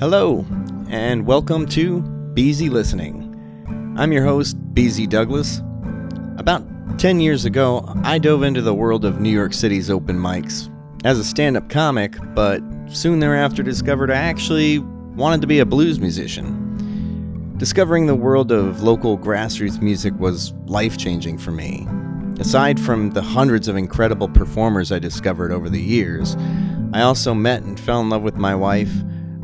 Hello, 0.00 0.44
and 0.90 1.24
welcome 1.24 1.66
to 1.66 2.00
Beezy 2.34 2.68
Listening. 2.68 3.94
I'm 3.96 4.10
your 4.10 4.24
host, 4.24 4.56
Beezy 4.74 5.06
Douglas. 5.06 5.62
About 6.36 6.66
10 6.98 7.20
years 7.20 7.44
ago, 7.44 7.84
I 8.02 8.18
dove 8.18 8.42
into 8.42 8.60
the 8.60 8.74
world 8.74 9.04
of 9.04 9.20
New 9.20 9.30
York 9.30 9.54
City's 9.54 9.90
open 9.90 10.18
mics 10.18 10.68
as 11.04 11.20
a 11.20 11.24
stand 11.24 11.56
up 11.56 11.68
comic, 11.68 12.16
but 12.34 12.60
soon 12.88 13.20
thereafter 13.20 13.62
discovered 13.62 14.10
I 14.10 14.16
actually 14.16 14.80
wanted 14.80 15.40
to 15.42 15.46
be 15.46 15.60
a 15.60 15.64
blues 15.64 16.00
musician. 16.00 17.54
Discovering 17.56 18.06
the 18.06 18.16
world 18.16 18.50
of 18.50 18.82
local 18.82 19.16
grassroots 19.16 19.80
music 19.80 20.12
was 20.18 20.52
life 20.66 20.98
changing 20.98 21.38
for 21.38 21.52
me. 21.52 21.86
Aside 22.40 22.80
from 22.80 23.10
the 23.10 23.22
hundreds 23.22 23.68
of 23.68 23.76
incredible 23.76 24.28
performers 24.28 24.90
I 24.90 24.98
discovered 24.98 25.52
over 25.52 25.70
the 25.70 25.80
years, 25.80 26.36
I 26.92 27.02
also 27.02 27.32
met 27.32 27.62
and 27.62 27.78
fell 27.78 28.00
in 28.00 28.08
love 28.08 28.22
with 28.22 28.36
my 28.36 28.56
wife, 28.56 28.92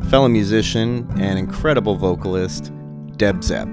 fellow 0.09 0.27
musician, 0.27 1.07
and 1.19 1.37
incredible 1.39 1.95
vocalist, 1.95 2.71
Deb 3.17 3.43
Zepp. 3.43 3.67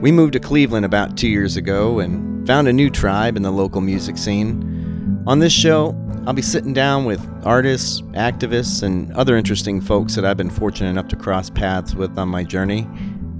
We 0.00 0.10
moved 0.12 0.32
to 0.32 0.40
Cleveland 0.40 0.84
about 0.84 1.16
two 1.16 1.28
years 1.28 1.56
ago 1.56 2.00
and 2.00 2.46
found 2.46 2.68
a 2.68 2.72
new 2.72 2.90
tribe 2.90 3.36
in 3.36 3.42
the 3.42 3.52
local 3.52 3.80
music 3.80 4.18
scene. 4.18 5.22
On 5.26 5.38
this 5.38 5.52
show, 5.52 5.96
I'll 6.26 6.32
be 6.32 6.42
sitting 6.42 6.72
down 6.72 7.04
with 7.04 7.20
artists, 7.44 8.00
activists, 8.12 8.82
and 8.82 9.12
other 9.14 9.36
interesting 9.36 9.80
folks 9.80 10.14
that 10.14 10.24
I've 10.24 10.36
been 10.36 10.50
fortunate 10.50 10.90
enough 10.90 11.08
to 11.08 11.16
cross 11.16 11.50
paths 11.50 11.94
with 11.94 12.16
on 12.18 12.28
my 12.28 12.44
journey 12.44 12.88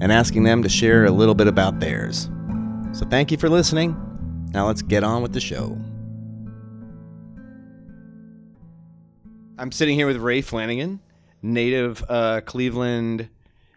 and 0.01 0.11
asking 0.11 0.43
them 0.43 0.63
to 0.63 0.69
share 0.69 1.05
a 1.05 1.11
little 1.11 1.35
bit 1.35 1.47
about 1.47 1.81
theirs. 1.81 2.29
So 2.93 3.07
thank 3.07 3.31
you 3.31 3.39
for 3.39 3.49
listening. 3.49 3.97
Now 4.53 4.67
let's 4.67 4.83
get 4.83 5.05
on 5.05 5.23
with 5.23 5.33
the 5.33 5.41
show. 5.41 5.79
I'm 9.59 9.71
sitting 9.71 9.95
here 9.95 10.07
with 10.09 10.17
Ray 10.17 10.41
Flanagan, 10.43 11.01
native 11.43 12.05
uh, 12.09 12.41
Cleveland. 12.43 13.29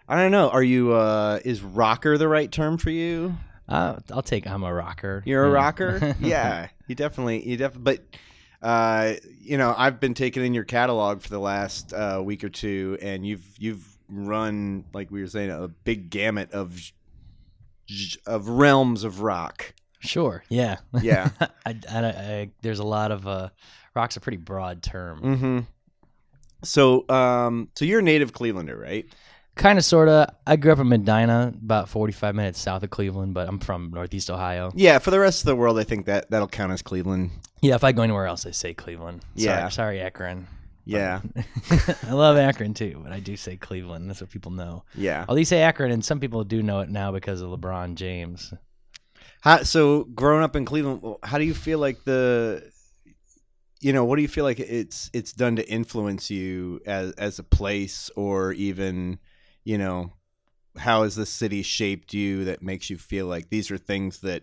I 0.08 0.22
don't 0.22 0.32
know. 0.32 0.50
Are 0.50 0.64
you? 0.64 0.94
Uh, 0.94 1.40
is 1.44 1.62
rocker 1.62 2.18
the 2.18 2.28
right 2.28 2.52
term 2.52 2.78
for 2.78 2.92
you? 2.92 3.36
Uh, 3.68 3.98
I'll 4.12 4.22
take. 4.22 4.48
I'm 4.48 4.64
a 4.64 4.74
rocker. 4.74 5.24
You're 5.26 5.46
a 5.46 5.50
rocker. 5.50 6.16
yeah, 6.22 6.70
you 6.88 6.96
definitely. 6.96 7.48
You 7.48 7.58
definitely. 7.58 7.98
But 7.98 8.68
uh, 8.68 9.14
you 9.42 9.58
know, 9.58 9.74
I've 9.76 10.00
been 10.00 10.14
taking 10.14 10.46
in 10.46 10.54
your 10.54 10.64
catalog 10.64 11.22
for 11.22 11.30
the 11.30 11.40
last 11.40 11.94
uh, 11.94 12.22
week 12.24 12.44
or 12.44 12.50
two, 12.50 12.98
and 13.02 13.26
you've 13.26 13.46
you've 13.58 13.98
run 14.08 14.86
like 14.94 15.10
we 15.10 15.22
were 15.22 15.28
saying 15.28 15.50
a 15.50 15.68
big 15.68 16.10
gamut 16.10 16.52
of 16.52 16.80
of 18.26 18.50
realms 18.50 19.04
of 19.04 19.22
rock. 19.22 19.74
Sure. 20.00 20.44
Yeah. 20.50 20.78
Yeah. 21.02 21.30
I, 21.66 21.80
I, 21.90 22.06
I, 22.06 22.50
there's 22.62 22.80
a 22.80 22.86
lot 22.86 23.12
of 23.12 23.28
uh, 23.28 23.50
rock's 23.96 24.18
a 24.18 24.22
pretty 24.22 24.38
broad 24.38 24.84
term. 24.84 25.22
mm-hmm. 25.22 25.60
So, 26.66 27.08
um, 27.10 27.70
so 27.76 27.86
you're 27.86 28.00
a 28.00 28.04
native 28.04 28.34
Clevelander, 28.34 28.80
right? 28.80 29.06
Kind 29.56 29.80
of, 29.80 29.86
sort 29.86 30.10
of. 30.10 30.30
I 30.46 30.58
grew 30.58 30.74
up 30.74 30.80
in 30.80 30.90
Medina, 30.90 31.54
about 31.56 31.88
45 31.88 32.36
minutes 32.36 32.60
south 32.60 32.84
of 32.84 32.90
Cleveland, 32.90 33.34
but 33.34 33.48
I'm 33.48 33.60
from 33.60 33.92
Northeast 33.94 34.30
Ohio. 34.30 34.72
Yeah. 34.76 35.00
For 35.00 35.12
the 35.12 35.20
rest 35.20 35.42
of 35.44 35.46
the 35.46 35.56
world, 35.56 35.80
I 35.80 35.84
think 35.84 36.08
that 36.08 36.30
that'll 36.30 36.50
count 36.50 36.74
as 36.74 36.82
Cleveland. 36.82 37.32
Yeah. 37.62 37.76
If 37.76 37.84
I 37.86 37.94
go 37.94 38.02
anywhere 38.02 38.26
else, 38.28 38.46
I 38.46 38.52
say 38.52 38.74
Cleveland. 38.74 39.22
Sorry- 39.38 39.46
Yeah. 39.46 39.70
Sorry, 39.70 40.02
Akron. 40.02 40.48
Yeah. 40.84 41.22
I 42.04 42.12
love 42.12 42.38
Akron 42.38 42.74
too, 42.74 43.00
but 43.02 43.12
I 43.14 43.20
do 43.20 43.36
say 43.38 43.56
Cleveland. 43.56 44.10
That's 44.10 44.22
what 44.22 44.30
people 44.30 44.52
know. 44.52 44.84
Yeah. 44.94 45.22
At 45.22 45.32
least 45.34 45.50
say 45.50 45.62
Akron, 45.62 45.90
and 45.92 46.04
some 46.04 46.20
people 46.20 46.44
do 46.44 46.62
know 46.62 46.82
it 46.82 46.90
now 46.90 47.12
because 47.12 47.42
of 47.42 47.50
LeBron 47.50 47.96
James. 47.96 48.54
How, 49.42 49.64
so 49.64 50.04
growing 50.04 50.44
up 50.44 50.56
in 50.56 50.66
Cleveland, 50.66 51.02
how 51.24 51.38
do 51.38 51.44
you 51.46 51.54
feel 51.54 51.80
like 51.80 52.04
the, 52.04 52.70
you 53.86 53.94
know, 53.94 54.04
what 54.04 54.16
do 54.16 54.24
you 54.24 54.28
feel 54.28 54.46
like 54.46 54.60
it's 54.60 55.12
it's 55.14 55.32
done 55.32 55.58
to 55.58 55.70
influence 55.70 56.32
you 56.32 56.82
as 56.88 57.12
as 57.20 57.38
a 57.38 57.44
place, 57.44 58.10
or 58.16 58.52
even, 58.54 59.20
you 59.64 59.78
know, 59.78 60.14
how 60.76 61.04
has 61.04 61.14
the 61.14 61.26
city 61.28 61.62
shaped 61.62 62.12
you 62.12 62.46
that 62.46 62.64
makes 62.64 62.90
you 62.90 62.98
feel 62.98 63.28
like 63.28 63.52
these 63.52 63.70
are 63.70 63.78
things 63.78 64.22
that 64.22 64.42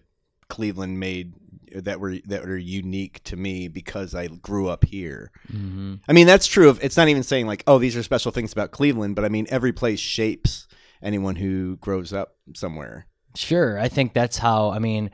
Cleveland 0.48 1.00
made 1.00 1.34
that 1.74 1.98
were 1.98 2.18
that 2.26 2.44
were 2.44 2.56
unique 2.56 3.20
to 3.24 3.34
me 3.34 3.66
because 3.66 4.14
I 4.14 4.28
grew 4.28 4.68
up 4.68 4.84
here. 4.84 5.32
hmm 5.50 5.96
I 6.06 6.12
mean, 6.12 6.28
that's 6.28 6.46
true. 6.46 6.68
Of 6.68 6.78
it's 6.80 6.96
not 6.96 7.08
even 7.08 7.24
saying 7.24 7.48
like, 7.48 7.64
oh, 7.66 7.80
these 7.80 7.96
are 7.96 8.02
special 8.04 8.30
things 8.30 8.52
about 8.52 8.70
Cleveland, 8.70 9.16
but 9.16 9.24
I 9.24 9.28
mean, 9.28 9.48
every 9.50 9.72
place 9.72 9.98
shapes 9.98 10.68
anyone 11.02 11.34
who 11.34 11.78
grows 11.78 12.12
up 12.12 12.36
somewhere. 12.54 13.08
Sure, 13.34 13.76
I 13.76 13.88
think 13.88 14.14
that's 14.14 14.38
how. 14.38 14.70
I 14.70 14.78
mean, 14.78 15.10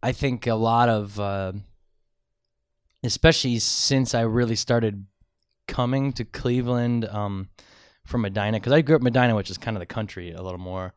I 0.00 0.12
think 0.12 0.46
a 0.46 0.54
lot 0.54 0.88
of, 0.88 1.18
uh, 1.18 1.54
especially 3.06 3.58
since 3.58 4.14
I 4.14 4.22
really 4.22 4.56
started 4.56 5.06
coming 5.68 6.12
to 6.14 6.24
Cleveland 6.24 7.04
um, 7.06 7.48
from 8.04 8.22
Medina, 8.22 8.58
because 8.58 8.72
I 8.72 8.82
grew 8.82 8.96
up 8.96 9.00
in 9.00 9.04
Medina, 9.04 9.34
which 9.34 9.50
is 9.50 9.58
kind 9.58 9.76
of 9.76 9.80
the 9.80 9.86
country 9.86 10.32
a 10.32 10.42
little 10.42 10.58
more. 10.58 10.94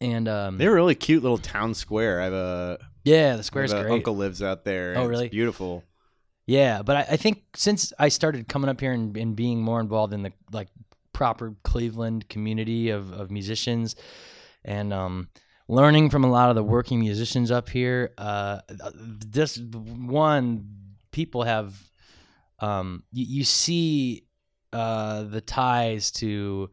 And 0.00 0.28
um, 0.28 0.58
They're 0.58 0.72
a 0.72 0.74
really 0.74 0.94
cute 0.94 1.22
little 1.22 1.38
town 1.38 1.74
square. 1.74 2.20
I 2.20 2.24
have 2.24 2.32
a 2.32 2.78
yeah, 3.04 3.36
the 3.36 3.42
square's 3.42 3.72
great. 3.72 3.90
uncle 3.90 4.16
lives 4.16 4.42
out 4.42 4.64
there. 4.64 4.94
Oh, 4.96 5.06
really? 5.06 5.26
It's 5.26 5.32
beautiful. 5.32 5.84
Yeah, 6.46 6.82
but 6.82 6.96
I, 6.96 7.00
I 7.12 7.16
think 7.16 7.44
since 7.54 7.92
I 7.98 8.08
started 8.08 8.48
coming 8.48 8.68
up 8.68 8.80
here 8.80 8.92
and, 8.92 9.16
and 9.16 9.36
being 9.36 9.62
more 9.62 9.80
involved 9.80 10.12
in 10.12 10.22
the 10.22 10.32
like 10.52 10.68
proper 11.12 11.54
Cleveland 11.64 12.28
community 12.28 12.90
of, 12.90 13.12
of 13.12 13.30
musicians 13.30 13.94
and 14.64 14.92
um, 14.92 15.28
learning 15.70 16.10
from 16.10 16.24
a 16.24 16.30
lot 16.30 16.48
of 16.50 16.56
the 16.56 16.64
working 16.64 16.98
musicians 16.98 17.50
up 17.52 17.68
here, 17.68 18.12
uh, 18.18 18.60
this 18.92 19.56
one 19.58 20.68
people 21.12 21.44
have 21.44 21.74
um, 22.58 23.04
you, 23.12 23.24
you 23.24 23.44
see 23.44 24.24
uh, 24.72 25.22
the 25.22 25.40
ties 25.40 26.10
to 26.10 26.70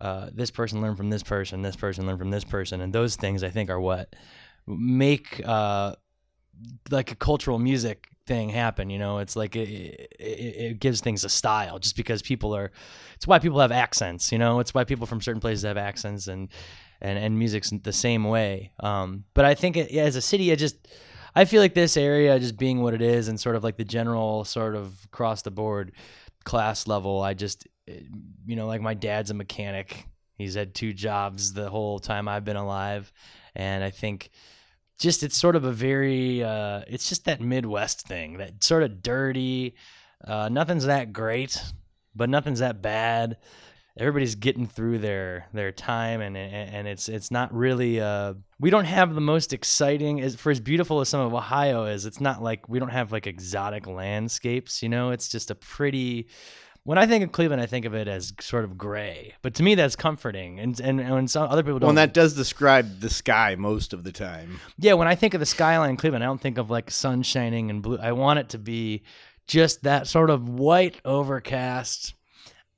uh, 0.00 0.30
this 0.32 0.50
person 0.50 0.80
learn 0.80 0.96
from 0.96 1.10
this 1.10 1.22
person, 1.22 1.60
this 1.60 1.76
person 1.76 2.06
learn 2.06 2.18
from 2.18 2.30
this 2.30 2.44
person, 2.44 2.80
and 2.80 2.92
those 2.92 3.16
things 3.16 3.44
I 3.44 3.50
think 3.50 3.68
are 3.68 3.80
what 3.80 4.16
make 4.66 5.42
uh, 5.44 5.94
like 6.90 7.12
a 7.12 7.16
cultural 7.16 7.58
music 7.58 8.08
thing 8.26 8.48
happen 8.48 8.90
you 8.90 8.98
know? 8.98 9.18
It's 9.18 9.36
like 9.36 9.56
it, 9.56 9.68
it, 10.18 10.20
it 10.20 10.80
gives 10.80 11.00
things 11.00 11.24
a 11.24 11.28
style 11.28 11.78
just 11.78 11.96
because 11.96 12.20
people 12.20 12.54
are 12.54 12.70
it's 13.14 13.26
why 13.26 13.38
people 13.38 13.60
have 13.60 13.72
accents 13.72 14.30
you 14.32 14.38
know? 14.38 14.60
It's 14.60 14.74
why 14.74 14.84
people 14.84 15.06
from 15.06 15.20
certain 15.20 15.40
places 15.40 15.64
have 15.64 15.78
accents 15.78 16.28
and 16.28 16.48
and 17.00 17.18
and 17.18 17.38
music's 17.38 17.70
the 17.82 17.92
same 17.92 18.24
way. 18.24 18.72
Um 18.80 19.24
but 19.34 19.44
i 19.44 19.54
think 19.54 19.76
it, 19.76 19.90
yeah, 19.90 20.04
as 20.04 20.16
a 20.16 20.20
city 20.20 20.52
i 20.52 20.54
just 20.54 20.88
i 21.34 21.44
feel 21.44 21.60
like 21.60 21.74
this 21.74 21.96
area 21.96 22.38
just 22.38 22.58
being 22.58 22.82
what 22.82 22.94
it 22.94 23.02
is 23.02 23.28
and 23.28 23.38
sort 23.38 23.56
of 23.56 23.64
like 23.64 23.76
the 23.76 23.84
general 23.84 24.44
sort 24.44 24.74
of 24.74 24.98
across 25.04 25.42
the 25.42 25.50
board 25.50 25.92
class 26.44 26.86
level 26.86 27.22
i 27.22 27.34
just 27.34 27.66
eh, 27.86 28.00
you 28.46 28.56
know 28.56 28.66
like 28.66 28.80
my 28.80 28.94
dad's 28.94 29.30
a 29.30 29.34
mechanic. 29.34 30.06
He's 30.34 30.54
had 30.54 30.72
two 30.72 30.92
jobs 30.92 31.52
the 31.52 31.68
whole 31.68 31.98
time 31.98 32.28
i've 32.28 32.44
been 32.44 32.56
alive. 32.56 33.12
And 33.54 33.82
i 33.82 33.90
think 33.90 34.30
just 34.98 35.22
it's 35.22 35.36
sort 35.36 35.56
of 35.56 35.64
a 35.64 35.72
very 35.72 36.42
uh, 36.42 36.82
it's 36.88 37.08
just 37.08 37.24
that 37.24 37.40
midwest 37.40 38.06
thing 38.06 38.38
that 38.38 38.62
sort 38.62 38.82
of 38.82 39.02
dirty 39.02 39.74
uh, 40.24 40.48
nothing's 40.48 40.86
that 40.86 41.12
great 41.12 41.62
but 42.14 42.28
nothing's 42.28 42.58
that 42.58 42.82
bad 42.82 43.36
everybody's 43.98 44.34
getting 44.34 44.66
through 44.66 44.98
their 44.98 45.46
their 45.52 45.72
time 45.72 46.20
and 46.20 46.36
and 46.36 46.86
it's 46.86 47.08
it's 47.08 47.30
not 47.30 47.52
really 47.52 48.00
uh 48.00 48.34
we 48.60 48.70
don't 48.70 48.84
have 48.84 49.14
the 49.14 49.20
most 49.20 49.52
exciting 49.52 50.20
as 50.20 50.34
for 50.36 50.50
as 50.50 50.60
beautiful 50.60 51.00
as 51.00 51.08
some 51.08 51.20
of 51.20 51.34
ohio 51.34 51.84
is 51.84 52.06
it's 52.06 52.20
not 52.20 52.42
like 52.42 52.68
we 52.68 52.78
don't 52.78 52.90
have 52.90 53.12
like 53.12 53.26
exotic 53.26 53.86
landscapes 53.86 54.82
you 54.82 54.88
know 54.88 55.10
it's 55.10 55.28
just 55.28 55.50
a 55.50 55.54
pretty 55.54 56.28
when 56.88 56.96
I 56.96 57.06
think 57.06 57.22
of 57.22 57.32
Cleveland, 57.32 57.60
I 57.60 57.66
think 57.66 57.84
of 57.84 57.94
it 57.94 58.08
as 58.08 58.32
sort 58.40 58.64
of 58.64 58.78
gray, 58.78 59.34
but 59.42 59.54
to 59.56 59.62
me 59.62 59.74
that's 59.74 59.94
comforting, 59.94 60.58
and 60.58 60.80
and, 60.80 60.98
and 61.02 61.10
when 61.10 61.28
some 61.28 61.50
other 61.50 61.62
people 61.62 61.80
don't. 61.80 61.88
Well, 61.88 61.90
and 61.90 61.98
that 61.98 62.14
does 62.14 62.32
describe 62.32 63.00
the 63.00 63.10
sky 63.10 63.56
most 63.58 63.92
of 63.92 64.04
the 64.04 64.12
time. 64.12 64.58
Yeah, 64.78 64.94
when 64.94 65.06
I 65.06 65.14
think 65.14 65.34
of 65.34 65.40
the 65.40 65.44
skyline 65.44 65.90
in 65.90 65.96
Cleveland, 65.98 66.24
I 66.24 66.28
don't 66.28 66.40
think 66.40 66.56
of 66.56 66.70
like 66.70 66.90
sun 66.90 67.22
shining 67.22 67.68
and 67.68 67.82
blue. 67.82 67.98
I 67.98 68.12
want 68.12 68.38
it 68.38 68.48
to 68.50 68.58
be 68.58 69.02
just 69.46 69.82
that 69.82 70.06
sort 70.06 70.30
of 70.30 70.48
white 70.48 70.98
overcast, 71.04 72.14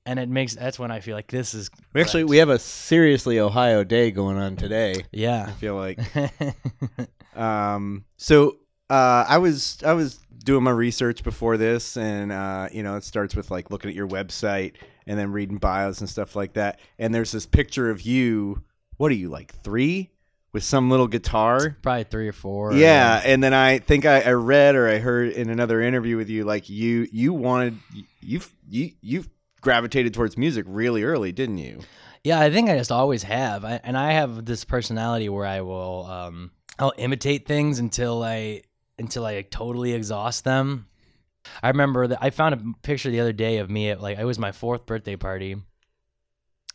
and 0.06 0.18
it 0.18 0.28
makes 0.28 0.54
that's 0.54 0.78
when 0.78 0.90
I 0.90 1.00
feel 1.00 1.14
like 1.14 1.28
this 1.28 1.54
is. 1.54 1.70
We 1.92 2.00
actually 2.00 2.24
we 2.24 2.38
have 2.38 2.48
a 2.48 2.58
seriously 2.58 3.38
Ohio 3.38 3.84
day 3.84 4.10
going 4.10 4.38
on 4.38 4.56
today. 4.56 5.04
Yeah, 5.12 5.46
I 5.48 5.52
feel 5.52 5.76
like. 5.76 6.00
Um, 7.34 8.04
so 8.16 8.58
uh, 8.88 9.24
I 9.28 9.38
was 9.38 9.78
I 9.84 9.92
was 9.92 10.18
doing 10.44 10.64
my 10.64 10.70
research 10.70 11.22
before 11.22 11.56
this, 11.56 11.96
and 11.96 12.32
uh, 12.32 12.68
you 12.72 12.82
know 12.82 12.96
it 12.96 13.04
starts 13.04 13.34
with 13.36 13.50
like 13.50 13.70
looking 13.70 13.90
at 13.90 13.96
your 13.96 14.08
website 14.08 14.74
and 15.06 15.18
then 15.18 15.32
reading 15.32 15.58
bios 15.58 16.00
and 16.00 16.08
stuff 16.08 16.36
like 16.36 16.54
that. 16.54 16.80
And 16.98 17.14
there's 17.14 17.32
this 17.32 17.46
picture 17.46 17.90
of 17.90 18.02
you. 18.02 18.62
What 18.96 19.10
are 19.10 19.16
you 19.16 19.30
like 19.30 19.54
three 19.62 20.10
with 20.52 20.62
some 20.62 20.90
little 20.90 21.08
guitar? 21.08 21.76
Probably 21.82 22.04
three 22.04 22.28
or 22.28 22.32
four. 22.32 22.74
Yeah, 22.74 23.22
and 23.24 23.42
then 23.42 23.54
I 23.54 23.78
think 23.78 24.04
I, 24.04 24.20
I 24.20 24.32
read 24.32 24.74
or 24.74 24.88
I 24.88 24.98
heard 24.98 25.32
in 25.32 25.48
another 25.48 25.80
interview 25.80 26.16
with 26.16 26.28
you 26.28 26.44
like 26.44 26.68
you 26.68 27.08
you 27.12 27.32
wanted 27.32 27.78
you 28.20 28.40
you 28.68 28.92
you 29.00 29.24
gravitated 29.60 30.14
towards 30.14 30.36
music 30.36 30.64
really 30.68 31.02
early, 31.02 31.32
didn't 31.32 31.58
you? 31.58 31.80
Yeah, 32.22 32.40
I 32.40 32.50
think 32.50 32.68
I 32.68 32.76
just 32.76 32.92
always 32.92 33.22
have, 33.22 33.64
I, 33.64 33.80
and 33.82 33.96
I 33.96 34.12
have 34.12 34.44
this 34.44 34.64
personality 34.64 35.28
where 35.28 35.46
I 35.46 35.62
will, 35.62 36.04
um, 36.06 36.50
I'll 36.78 36.92
imitate 36.96 37.46
things 37.46 37.78
until 37.78 38.22
I 38.22 38.62
until 38.98 39.24
I 39.24 39.42
totally 39.42 39.92
exhaust 39.92 40.44
them. 40.44 40.86
I 41.62 41.68
remember 41.68 42.06
that 42.06 42.18
I 42.20 42.30
found 42.30 42.54
a 42.54 42.78
picture 42.82 43.10
the 43.10 43.20
other 43.20 43.32
day 43.32 43.58
of 43.58 43.70
me 43.70 43.90
at 43.90 44.00
like 44.00 44.18
it 44.18 44.24
was 44.24 44.38
my 44.38 44.52
fourth 44.52 44.86
birthday 44.86 45.16
party, 45.16 45.56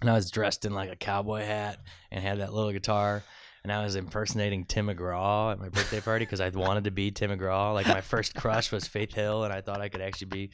and 0.01 0.09
I 0.09 0.13
was 0.13 0.31
dressed 0.31 0.65
in 0.65 0.73
like 0.73 0.91
a 0.91 0.95
cowboy 0.95 1.43
hat 1.43 1.79
and 2.11 2.23
had 2.23 2.39
that 2.39 2.53
little 2.53 2.71
guitar. 2.71 3.23
And 3.65 3.71
I 3.71 3.83
was 3.83 3.95
impersonating 3.95 4.65
Tim 4.65 4.89
McGraw 4.89 5.51
at 5.51 5.57
my 5.57 5.69
birthday 5.69 5.99
party 5.99 6.23
because 6.23 6.39
I 6.39 6.49
wanted 6.49 6.83
to 6.83 6.91
be 6.91 7.09
Tim 7.09 7.31
McGraw. 7.31 7.73
Like 7.73 7.87
my 7.87 7.99
first 7.99 8.35
crush 8.35 8.71
was 8.71 8.87
Faith 8.87 9.11
Hill, 9.11 9.43
and 9.43 9.51
I 9.51 9.61
thought 9.61 9.81
I 9.81 9.89
could 9.89 10.01
actually 10.01 10.27
be 10.27 10.51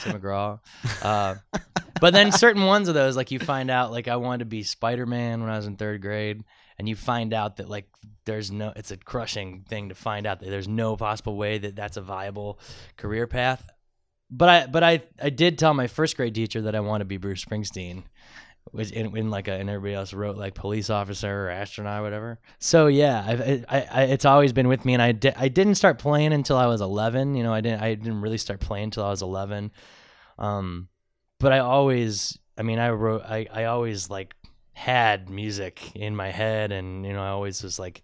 Tim 0.00 0.20
McGraw. 0.20 0.58
Uh, 1.00 1.36
but 2.00 2.12
then 2.12 2.32
certain 2.32 2.64
ones 2.64 2.88
of 2.88 2.96
those, 2.96 3.16
like 3.16 3.30
you 3.30 3.38
find 3.38 3.70
out, 3.70 3.92
like 3.92 4.08
I 4.08 4.16
wanted 4.16 4.40
to 4.40 4.44
be 4.46 4.64
Spider 4.64 5.06
Man 5.06 5.40
when 5.40 5.50
I 5.50 5.56
was 5.56 5.68
in 5.68 5.76
third 5.76 6.02
grade, 6.02 6.42
and 6.80 6.88
you 6.88 6.96
find 6.96 7.32
out 7.32 7.58
that 7.58 7.68
like 7.68 7.86
there's 8.24 8.50
no, 8.50 8.72
it's 8.74 8.90
a 8.90 8.96
crushing 8.96 9.64
thing 9.68 9.90
to 9.90 9.94
find 9.94 10.26
out 10.26 10.40
that 10.40 10.50
there's 10.50 10.66
no 10.66 10.96
possible 10.96 11.36
way 11.36 11.58
that 11.58 11.76
that's 11.76 11.96
a 11.96 12.02
viable 12.02 12.58
career 12.96 13.28
path. 13.28 13.70
But 14.32 14.48
I, 14.48 14.66
but 14.66 14.82
I, 14.82 15.02
I 15.22 15.30
did 15.30 15.60
tell 15.60 15.74
my 15.74 15.86
first 15.86 16.16
grade 16.16 16.34
teacher 16.34 16.62
that 16.62 16.74
I 16.74 16.80
want 16.80 17.02
to 17.02 17.04
be 17.04 17.18
Bruce 17.18 17.44
Springsteen 17.44 18.02
was 18.72 18.90
in, 18.90 19.16
in 19.16 19.30
like 19.30 19.48
a, 19.48 19.52
and 19.52 19.68
everybody 19.68 19.94
else 19.94 20.12
wrote 20.12 20.36
like 20.36 20.54
police 20.54 20.90
officer 20.90 21.46
or 21.46 21.50
astronaut 21.50 22.00
or 22.00 22.02
whatever. 22.02 22.38
So 22.58 22.86
yeah, 22.86 23.24
I've, 23.26 23.40
I, 23.68 23.86
I, 23.90 24.02
it's 24.04 24.24
always 24.24 24.52
been 24.52 24.68
with 24.68 24.84
me, 24.84 24.94
and 24.94 25.02
I, 25.02 25.12
di- 25.12 25.34
I 25.36 25.48
didn't 25.48 25.76
start 25.76 25.98
playing 25.98 26.32
until 26.32 26.56
I 26.56 26.66
was 26.66 26.80
11. 26.80 27.34
You 27.34 27.42
know, 27.42 27.52
I 27.52 27.60
didn't 27.60 27.82
I 27.82 27.94
didn't 27.94 28.20
really 28.20 28.38
start 28.38 28.60
playing 28.60 28.84
until 28.84 29.04
I 29.04 29.10
was 29.10 29.22
11. 29.22 29.72
Um, 30.38 30.88
but 31.40 31.52
I 31.52 31.58
always, 31.58 32.38
I 32.56 32.62
mean, 32.62 32.78
I 32.78 32.90
wrote, 32.90 33.22
I, 33.22 33.46
I 33.52 33.64
always 33.64 34.10
like 34.10 34.34
had 34.72 35.28
music 35.28 35.94
in 35.94 36.14
my 36.14 36.30
head, 36.30 36.72
and 36.72 37.04
you 37.04 37.12
know, 37.12 37.22
I 37.22 37.28
always 37.28 37.62
was 37.62 37.78
like. 37.78 38.02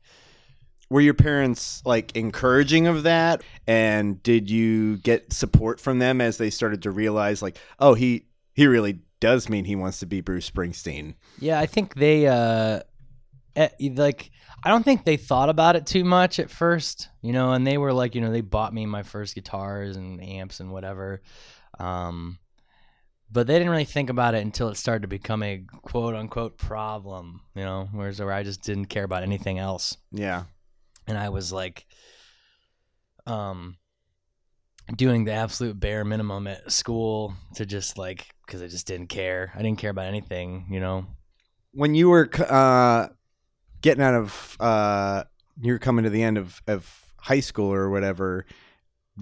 Were 0.91 1.01
your 1.01 1.15
parents 1.15 1.83
like 1.87 2.15
encouraging 2.15 2.87
of 2.87 3.05
that? 3.05 3.43
And 3.67 4.23
did 4.23 4.51
you 4.51 4.99
get 4.99 5.33
support 5.33 5.81
from 5.81 5.99
them 5.99 6.21
as 6.21 6.37
they 6.37 6.51
started 6.51 6.83
to 6.83 6.91
realize 6.91 7.41
like, 7.41 7.57
oh, 7.81 7.95
he 7.95 8.27
he 8.53 8.67
really 8.67 9.01
does 9.25 9.49
mean 9.49 9.65
he 9.65 9.75
wants 9.75 10.01
to 10.01 10.07
be 10.07 10.21
Bruce 10.21 10.51
Springsteen. 10.51 11.15
Yeah, 11.39 11.59
I 11.59 11.65
think 11.65 11.95
they 11.95 12.27
uh 12.27 12.81
eh, 13.57 13.71
like 13.95 14.31
I 14.63 14.69
don't 14.69 14.83
think 14.83 15.07
they 15.07 15.17
thought 15.17 15.49
about 15.49 15.77
it 15.77 15.87
too 15.87 16.05
much 16.05 16.39
at 16.39 16.51
first, 16.51 17.09
you 17.23 17.33
know, 17.33 17.55
and 17.55 17.67
they 17.67 17.79
were 17.79 17.95
like, 17.95 18.15
you 18.15 18.21
know, 18.21 18.31
they 18.31 18.43
bought 18.43 18.75
me 18.75 18.85
my 18.85 19.03
first 19.03 19.35
guitars 19.35 19.97
and 19.97 20.23
amps 20.23 20.61
and 20.61 20.71
whatever. 20.71 21.23
Um 21.81 22.39
but 23.33 23.47
they 23.47 23.55
didn't 23.55 23.71
really 23.71 23.87
think 23.87 24.11
about 24.11 24.35
it 24.35 24.43
until 24.43 24.69
it 24.69 24.77
started 24.77 25.03
to 25.03 25.09
become 25.09 25.43
a 25.43 25.65
quote 25.81 26.15
unquote 26.15 26.59
problem, 26.59 27.41
you 27.55 27.65
know, 27.65 27.89
whereas 27.93 28.21
where 28.21 28.31
I 28.31 28.43
just 28.43 28.63
didn't 28.63 28.87
care 28.87 29.05
about 29.05 29.23
anything 29.23 29.59
else. 29.59 29.97
Yeah. 30.13 30.45
And 31.07 31.17
I 31.17 31.31
was 31.31 31.51
like 31.51 31.87
um 33.27 33.79
doing 34.97 35.25
the 35.25 35.33
absolute 35.33 35.79
bare 35.79 36.05
minimum 36.05 36.47
at 36.47 36.71
school 36.71 37.35
to 37.55 37.65
just 37.65 37.97
like 37.97 38.29
because 38.47 38.63
I 38.63 38.69
just 38.69 38.87
didn't 38.87 39.09
care. 39.09 39.53
I 39.55 39.63
didn't 39.63 39.79
care 39.79 39.91
about 39.91 40.07
anything, 40.07 40.67
you 40.71 40.81
know. 40.81 41.07
When 41.73 41.95
you 41.95 42.11
were 42.11 42.29
uh, 42.49 43.09
getting 43.81 44.03
out 44.03 44.15
of, 44.15 44.57
uh, 44.61 45.25
you're 45.61 45.79
coming 45.79 46.05
to 46.05 46.11
the 46.11 46.23
end 46.23 46.39
of, 46.39 46.63
of 46.67 47.05
high 47.17 47.41
school 47.41 47.73
or 47.73 47.91
whatever, 47.91 48.47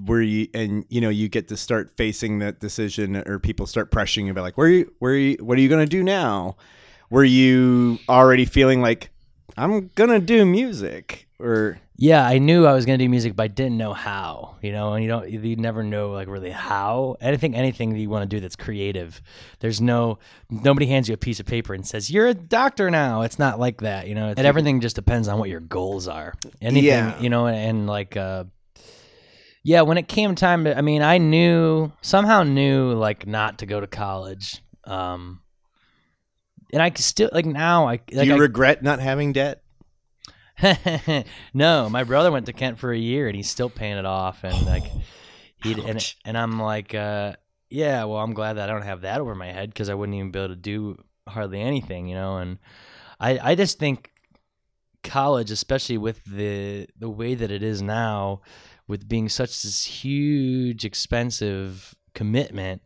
where 0.04 0.22
you 0.22 0.48
and 0.54 0.84
you 0.88 1.00
know 1.00 1.10
you 1.10 1.28
get 1.28 1.48
to 1.48 1.56
start 1.56 1.92
facing 1.96 2.40
that 2.40 2.60
decision, 2.60 3.16
or 3.16 3.38
people 3.38 3.66
start 3.66 3.90
pressuring 3.90 4.24
you 4.24 4.30
about 4.30 4.42
like, 4.42 4.58
where 4.58 4.68
you, 4.68 4.92
where 4.98 5.12
are 5.12 5.16
you, 5.16 5.36
what 5.40 5.58
are 5.58 5.60
you 5.60 5.68
gonna 5.68 5.86
do 5.86 6.02
now? 6.02 6.56
Were 7.10 7.24
you 7.24 7.98
already 8.08 8.44
feeling 8.44 8.80
like 8.80 9.10
I'm 9.56 9.90
gonna 9.94 10.18
do 10.18 10.44
music, 10.46 11.28
or 11.42 11.78
yeah, 11.96 12.26
I 12.26 12.38
knew 12.38 12.66
I 12.66 12.72
was 12.72 12.86
gonna 12.86 12.98
do 12.98 13.08
music, 13.08 13.36
but 13.36 13.42
I 13.44 13.48
didn't 13.48 13.76
know 13.76 13.92
how. 13.92 14.56
You 14.62 14.72
know, 14.72 14.92
and 14.94 15.04
you 15.04 15.10
don't, 15.10 15.28
you 15.30 15.56
never 15.56 15.82
know 15.82 16.10
like 16.12 16.28
really 16.28 16.50
how. 16.50 17.16
anything 17.20 17.54
anything 17.54 17.92
that 17.92 17.98
you 17.98 18.08
want 18.08 18.28
to 18.28 18.36
do 18.36 18.40
that's 18.40 18.56
creative, 18.56 19.20
there's 19.60 19.80
no, 19.80 20.18
nobody 20.48 20.86
hands 20.86 21.08
you 21.08 21.14
a 21.14 21.18
piece 21.18 21.40
of 21.40 21.46
paper 21.46 21.74
and 21.74 21.86
says 21.86 22.10
you're 22.10 22.28
a 22.28 22.34
doctor 22.34 22.90
now. 22.90 23.22
It's 23.22 23.38
not 23.38 23.58
like 23.58 23.80
that. 23.82 24.06
You 24.08 24.14
know, 24.14 24.28
and 24.28 24.46
everything 24.46 24.80
just 24.80 24.96
depends 24.96 25.28
on 25.28 25.38
what 25.38 25.48
your 25.48 25.60
goals 25.60 26.08
are. 26.08 26.34
Anything, 26.60 26.84
Yeah. 26.84 27.20
you 27.20 27.28
know, 27.30 27.46
and, 27.46 27.56
and 27.56 27.86
like, 27.86 28.16
uh, 28.16 28.44
yeah, 29.64 29.82
when 29.82 29.98
it 29.98 30.08
came 30.08 30.34
time 30.34 30.64
to, 30.64 30.76
I 30.76 30.80
mean, 30.80 31.02
I 31.02 31.18
knew 31.18 31.92
somehow 32.00 32.42
knew 32.42 32.92
like 32.94 33.26
not 33.26 33.58
to 33.58 33.66
go 33.66 33.80
to 33.80 33.86
college. 33.86 34.60
Um, 34.84 35.40
and 36.72 36.82
I 36.82 36.90
could 36.90 37.04
still 37.04 37.30
like 37.32 37.46
now 37.46 37.86
I 37.86 37.96
do 37.98 38.16
like 38.16 38.26
you 38.26 38.34
I, 38.34 38.38
regret 38.38 38.82
not 38.82 38.98
having 38.98 39.32
debt? 39.32 39.61
no, 41.54 41.88
my 41.88 42.04
brother 42.04 42.30
went 42.30 42.46
to 42.46 42.52
Kent 42.52 42.78
for 42.78 42.92
a 42.92 42.98
year 42.98 43.26
and 43.26 43.36
he's 43.36 43.50
still 43.50 43.70
paying 43.70 43.96
it 43.96 44.06
off, 44.06 44.44
and 44.44 44.66
like 44.66 44.84
he 45.62 45.72
and 45.72 46.14
and 46.24 46.38
I'm 46.38 46.60
like, 46.60 46.94
uh, 46.94 47.34
yeah, 47.70 48.04
well, 48.04 48.18
I'm 48.18 48.34
glad 48.34 48.54
that 48.54 48.68
I 48.68 48.72
don't 48.72 48.82
have 48.82 49.02
that 49.02 49.20
over 49.20 49.34
my 49.34 49.50
head 49.50 49.70
because 49.70 49.88
I 49.88 49.94
wouldn't 49.94 50.16
even 50.16 50.30
be 50.30 50.38
able 50.38 50.48
to 50.48 50.56
do 50.56 51.02
hardly 51.28 51.60
anything, 51.60 52.06
you 52.08 52.14
know. 52.14 52.36
And 52.36 52.58
I 53.18 53.38
I 53.50 53.54
just 53.54 53.78
think 53.78 54.10
college, 55.02 55.50
especially 55.50 55.98
with 55.98 56.24
the 56.24 56.86
the 56.96 57.10
way 57.10 57.34
that 57.34 57.50
it 57.50 57.62
is 57.62 57.82
now, 57.82 58.42
with 58.86 59.08
being 59.08 59.28
such 59.28 59.62
this 59.62 59.84
huge, 59.84 60.84
expensive 60.84 61.94
commitment, 62.14 62.82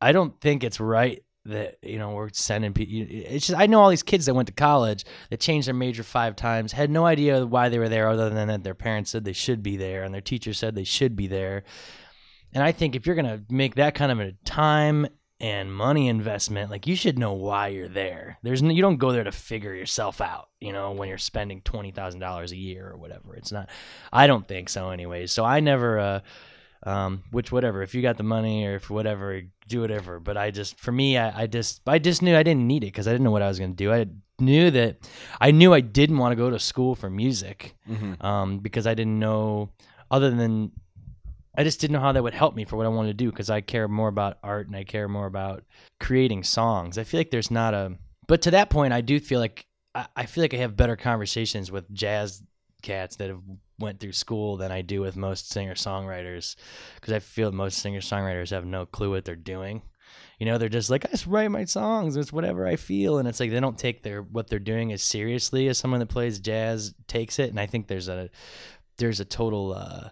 I 0.00 0.12
don't 0.12 0.40
think 0.40 0.62
it's 0.62 0.80
right 0.80 1.22
that 1.46 1.76
you 1.82 1.98
know 1.98 2.10
we're 2.10 2.28
sending 2.32 2.72
people. 2.72 3.06
It's 3.10 3.46
just 3.46 3.58
I 3.58 3.66
know 3.66 3.80
all 3.80 3.90
these 3.90 4.02
kids 4.02 4.26
that 4.26 4.34
went 4.34 4.48
to 4.48 4.54
college 4.54 5.04
that 5.30 5.40
changed 5.40 5.68
their 5.68 5.74
major 5.74 6.02
five 6.02 6.36
times, 6.36 6.72
had 6.72 6.90
no 6.90 7.06
idea 7.06 7.46
why 7.46 7.68
they 7.68 7.78
were 7.78 7.88
there, 7.88 8.08
other 8.08 8.30
than 8.30 8.48
that 8.48 8.62
their 8.62 8.74
parents 8.74 9.10
said 9.10 9.24
they 9.24 9.32
should 9.32 9.62
be 9.62 9.76
there 9.76 10.02
and 10.02 10.12
their 10.12 10.20
teacher 10.20 10.52
said 10.52 10.74
they 10.74 10.84
should 10.84 11.16
be 11.16 11.26
there. 11.26 11.64
And 12.52 12.62
I 12.62 12.72
think 12.72 12.94
if 12.94 13.06
you're 13.06 13.16
gonna 13.16 13.42
make 13.48 13.76
that 13.76 13.94
kind 13.94 14.12
of 14.12 14.20
a 14.20 14.32
time 14.44 15.06
and 15.40 15.74
money 15.74 16.08
investment, 16.08 16.70
like 16.70 16.86
you 16.86 16.94
should 16.94 17.18
know 17.18 17.32
why 17.32 17.68
you're 17.68 17.88
there. 17.88 18.38
There's 18.42 18.62
no, 18.62 18.70
you 18.70 18.82
don't 18.82 18.98
go 18.98 19.12
there 19.12 19.24
to 19.24 19.32
figure 19.32 19.74
yourself 19.74 20.20
out, 20.20 20.50
you 20.60 20.72
know, 20.72 20.92
when 20.92 21.08
you're 21.08 21.16
spending 21.16 21.62
twenty 21.62 21.90
thousand 21.92 22.20
dollars 22.20 22.52
a 22.52 22.56
year 22.56 22.90
or 22.90 22.98
whatever. 22.98 23.34
It's 23.34 23.52
not. 23.52 23.70
I 24.12 24.26
don't 24.26 24.46
think 24.46 24.68
so, 24.68 24.90
anyways. 24.90 25.32
So 25.32 25.44
I 25.44 25.60
never. 25.60 25.98
uh 25.98 26.20
um, 26.84 27.22
which 27.30 27.52
whatever 27.52 27.82
if 27.82 27.94
you 27.94 28.02
got 28.02 28.16
the 28.16 28.22
money 28.22 28.64
or 28.66 28.76
if 28.76 28.88
whatever 28.90 29.42
do 29.68 29.80
whatever. 29.80 30.18
But 30.20 30.36
i 30.36 30.50
just 30.50 30.78
for 30.80 30.92
me 30.92 31.18
i, 31.18 31.42
I 31.42 31.46
just 31.46 31.82
i 31.86 31.98
just 31.98 32.22
knew 32.22 32.36
i 32.36 32.42
didn't 32.42 32.66
need 32.66 32.82
it 32.84 32.88
because 32.88 33.06
i 33.06 33.12
didn't 33.12 33.24
know 33.24 33.30
what 33.30 33.42
i 33.42 33.48
was 33.48 33.58
going 33.58 33.72
to 33.72 33.76
do. 33.76 33.92
I 33.92 34.06
knew 34.40 34.70
that 34.70 34.96
i 35.40 35.50
knew 35.50 35.74
i 35.74 35.80
didn't 35.80 36.16
want 36.18 36.32
to 36.32 36.36
go 36.36 36.48
to 36.50 36.58
school 36.58 36.94
for 36.94 37.10
music 37.10 37.74
Mm-hmm. 37.88 38.24
um, 38.24 38.58
because 38.60 38.86
i 38.86 38.94
didn't 38.94 39.18
know 39.18 39.70
other 40.10 40.30
than 40.30 40.72
i 41.58 41.62
just 41.62 41.80
didn't 41.80 41.92
know 41.92 42.00
how 42.00 42.12
that 42.12 42.22
would 42.22 42.32
help 42.34 42.54
me 42.56 42.64
for 42.64 42.76
what 42.76 42.86
i 42.86 42.88
wanted 42.88 43.08
to 43.18 43.24
do 43.24 43.30
because 43.30 43.50
i 43.50 43.60
care 43.60 43.86
more 43.88 44.08
about 44.08 44.38
art 44.42 44.66
and 44.66 44.74
i 44.76 44.84
care 44.84 45.08
more 45.08 45.26
about 45.26 45.64
creating 45.98 46.42
songs. 46.42 46.96
I 46.96 47.04
feel 47.04 47.20
like 47.20 47.30
there's 47.30 47.50
not 47.50 47.74
a 47.74 47.98
but 48.26 48.40
to 48.42 48.52
that 48.52 48.70
point 48.70 48.94
i 48.94 49.02
do 49.02 49.20
feel 49.20 49.40
like 49.40 49.66
i, 49.94 50.06
I 50.16 50.24
feel 50.26 50.42
like 50.42 50.54
i 50.54 50.58
have 50.58 50.74
better 50.76 50.96
conversations 50.96 51.70
with 51.70 51.92
jazz 51.92 52.42
cats 52.82 53.16
that 53.16 53.28
have 53.28 53.42
went 53.80 54.00
through 54.00 54.12
school 54.12 54.56
than 54.56 54.70
I 54.70 54.82
do 54.82 55.00
with 55.00 55.16
most 55.16 55.50
singer 55.50 55.74
songwriters 55.74 56.56
because 56.94 57.12
I 57.12 57.18
feel 57.18 57.50
most 57.52 57.78
singer 57.78 58.00
songwriters 58.00 58.50
have 58.50 58.64
no 58.64 58.86
clue 58.86 59.10
what 59.10 59.24
they're 59.24 59.36
doing. 59.36 59.82
You 60.38 60.46
know, 60.46 60.58
they're 60.58 60.68
just 60.68 60.90
like 60.90 61.04
I 61.04 61.08
just 61.08 61.26
write 61.26 61.50
my 61.50 61.64
songs. 61.64 62.16
It's 62.16 62.32
whatever 62.32 62.66
I 62.66 62.76
feel, 62.76 63.18
and 63.18 63.28
it's 63.28 63.40
like 63.40 63.50
they 63.50 63.60
don't 63.60 63.78
take 63.78 64.02
their 64.02 64.22
what 64.22 64.48
they're 64.48 64.58
doing 64.58 64.92
as 64.92 65.02
seriously 65.02 65.68
as 65.68 65.78
someone 65.78 66.00
that 66.00 66.08
plays 66.08 66.40
jazz 66.40 66.94
takes 67.06 67.38
it. 67.38 67.50
And 67.50 67.60
I 67.60 67.66
think 67.66 67.86
there's 67.86 68.08
a 68.08 68.30
there's 68.98 69.20
a 69.20 69.24
total 69.24 69.74
uh, 69.74 70.08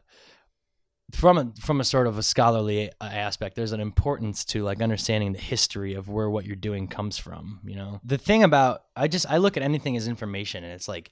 from 1.12 1.38
a 1.38 1.52
from 1.60 1.80
a 1.80 1.84
sort 1.84 2.06
of 2.06 2.18
a 2.18 2.22
scholarly 2.22 2.90
uh, 3.00 3.04
aspect. 3.04 3.56
There's 3.56 3.72
an 3.72 3.80
importance 3.80 4.44
to 4.46 4.62
like 4.62 4.82
understanding 4.82 5.32
the 5.32 5.38
history 5.38 5.94
of 5.94 6.08
where 6.08 6.28
what 6.28 6.44
you're 6.44 6.56
doing 6.56 6.88
comes 6.88 7.16
from. 7.16 7.60
You 7.64 7.76
know, 7.76 8.00
the 8.04 8.18
thing 8.18 8.42
about 8.42 8.82
I 8.94 9.08
just 9.08 9.26
I 9.30 9.38
look 9.38 9.56
at 9.56 9.62
anything 9.62 9.96
as 9.96 10.08
information, 10.08 10.64
and 10.64 10.72
it's 10.72 10.88
like 10.88 11.10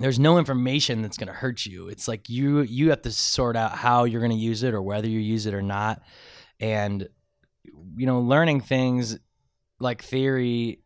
there's 0.00 0.18
no 0.18 0.38
information 0.38 1.02
that's 1.02 1.16
going 1.16 1.28
to 1.28 1.32
hurt 1.32 1.66
you. 1.66 1.88
It's 1.88 2.08
like 2.08 2.28
you 2.28 2.60
you 2.62 2.90
have 2.90 3.02
to 3.02 3.12
sort 3.12 3.56
out 3.56 3.72
how 3.72 4.04
you're 4.04 4.20
going 4.20 4.32
to 4.32 4.36
use 4.36 4.62
it 4.62 4.74
or 4.74 4.82
whether 4.82 5.08
you 5.08 5.18
use 5.18 5.46
it 5.46 5.54
or 5.54 5.62
not. 5.62 6.02
And 6.58 7.08
you 7.96 8.06
know, 8.06 8.20
learning 8.20 8.62
things 8.62 9.18
like 9.78 10.02
theory 10.02 10.80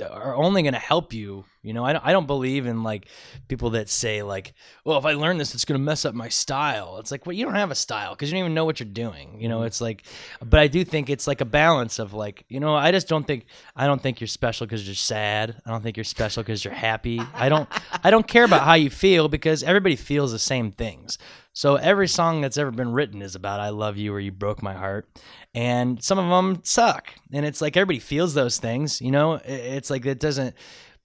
are 0.00 0.34
only 0.34 0.62
going 0.62 0.74
to 0.74 0.78
help 0.78 1.12
you. 1.12 1.44
You 1.62 1.72
know, 1.74 1.84
I 1.84 1.92
don't, 1.92 2.04
I 2.06 2.12
don't 2.12 2.26
believe 2.26 2.66
in 2.66 2.82
like 2.82 3.06
people 3.48 3.70
that 3.70 3.88
say 3.88 4.22
like, 4.22 4.54
well, 4.84 4.98
if 4.98 5.04
I 5.04 5.12
learn 5.12 5.38
this, 5.38 5.54
it's 5.54 5.64
going 5.64 5.78
to 5.78 5.84
mess 5.84 6.04
up 6.04 6.14
my 6.14 6.28
style. 6.28 6.98
It's 6.98 7.10
like, 7.10 7.26
well, 7.26 7.34
you 7.34 7.44
don't 7.44 7.56
have 7.56 7.70
a 7.70 7.74
style 7.74 8.14
because 8.14 8.30
you 8.30 8.36
don't 8.36 8.44
even 8.44 8.54
know 8.54 8.64
what 8.64 8.80
you're 8.80 8.88
doing. 8.88 9.40
You 9.40 9.48
know, 9.48 9.58
mm-hmm. 9.58 9.66
it's 9.66 9.80
like, 9.80 10.04
but 10.42 10.60
I 10.60 10.68
do 10.68 10.84
think 10.84 11.10
it's 11.10 11.26
like 11.26 11.40
a 11.40 11.44
balance 11.44 11.98
of 11.98 12.14
like, 12.14 12.44
you 12.48 12.60
know, 12.60 12.74
I 12.74 12.92
just 12.92 13.08
don't 13.08 13.26
think, 13.26 13.46
I 13.76 13.86
don't 13.86 14.02
think 14.02 14.20
you're 14.20 14.28
special 14.28 14.66
because 14.66 14.86
you're 14.86 14.94
sad. 14.94 15.60
I 15.66 15.70
don't 15.70 15.82
think 15.82 15.96
you're 15.96 16.04
special 16.04 16.42
because 16.42 16.64
you're 16.64 16.74
happy. 16.74 17.20
I 17.34 17.48
don't, 17.48 17.68
I 18.04 18.10
don't 18.10 18.26
care 18.26 18.44
about 18.44 18.62
how 18.62 18.74
you 18.74 18.90
feel 18.90 19.28
because 19.28 19.62
everybody 19.62 19.96
feels 19.96 20.32
the 20.32 20.38
same 20.38 20.72
things. 20.72 21.18
So 21.58 21.74
every 21.74 22.06
song 22.06 22.40
that's 22.40 22.56
ever 22.56 22.70
been 22.70 22.92
written 22.92 23.20
is 23.20 23.34
about 23.34 23.58
I 23.58 23.70
love 23.70 23.96
you 23.96 24.14
or 24.14 24.20
you 24.20 24.30
broke 24.30 24.62
my 24.62 24.74
heart. 24.74 25.08
And 25.56 26.00
some 26.00 26.16
of 26.16 26.30
them 26.30 26.62
suck. 26.62 27.12
And 27.32 27.44
it's 27.44 27.60
like 27.60 27.76
everybody 27.76 27.98
feels 27.98 28.32
those 28.32 28.58
things, 28.58 29.00
you 29.00 29.10
know? 29.10 29.40
It's 29.44 29.90
like 29.90 30.06
it 30.06 30.20
doesn't 30.20 30.54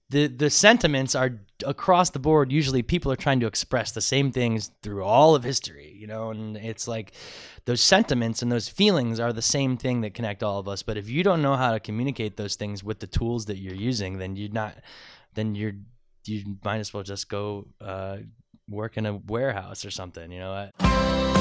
the 0.10 0.28
the 0.28 0.52
sentiments 0.52 1.16
are 1.16 1.40
across 1.66 2.12
the 2.12 2.20
board 2.20 2.52
usually 2.52 2.84
people 2.84 3.12
are 3.12 3.16
trying 3.16 3.40
to 3.40 3.48
express 3.48 3.94
the 3.94 4.02
same 4.02 4.32
things 4.32 4.70
through 4.84 5.02
all 5.02 5.34
of 5.34 5.46
history 5.46 5.96
you 5.98 6.06
know 6.06 6.30
and 6.30 6.58
it's 6.58 6.90
like 6.90 7.14
those 7.64 7.80
sentiments 7.80 8.42
and 8.42 8.52
those 8.52 8.68
feelings 8.68 9.18
are 9.18 9.32
the 9.32 9.42
same 9.42 9.78
thing 9.78 10.02
that 10.02 10.14
connect 10.14 10.44
all 10.44 10.60
of 10.60 10.68
us 10.68 10.84
but 10.84 10.98
if 10.98 11.10
you 11.10 11.24
don't 11.24 11.42
know 11.42 11.56
how 11.56 11.72
to 11.72 11.80
communicate 11.80 12.36
those 12.36 12.56
things 12.56 12.84
with 12.84 13.00
the 13.00 13.08
tools 13.08 13.46
that 13.46 13.60
you're 13.60 13.74
using 13.74 14.18
then 14.18 14.36
you're 14.36 14.52
not 14.52 14.76
then 15.36 15.56
you're 15.56 15.74
you 16.26 16.58
might 16.66 16.80
as 16.80 16.94
well 16.94 17.04
just 17.04 17.30
go 17.30 17.66
uh, 17.80 18.18
work 18.70 18.98
in 18.98 19.06
a 19.06 19.16
warehouse 19.16 19.86
or 19.86 19.92
something 19.92 20.32
you 20.32 20.40
know 20.40 20.70
Cinders 20.80 21.33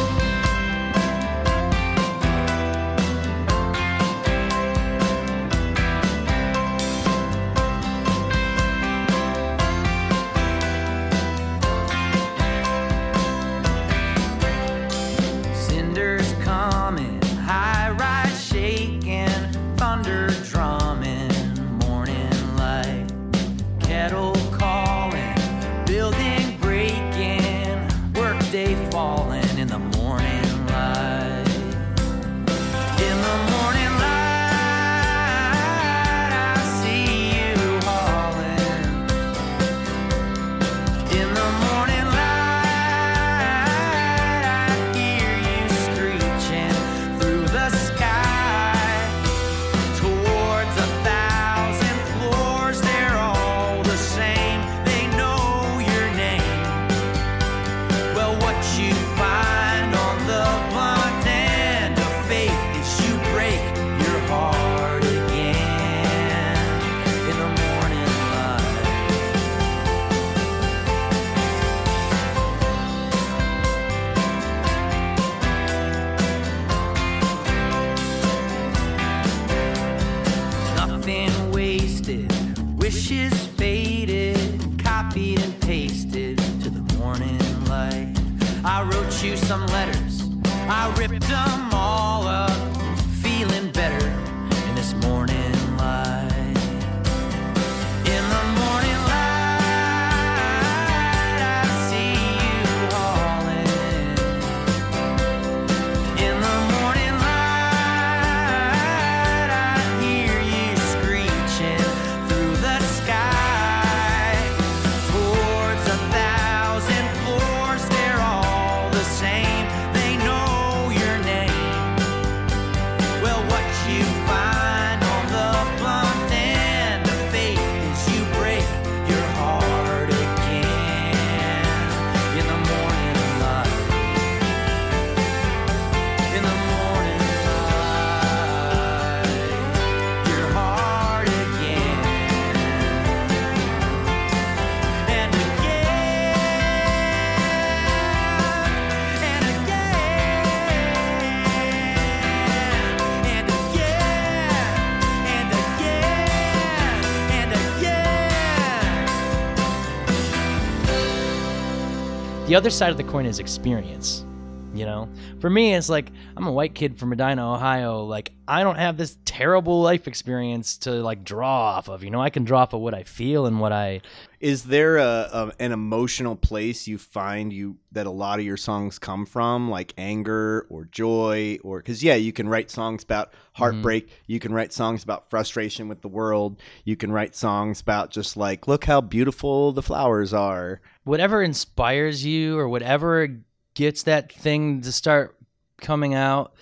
the 162.52 162.56
other 162.56 162.68
side 162.68 162.90
of 162.90 162.98
the 162.98 163.04
coin 163.04 163.24
is 163.24 163.38
experience 163.38 164.26
you 164.74 164.86
know? 164.86 165.08
For 165.40 165.50
me 165.50 165.74
it's 165.74 165.88
like 165.88 166.10
i'm 166.36 166.46
a 166.46 166.52
white 166.52 166.74
kid 166.74 166.98
from 166.98 167.08
medina 167.10 167.54
ohio. 167.54 168.04
Like 168.04 168.32
i 168.46 168.62
don't 168.62 168.76
have 168.76 168.98
this 168.98 169.16
terrible 169.24 169.80
life 169.80 170.06
experience 170.06 170.76
to 170.78 170.90
like 170.90 171.24
draw 171.24 171.76
off 171.76 171.88
of 171.88 172.04
you 172.04 172.10
know? 172.10 172.20
I 172.20 172.28
can 172.28 172.44
draw 172.44 172.60
off 172.60 172.74
of 172.74 172.80
what 172.80 172.92
i 172.92 173.04
feel 173.04 173.46
and 173.46 173.58
what 173.58 173.72
i 173.72 174.02
Is 174.40 174.64
there 174.64 174.98
a, 174.98 175.28
a 175.32 175.52
an 175.60 175.72
emotional 175.72 176.36
place 176.36 176.86
you 176.86 176.98
find 176.98 177.52
you 177.52 177.76
that 177.92 178.06
a 178.06 178.10
lot 178.10 178.38
of 178.38 178.44
your 178.44 178.56
songs 178.56 178.98
come 178.98 179.26
from, 179.26 179.70
like 179.70 179.94
anger 179.98 180.66
or 180.68 180.86
joy, 180.86 181.58
or 181.62 181.78
because 181.78 182.02
yeah, 182.02 182.14
you 182.14 182.32
can 182.32 182.48
write 182.48 182.70
songs 182.70 183.02
about 183.02 183.32
heartbreak, 183.52 184.06
mm-hmm. 184.06 184.32
you 184.32 184.40
can 184.40 184.52
write 184.52 184.72
songs 184.72 185.04
about 185.04 185.28
frustration 185.30 185.88
with 185.88 186.00
the 186.00 186.08
world, 186.08 186.60
you 186.84 186.96
can 186.96 187.12
write 187.12 187.34
songs 187.34 187.80
about 187.80 188.10
just 188.10 188.36
like 188.36 188.66
look 188.66 188.84
how 188.84 189.00
beautiful 189.00 189.72
the 189.72 189.82
flowers 189.82 190.32
are. 190.32 190.80
Whatever 191.04 191.42
inspires 191.42 192.24
you 192.24 192.58
or 192.58 192.68
whatever 192.68 193.28
gets 193.74 194.04
that 194.04 194.32
thing 194.32 194.80
to 194.82 194.92
start 194.92 195.36
coming 195.80 196.14
out 196.14 196.54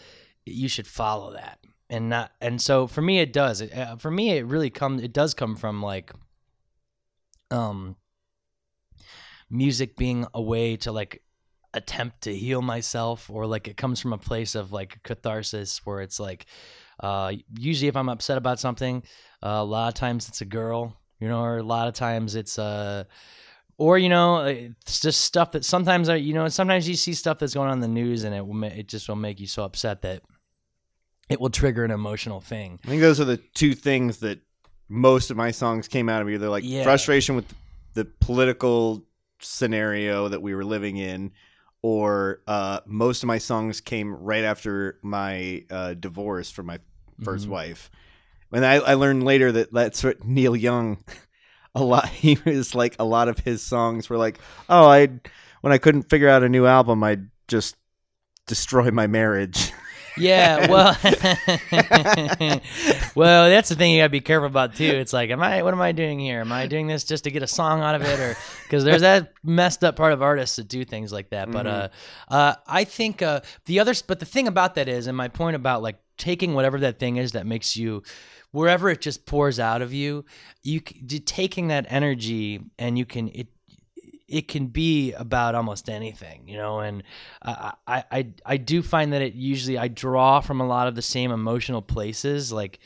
you 0.50 0.68
should 0.68 0.86
follow 0.86 1.32
that. 1.32 1.58
And 1.88 2.08
not 2.08 2.32
and 2.40 2.60
so 2.60 2.86
for 2.86 3.02
me 3.02 3.18
it 3.18 3.32
does. 3.32 3.60
It, 3.60 3.76
uh, 3.76 3.96
for 3.96 4.10
me 4.10 4.30
it 4.30 4.46
really 4.46 4.70
comes 4.70 5.02
it 5.02 5.12
does 5.12 5.34
come 5.34 5.56
from 5.56 5.82
like 5.82 6.12
um 7.50 7.96
music 9.50 9.96
being 9.96 10.26
a 10.32 10.40
way 10.40 10.76
to 10.76 10.92
like 10.92 11.22
attempt 11.74 12.22
to 12.22 12.36
heal 12.36 12.62
myself 12.62 13.28
or 13.28 13.46
like 13.46 13.66
it 13.66 13.76
comes 13.76 14.00
from 14.00 14.12
a 14.12 14.18
place 14.18 14.54
of 14.54 14.72
like 14.72 15.02
catharsis 15.02 15.84
where 15.84 16.00
it's 16.00 16.18
like 16.20 16.46
uh 17.00 17.32
usually 17.56 17.86
if 17.86 17.96
i'm 17.96 18.08
upset 18.08 18.36
about 18.36 18.58
something 18.58 19.02
uh, 19.44 19.58
a 19.58 19.64
lot 19.64 19.86
of 19.86 19.94
times 19.94 20.28
it's 20.28 20.40
a 20.40 20.44
girl 20.44 20.96
you 21.20 21.28
know 21.28 21.40
or 21.40 21.58
a 21.58 21.62
lot 21.62 21.86
of 21.86 21.94
times 21.94 22.34
it's 22.34 22.58
uh 22.58 23.04
or 23.80 23.98
you 23.98 24.10
know 24.10 24.44
it's 24.44 25.00
just 25.00 25.22
stuff 25.22 25.52
that 25.52 25.64
sometimes 25.64 26.08
I, 26.10 26.16
you 26.16 26.34
know 26.34 26.46
sometimes 26.48 26.86
you 26.88 26.94
see 26.94 27.14
stuff 27.14 27.38
that's 27.38 27.54
going 27.54 27.68
on 27.68 27.74
in 27.74 27.80
the 27.80 27.88
news 27.88 28.22
and 28.24 28.34
it 28.34 28.46
will 28.46 28.62
it 28.64 28.86
just 28.86 29.08
will 29.08 29.16
make 29.16 29.40
you 29.40 29.46
so 29.46 29.64
upset 29.64 30.02
that 30.02 30.22
it 31.28 31.40
will 31.40 31.50
trigger 31.50 31.84
an 31.84 31.90
emotional 31.90 32.40
thing 32.40 32.78
I 32.84 32.88
think 32.88 33.00
those 33.00 33.18
are 33.20 33.24
the 33.24 33.38
two 33.38 33.74
things 33.74 34.18
that 34.18 34.40
most 34.88 35.30
of 35.30 35.36
my 35.36 35.50
songs 35.50 35.88
came 35.88 36.08
out 36.08 36.20
of 36.22 36.28
either 36.28 36.48
like 36.48 36.64
Yeah. 36.64 36.82
frustration 36.84 37.36
with 37.36 37.46
the 37.94 38.04
political 38.04 39.04
scenario 39.40 40.28
that 40.28 40.42
we 40.42 40.54
were 40.54 40.64
living 40.64 40.96
in 40.98 41.32
or 41.82 42.42
uh, 42.46 42.80
most 42.84 43.22
of 43.22 43.26
my 43.26 43.38
songs 43.38 43.80
came 43.80 44.14
right 44.14 44.44
after 44.44 44.98
my 45.02 45.64
uh, 45.70 45.94
divorce 45.94 46.50
from 46.50 46.66
my 46.66 46.78
1st 47.22 47.46
Mhm. 47.46 47.50
wife 47.50 47.90
and 48.52 48.66
I, 48.66 48.74
I 48.74 48.94
learned 48.94 49.24
later 49.24 49.50
that 49.52 49.72
that's 49.72 50.04
what 50.04 50.22
neil 50.24 50.54
young 50.54 51.02
a 51.74 51.82
lot 51.82 52.08
he 52.08 52.38
was 52.44 52.74
like 52.74 52.96
a 52.98 53.04
lot 53.04 53.28
of 53.28 53.38
his 53.38 53.62
songs 53.62 54.10
were 54.10 54.18
like 54.18 54.38
oh 54.68 54.86
i 54.88 55.08
when 55.60 55.72
i 55.72 55.78
couldn't 55.78 56.08
figure 56.08 56.28
out 56.28 56.42
a 56.42 56.48
new 56.48 56.66
album 56.66 57.02
i'd 57.04 57.28
just 57.48 57.76
destroy 58.46 58.90
my 58.90 59.06
marriage 59.06 59.72
Yeah, 60.16 60.70
well, 60.70 60.96
well, 63.14 63.48
that's 63.48 63.68
the 63.68 63.74
thing 63.74 63.92
you 63.92 64.00
gotta 64.00 64.10
be 64.10 64.20
careful 64.20 64.46
about 64.46 64.74
too. 64.74 64.84
It's 64.84 65.12
like, 65.12 65.30
am 65.30 65.42
I? 65.42 65.62
What 65.62 65.74
am 65.74 65.80
I 65.80 65.92
doing 65.92 66.18
here? 66.18 66.40
Am 66.40 66.52
I 66.52 66.66
doing 66.66 66.86
this 66.86 67.04
just 67.04 67.24
to 67.24 67.30
get 67.30 67.42
a 67.42 67.46
song 67.46 67.80
out 67.80 67.94
of 67.94 68.02
it, 68.02 68.18
or 68.18 68.36
because 68.64 68.84
there's 68.84 69.02
that 69.02 69.32
messed 69.42 69.84
up 69.84 69.96
part 69.96 70.12
of 70.12 70.22
artists 70.22 70.56
that 70.56 70.68
do 70.68 70.84
things 70.84 71.12
like 71.12 71.30
that. 71.30 71.50
But 71.50 71.66
uh, 71.66 71.88
uh, 72.28 72.54
I 72.66 72.84
think 72.84 73.22
uh, 73.22 73.40
the 73.66 73.80
other, 73.80 73.94
but 74.06 74.20
the 74.20 74.26
thing 74.26 74.48
about 74.48 74.74
that 74.74 74.88
is, 74.88 75.06
and 75.06 75.16
my 75.16 75.28
point 75.28 75.56
about 75.56 75.82
like 75.82 75.98
taking 76.16 76.54
whatever 76.54 76.78
that 76.80 76.98
thing 76.98 77.16
is 77.16 77.32
that 77.32 77.46
makes 77.46 77.76
you 77.76 78.02
wherever 78.52 78.88
it 78.90 79.00
just 79.00 79.26
pours 79.26 79.58
out 79.60 79.82
of 79.82 79.92
you 79.92 80.24
you 80.62 80.80
taking 80.80 81.68
that 81.68 81.86
energy 81.88 82.60
and 82.78 82.98
you 82.98 83.04
can 83.06 83.28
it 83.28 83.48
it 84.28 84.46
can 84.46 84.68
be 84.68 85.12
about 85.14 85.56
almost 85.56 85.88
anything, 85.88 86.46
you 86.46 86.56
know, 86.56 86.78
and 86.78 87.02
I, 87.42 87.72
I, 87.84 88.04
I, 88.12 88.28
I 88.46 88.56
do 88.58 88.80
find 88.80 89.12
that 89.12 89.22
it 89.22 89.34
usually 89.34 89.76
I 89.76 89.88
draw 89.88 90.38
from 90.40 90.60
a 90.60 90.66
lot 90.68 90.86
of 90.86 90.94
the 90.94 91.02
same 91.02 91.32
emotional 91.32 91.82
places, 91.82 92.52
like, 92.52 92.78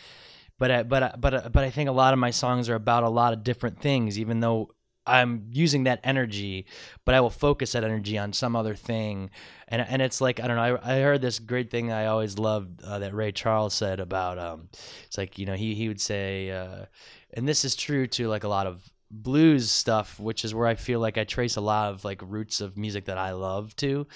but 0.58 0.70
I, 0.70 0.82
but 0.84 1.02
I, 1.02 1.14
but 1.18 1.34
I- 1.34 1.48
but 1.48 1.62
I 1.62 1.68
think 1.68 1.90
a 1.90 1.92
lot 1.92 2.14
of 2.14 2.18
my 2.18 2.30
songs 2.30 2.70
are 2.70 2.74
about 2.74 3.02
a 3.02 3.10
lot 3.10 3.34
of 3.34 3.44
different 3.44 3.78
things, 3.78 4.18
even 4.18 4.40
though 4.40 4.70
I'm 5.06 5.46
using 5.50 5.84
that 5.84 6.00
energy, 6.02 6.66
but 7.04 7.14
I 7.14 7.20
will 7.20 7.30
focus 7.30 7.72
that 7.72 7.84
energy 7.84 8.16
on 8.16 8.32
some 8.32 8.56
other 8.56 8.74
thing, 8.74 9.30
and 9.68 9.82
and 9.82 10.00
it's 10.00 10.20
like 10.20 10.40
I 10.40 10.46
don't 10.46 10.56
know. 10.56 10.78
I, 10.82 10.96
I 10.96 11.00
heard 11.00 11.20
this 11.20 11.38
great 11.38 11.70
thing 11.70 11.92
I 11.92 12.06
always 12.06 12.38
loved 12.38 12.82
uh, 12.82 12.98
that 13.00 13.14
Ray 13.14 13.32
Charles 13.32 13.74
said 13.74 14.00
about 14.00 14.38
um, 14.38 14.68
it's 15.06 15.18
like 15.18 15.38
you 15.38 15.46
know 15.46 15.54
he 15.54 15.74
he 15.74 15.88
would 15.88 16.00
say, 16.00 16.50
uh, 16.50 16.86
and 17.34 17.46
this 17.46 17.64
is 17.64 17.76
true 17.76 18.06
to 18.08 18.28
like 18.28 18.44
a 18.44 18.48
lot 18.48 18.66
of 18.66 18.90
blues 19.10 19.70
stuff, 19.70 20.18
which 20.18 20.44
is 20.44 20.54
where 20.54 20.66
I 20.66 20.74
feel 20.74 21.00
like 21.00 21.18
I 21.18 21.24
trace 21.24 21.56
a 21.56 21.60
lot 21.60 21.92
of 21.92 22.04
like 22.04 22.20
roots 22.22 22.60
of 22.60 22.76
music 22.76 23.04
that 23.06 23.18
I 23.18 23.32
love 23.32 23.76
to. 23.76 24.06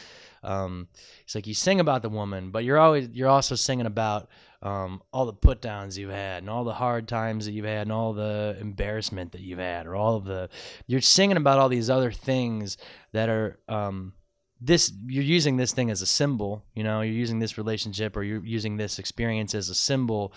Um, 0.42 0.88
it's 1.22 1.34
like 1.34 1.46
you 1.46 1.54
sing 1.54 1.80
about 1.80 2.02
the 2.02 2.08
woman, 2.08 2.50
but 2.50 2.64
you're 2.64 2.78
always 2.78 3.08
you're 3.12 3.28
also 3.28 3.54
singing 3.54 3.86
about 3.86 4.28
um, 4.62 5.02
all 5.12 5.26
the 5.26 5.32
put 5.32 5.60
downs 5.60 5.96
you've 5.96 6.10
had 6.10 6.42
and 6.42 6.50
all 6.50 6.64
the 6.64 6.72
hard 6.72 7.06
times 7.06 7.46
that 7.46 7.52
you've 7.52 7.64
had 7.64 7.82
and 7.82 7.92
all 7.92 8.12
the 8.12 8.56
embarrassment 8.60 9.32
that 9.32 9.40
you've 9.40 9.58
had 9.58 9.86
or 9.86 9.94
all 9.94 10.16
of 10.16 10.24
the 10.24 10.48
you're 10.86 11.00
singing 11.00 11.36
about 11.36 11.58
all 11.58 11.68
these 11.68 11.90
other 11.90 12.10
things 12.10 12.76
that 13.12 13.28
are 13.28 13.58
um, 13.68 14.12
this 14.60 14.92
you're 15.06 15.22
using 15.22 15.56
this 15.56 15.72
thing 15.72 15.90
as 15.90 16.02
a 16.02 16.06
symbol 16.06 16.64
you 16.74 16.82
know 16.82 17.00
you're 17.00 17.14
using 17.14 17.38
this 17.38 17.56
relationship 17.56 18.16
or 18.16 18.24
you're 18.24 18.44
using 18.44 18.76
this 18.76 18.98
experience 18.98 19.54
as 19.54 19.68
a 19.68 19.74
symbol 19.74 20.32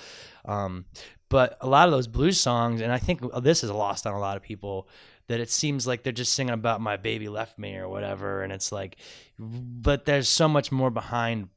um, 0.45 0.85
but 1.29 1.57
a 1.61 1.67
lot 1.67 1.87
of 1.87 1.91
those 1.91 2.07
blues 2.07 2.39
songs 2.39 2.81
and 2.81 2.91
i 2.91 2.99
think 2.99 3.21
this 3.41 3.63
is 3.63 3.71
lost 3.71 4.05
on 4.05 4.13
a 4.13 4.19
lot 4.19 4.37
of 4.37 4.43
people 4.43 4.87
that 5.27 5.39
it 5.39 5.49
seems 5.49 5.87
like 5.87 6.03
they're 6.03 6.13
just 6.13 6.33
singing 6.33 6.53
about 6.53 6.81
my 6.81 6.97
baby 6.97 7.29
left 7.29 7.57
me 7.57 7.75
or 7.75 7.89
whatever 7.89 8.43
and 8.43 8.53
it's 8.53 8.71
like 8.71 8.97
but 9.39 10.05
there's 10.05 10.29
so 10.29 10.47
much 10.47 10.71
more 10.71 10.91
behind 10.91 11.49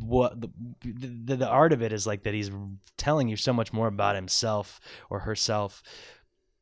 what 0.00 0.40
the, 0.40 0.48
the 0.82 1.36
the 1.36 1.48
art 1.48 1.72
of 1.72 1.82
it 1.82 1.92
is 1.92 2.06
like 2.06 2.22
that 2.24 2.34
he's 2.34 2.50
telling 2.96 3.28
you 3.28 3.36
so 3.36 3.52
much 3.52 3.72
more 3.72 3.86
about 3.86 4.14
himself 4.14 4.80
or 5.10 5.20
herself 5.20 5.82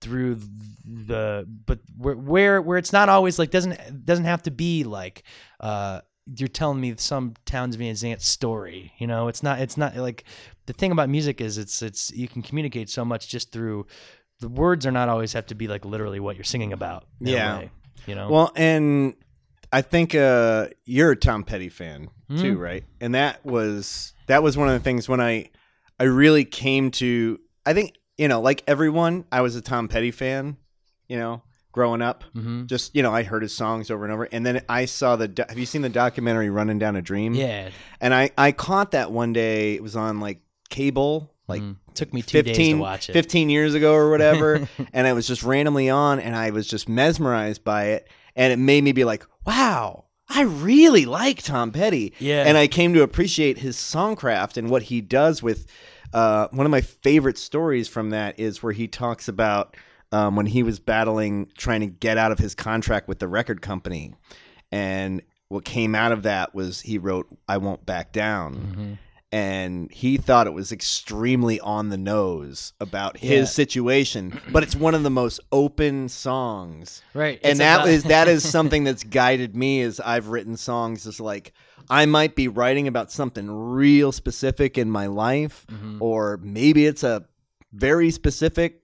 through 0.00 0.36
the 0.84 1.46
but 1.66 1.78
where 1.96 2.16
where 2.16 2.62
where 2.62 2.78
it's 2.78 2.92
not 2.92 3.08
always 3.08 3.38
like 3.38 3.50
doesn't 3.50 4.04
doesn't 4.04 4.24
have 4.24 4.42
to 4.42 4.50
be 4.50 4.84
like 4.84 5.22
uh 5.60 6.00
you're 6.36 6.48
telling 6.48 6.80
me 6.80 6.94
some 6.96 7.34
Townes 7.46 7.76
Van 7.76 7.94
Zandt 7.94 8.20
story 8.22 8.92
you 8.98 9.06
know 9.06 9.28
it's 9.28 9.42
not 9.42 9.60
it's 9.60 9.76
not 9.76 9.96
like 9.96 10.24
the 10.66 10.72
thing 10.72 10.92
about 10.92 11.08
music 11.08 11.40
is 11.40 11.58
it's 11.58 11.82
it's 11.82 12.10
you 12.12 12.28
can 12.28 12.42
communicate 12.42 12.90
so 12.90 13.04
much 13.04 13.28
just 13.28 13.52
through 13.52 13.86
the 14.40 14.48
words 14.48 14.86
are 14.86 14.92
not 14.92 15.08
always 15.08 15.32
have 15.32 15.46
to 15.46 15.54
be 15.54 15.68
like 15.68 15.84
literally 15.84 16.18
what 16.20 16.36
you're 16.36 16.44
singing 16.44 16.72
about 16.72 17.04
Yeah. 17.20 17.58
way, 17.58 17.70
you 18.06 18.14
know 18.16 18.28
Well, 18.28 18.52
and 18.56 19.14
I 19.72 19.82
think 19.82 20.14
uh, 20.14 20.68
you're 20.84 21.12
a 21.12 21.16
Tom 21.16 21.44
Petty 21.44 21.68
fan 21.68 22.08
too, 22.36 22.56
Mm. 22.56 22.60
right? 22.60 22.84
And 23.00 23.14
that 23.14 23.44
was 23.44 24.12
that 24.26 24.42
was 24.42 24.56
one 24.56 24.68
of 24.68 24.74
the 24.74 24.80
things 24.80 25.08
when 25.08 25.20
I 25.20 25.50
I 25.98 26.04
really 26.04 26.44
came 26.44 26.90
to. 26.92 27.38
I 27.64 27.74
think 27.74 27.96
you 28.18 28.28
know, 28.28 28.40
like 28.40 28.62
everyone, 28.66 29.24
I 29.32 29.40
was 29.40 29.56
a 29.56 29.60
Tom 29.62 29.88
Petty 29.88 30.10
fan. 30.10 30.56
You 31.08 31.18
know, 31.18 31.42
growing 31.72 32.00
up, 32.02 32.24
hmm 32.32 32.64
just 32.66 32.94
you 32.94 33.02
know, 33.02 33.12
I 33.12 33.22
heard 33.22 33.42
his 33.42 33.54
songs 33.54 33.90
over 33.90 34.04
and 34.04 34.12
over, 34.12 34.24
and 34.32 34.44
then 34.46 34.62
I 34.68 34.84
saw 34.86 35.16
the. 35.16 35.28
do- 35.28 35.44
Have 35.48 35.58
you 35.58 35.66
seen 35.66 35.82
the 35.82 35.88
documentary 35.88 36.48
"Running 36.50 36.78
Down 36.78 36.96
a 36.96 37.02
Dream"? 37.02 37.34
yeah 37.34 37.70
And 38.00 38.14
I 38.14 38.30
I 38.38 38.52
caught 38.52 38.92
that 38.92 39.10
one 39.12 39.32
day. 39.32 39.74
It 39.74 39.82
was 39.82 39.96
on 39.96 40.20
like 40.20 40.40
cable, 40.70 41.34
like 41.48 41.60
Mhm. 41.62 41.76
took 41.94 42.12
me 42.14 42.22
two 42.22 42.42
days 42.42 42.56
to 42.56 42.62
15, 42.62 42.78
watch 42.78 43.10
it 43.10 43.12
15 43.12 43.50
years 43.50 43.74
ago 43.74 43.92
or 43.94 44.10
whatever 44.10 44.66
and 44.94 45.06
it 45.06 45.12
was 45.12 45.26
just 45.26 45.42
randomly 45.42 45.90
on 45.90 46.18
and 46.18 46.34
i 46.34 46.48
was 46.48 46.66
just 46.66 46.88
mesmerized 46.88 47.62
by 47.62 47.84
it 47.88 48.08
and 48.36 48.52
it 48.52 48.58
made 48.58 48.82
me 48.84 48.92
be 48.92 49.04
like 49.04 49.24
wow 49.46 50.04
i 50.28 50.42
really 50.42 51.04
like 51.04 51.42
tom 51.42 51.70
petty. 51.72 52.12
Yeah. 52.18 52.44
And 52.46 52.56
i 52.56 52.66
came 52.66 52.94
to 52.94 53.02
appreciate 53.02 53.58
his 53.58 53.76
songcraft 53.76 54.56
and 54.56 54.70
what 54.70 54.82
he 54.84 55.00
does 55.00 55.42
with 55.42 55.66
uh, 56.14 56.48
one 56.50 56.66
of 56.66 56.70
my 56.70 56.82
favorite 56.82 57.38
stories 57.38 57.88
from 57.88 58.10
that 58.10 58.38
is 58.38 58.62
where 58.62 58.72
he 58.74 58.86
talks 58.86 59.28
about 59.28 59.76
um, 60.12 60.36
when 60.36 60.44
he 60.44 60.62
was 60.62 60.78
battling 60.78 61.48
trying 61.56 61.80
to 61.80 61.86
get 61.86 62.18
out 62.18 62.30
of 62.32 62.38
his 62.38 62.54
contract 62.54 63.08
with 63.08 63.18
the 63.18 63.26
record 63.26 63.62
company. 63.62 64.12
And 64.70 65.22
what 65.48 65.64
came 65.64 65.94
out 65.94 66.12
of 66.12 66.22
that 66.24 66.54
was 66.54 66.82
he 66.82 66.98
wrote 66.98 67.26
i 67.48 67.56
won't 67.56 67.86
back 67.86 68.12
down. 68.12 68.54
Mhm. 68.76 68.98
And 69.32 69.90
he 69.90 70.18
thought 70.18 70.46
it 70.46 70.52
was 70.52 70.70
extremely 70.72 71.58
on 71.60 71.88
the 71.88 71.96
nose 71.96 72.74
about 72.80 73.16
his 73.16 73.30
Yeah. 73.30 73.44
situation 73.46 74.40
but 74.52 74.62
it's 74.62 74.76
one 74.76 74.94
of 74.94 75.02
the 75.02 75.10
most 75.10 75.40
open 75.50 76.08
songs. 76.10 77.00
Right. 77.14 77.40
And 77.42 77.58
that 77.60 77.76
about- 77.80 77.88
is 77.88 78.04
that 78.04 78.28
is 78.28 78.48
something 78.56 78.84
that's 78.84 79.02
guided 79.04 79.56
me 79.56 79.80
as 79.82 79.98
i've 80.00 80.28
written 80.28 80.56
songs 80.56 81.06
is 81.06 81.18
like 81.20 81.52
i 81.90 82.04
might 82.06 82.36
be 82.36 82.46
writing 82.48 82.86
about 82.86 83.10
something 83.10 83.50
real 83.50 84.12
specific 84.12 84.76
in 84.78 84.90
my 84.90 85.06
life 85.06 85.66
Mhm. 85.72 85.96
or 86.00 86.38
maybe 86.42 86.86
it's 86.86 87.02
a 87.02 87.24
very 87.72 88.10
specific 88.10 88.82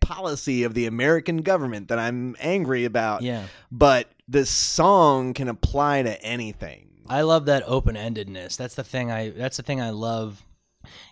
policy 0.00 0.62
of 0.64 0.74
the 0.74 0.86
american 0.86 1.38
government 1.38 1.88
that 1.88 1.98
i'm 1.98 2.34
angry 2.40 2.84
about. 2.84 3.22
Yeah. 3.22 3.44
But 3.70 4.10
the 4.26 4.46
song 4.46 5.34
can 5.34 5.48
apply 5.48 6.02
to 6.02 6.22
anything 6.22 6.89
I 7.10 7.22
love 7.22 7.46
that 7.46 7.64
open 7.66 7.96
endedness. 7.96 8.56
That's 8.56 8.76
the 8.76 8.84
thing 8.84 9.10
I 9.10 9.30
that's 9.30 9.56
the 9.56 9.64
thing 9.64 9.80
I 9.80 9.90
love. 9.90 10.44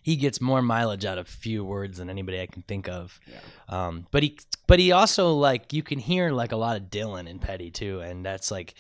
He 0.03 0.15
gets 0.17 0.41
more 0.41 0.63
mileage 0.63 1.05
out 1.05 1.19
of 1.19 1.27
few 1.27 1.65
words 1.65 1.99
than 1.99 2.09
anybody 2.09 2.41
I 2.41 2.47
can 2.47 2.63
think 2.63 2.89
of. 2.89 3.19
Um, 3.69 4.07
but 4.13 4.23
he 4.23 4.39
but 4.69 4.79
he 4.79 4.93
also 4.93 5.33
like 5.35 5.73
you 5.73 5.83
can 5.83 5.99
hear 5.99 6.31
like 6.31 6.53
a 6.53 6.57
lot 6.57 6.77
of 6.77 6.85
Dylan 6.85 7.29
and 7.29 7.41
Petty 7.41 7.73
too, 7.73 8.01
and 8.01 8.25
that's 8.25 8.53
like 8.53 8.75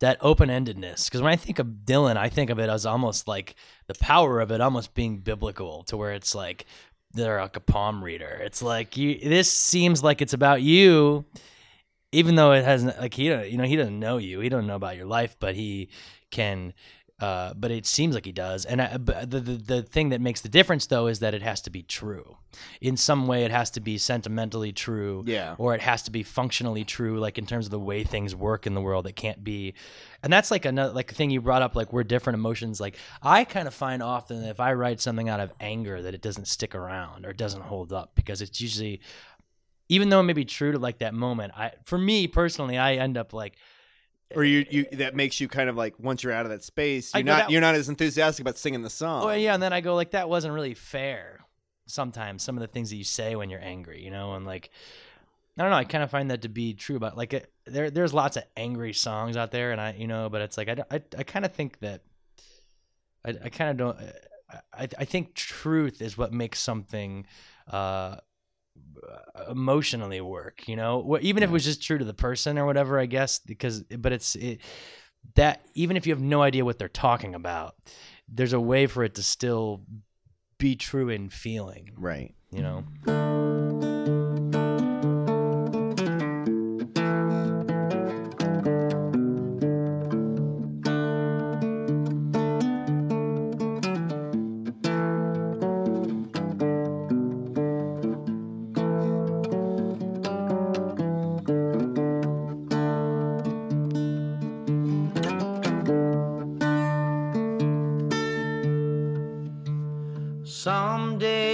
that 0.00 0.18
open 0.20 0.50
endedness. 0.50 1.06
Because 1.06 1.22
when 1.22 1.32
I 1.32 1.36
think 1.36 1.58
of 1.58 1.66
Dylan, 1.84 2.18
I 2.18 2.28
think 2.28 2.50
of 2.50 2.58
it 2.58 2.68
as 2.68 2.84
almost 2.84 3.26
like 3.26 3.54
the 3.86 3.94
power 3.94 4.38
of 4.40 4.52
it 4.52 4.60
almost 4.60 4.92
being 4.94 5.18
biblical, 5.18 5.84
to 5.84 5.96
where 5.96 6.12
it's 6.12 6.34
like 6.34 6.66
they're 7.14 7.40
like 7.40 7.56
a 7.56 7.60
palm 7.60 8.04
reader. 8.04 8.38
It's 8.42 8.60
like 8.60 8.98
you. 8.98 9.18
This 9.18 9.50
seems 9.50 10.04
like 10.04 10.20
it's 10.20 10.34
about 10.34 10.60
you, 10.60 11.24
even 12.12 12.34
though 12.34 12.52
it 12.52 12.64
hasn't. 12.64 13.00
Like 13.00 13.14
he, 13.14 13.24
you 13.24 13.56
know, 13.56 13.64
he 13.64 13.76
doesn't 13.76 13.98
know 13.98 14.18
you. 14.18 14.40
He 14.40 14.50
don't 14.50 14.66
know 14.66 14.76
about 14.76 14.98
your 14.98 15.06
life, 15.06 15.36
but 15.40 15.54
he 15.54 15.88
can. 16.30 16.74
Uh, 17.20 17.52
but 17.52 17.70
it 17.70 17.84
seems 17.84 18.14
like 18.14 18.24
he 18.24 18.32
does, 18.32 18.64
and 18.64 18.80
I, 18.80 18.96
but 18.96 19.30
the, 19.30 19.40
the 19.40 19.56
the 19.56 19.82
thing 19.82 20.08
that 20.08 20.22
makes 20.22 20.40
the 20.40 20.48
difference 20.48 20.86
though 20.86 21.06
is 21.06 21.18
that 21.18 21.34
it 21.34 21.42
has 21.42 21.60
to 21.62 21.70
be 21.70 21.82
true. 21.82 22.38
In 22.80 22.96
some 22.96 23.26
way, 23.26 23.44
it 23.44 23.50
has 23.50 23.70
to 23.72 23.80
be 23.80 23.98
sentimentally 23.98 24.72
true, 24.72 25.24
yeah 25.26 25.54
or 25.58 25.74
it 25.74 25.82
has 25.82 26.02
to 26.04 26.10
be 26.10 26.22
functionally 26.22 26.82
true, 26.82 27.20
like 27.20 27.36
in 27.36 27.44
terms 27.44 27.66
of 27.66 27.72
the 27.72 27.78
way 27.78 28.04
things 28.04 28.34
work 28.34 28.66
in 28.66 28.72
the 28.72 28.80
world. 28.80 29.06
It 29.06 29.16
can't 29.16 29.44
be, 29.44 29.74
and 30.22 30.32
that's 30.32 30.50
like 30.50 30.64
another 30.64 30.94
like 30.94 31.12
a 31.12 31.14
thing 31.14 31.28
you 31.28 31.42
brought 31.42 31.60
up, 31.60 31.76
like 31.76 31.92
we're 31.92 32.04
different 32.04 32.38
emotions. 32.38 32.80
Like 32.80 32.96
I 33.22 33.44
kind 33.44 33.68
of 33.68 33.74
find 33.74 34.02
often 34.02 34.40
that 34.40 34.48
if 34.48 34.58
I 34.58 34.72
write 34.72 35.02
something 35.02 35.28
out 35.28 35.40
of 35.40 35.52
anger, 35.60 36.00
that 36.00 36.14
it 36.14 36.22
doesn't 36.22 36.48
stick 36.48 36.74
around 36.74 37.26
or 37.26 37.30
it 37.32 37.36
doesn't 37.36 37.64
hold 37.64 37.92
up 37.92 38.12
because 38.14 38.40
it's 38.40 38.62
usually, 38.62 39.02
even 39.90 40.08
though 40.08 40.20
it 40.20 40.22
may 40.22 40.32
be 40.32 40.46
true 40.46 40.72
to 40.72 40.78
like 40.78 41.00
that 41.00 41.12
moment. 41.12 41.52
I 41.54 41.72
for 41.84 41.98
me 41.98 42.28
personally, 42.28 42.78
I 42.78 42.94
end 42.94 43.18
up 43.18 43.34
like 43.34 43.58
or 44.36 44.44
you, 44.44 44.64
you 44.70 44.86
that 44.92 45.14
makes 45.14 45.40
you 45.40 45.48
kind 45.48 45.68
of 45.68 45.76
like 45.76 45.94
once 45.98 46.22
you're 46.22 46.32
out 46.32 46.46
of 46.46 46.50
that 46.50 46.62
space 46.62 47.12
you're 47.14 47.24
not 47.24 47.38
that- 47.38 47.50
you're 47.50 47.60
not 47.60 47.74
as 47.74 47.88
enthusiastic 47.88 48.42
about 48.44 48.56
singing 48.58 48.82
the 48.82 48.90
song 48.90 49.24
Oh 49.24 49.30
yeah, 49.32 49.54
and 49.54 49.62
then 49.62 49.72
I 49.72 49.80
go 49.80 49.94
like 49.94 50.12
that 50.12 50.28
wasn't 50.28 50.54
really 50.54 50.74
fair. 50.74 51.40
Sometimes 51.86 52.42
some 52.42 52.56
of 52.56 52.60
the 52.60 52.68
things 52.68 52.90
that 52.90 52.96
you 52.96 53.04
say 53.04 53.34
when 53.34 53.50
you're 53.50 53.62
angry, 53.62 54.04
you 54.04 54.10
know, 54.10 54.34
and 54.34 54.46
like 54.46 54.70
I 55.58 55.62
don't 55.62 55.70
know, 55.72 55.76
I 55.76 55.84
kind 55.84 56.02
of 56.04 56.10
find 56.10 56.30
that 56.30 56.42
to 56.42 56.48
be 56.48 56.72
true 56.74 56.98
But 56.98 57.16
like 57.16 57.32
it, 57.34 57.52
there 57.66 57.90
there's 57.90 58.14
lots 58.14 58.36
of 58.36 58.44
angry 58.56 58.92
songs 58.92 59.36
out 59.36 59.50
there, 59.50 59.72
and 59.72 59.80
I 59.80 59.94
you 59.98 60.06
know, 60.06 60.28
but 60.28 60.40
it's 60.42 60.56
like 60.56 60.68
I 60.68 60.76
I, 60.90 61.00
I 61.18 61.22
kind 61.24 61.44
of 61.44 61.52
think 61.52 61.80
that 61.80 62.02
I, 63.24 63.30
I 63.44 63.48
kind 63.50 63.70
of 63.70 63.76
don't. 63.76 63.98
I 64.72 64.88
I 64.98 65.04
think 65.04 65.34
truth 65.34 66.00
is 66.00 66.16
what 66.16 66.32
makes 66.32 66.60
something. 66.60 67.26
uh 67.68 68.16
Uh, 69.08 69.50
emotionally 69.50 70.20
work 70.20 70.68
you 70.68 70.76
know? 70.76 71.18
Even 71.20 71.42
if 71.42 71.50
it 71.50 71.52
was 71.52 71.64
just 71.64 71.82
true 71.82 71.98
to 71.98 72.04
the 72.04 72.14
person 72.14 72.58
or 72.58 72.66
whatever 72.66 72.98
i 72.98 73.06
guess 73.06 73.38
because 73.38 73.82
but 73.82 74.12
it's 74.12 74.34
it, 74.36 74.60
that 75.34 75.64
even 75.74 75.96
if 75.96 76.06
you 76.06 76.12
have 76.12 76.22
no 76.22 76.42
idea 76.42 76.64
what 76.64 76.78
they're 76.78 76.88
talking 76.88 77.34
about 77.34 77.74
there's 78.28 78.52
a 78.52 78.60
way 78.60 78.86
for 78.86 79.02
it 79.02 79.14
to 79.14 79.22
still 79.22 79.82
be 80.58 80.76
true 80.76 81.08
in 81.08 81.28
feeling 81.28 81.90
right. 81.96 82.34
you 82.52 82.62
know 82.62 83.48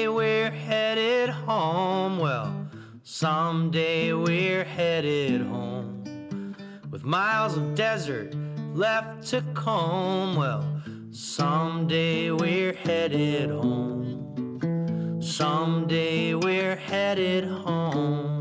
We're 0.08 0.50
headed 0.50 1.30
home. 1.30 2.18
Well, 2.18 2.68
someday 3.02 4.12
we're 4.12 4.64
headed 4.64 5.40
home. 5.42 6.54
With 6.90 7.04
miles 7.04 7.56
of 7.56 7.74
desert 7.74 8.34
left 8.74 9.26
to 9.28 9.42
comb. 9.54 10.36
Well, 10.36 10.64
someday 11.10 12.30
we're 12.30 12.74
headed 12.74 13.50
home. 13.50 15.20
Someday 15.20 16.34
we're 16.34 16.76
headed 16.76 17.44
home. 17.44 18.35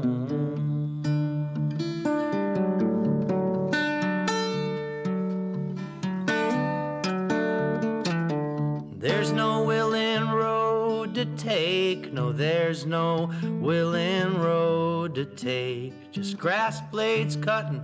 No, 11.56 12.34
there's 12.34 12.86
no 12.86 13.32
willing 13.44 14.38
road 14.40 15.16
to 15.16 15.24
take. 15.24 16.12
Just 16.12 16.38
grass 16.38 16.82
blades 16.92 17.38
cutting 17.38 17.82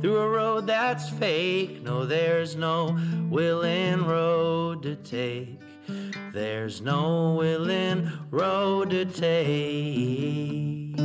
through 0.00 0.18
a 0.18 0.28
road 0.28 0.68
that's 0.68 1.08
fake. 1.10 1.82
No, 1.82 2.06
there's 2.06 2.54
no 2.54 2.96
willing 3.28 4.06
road 4.06 4.82
to 4.84 4.94
take. 4.94 5.60
There's 6.32 6.80
no 6.80 7.34
willing 7.34 8.10
road 8.30 8.90
to 8.90 9.04
take. 9.04 10.96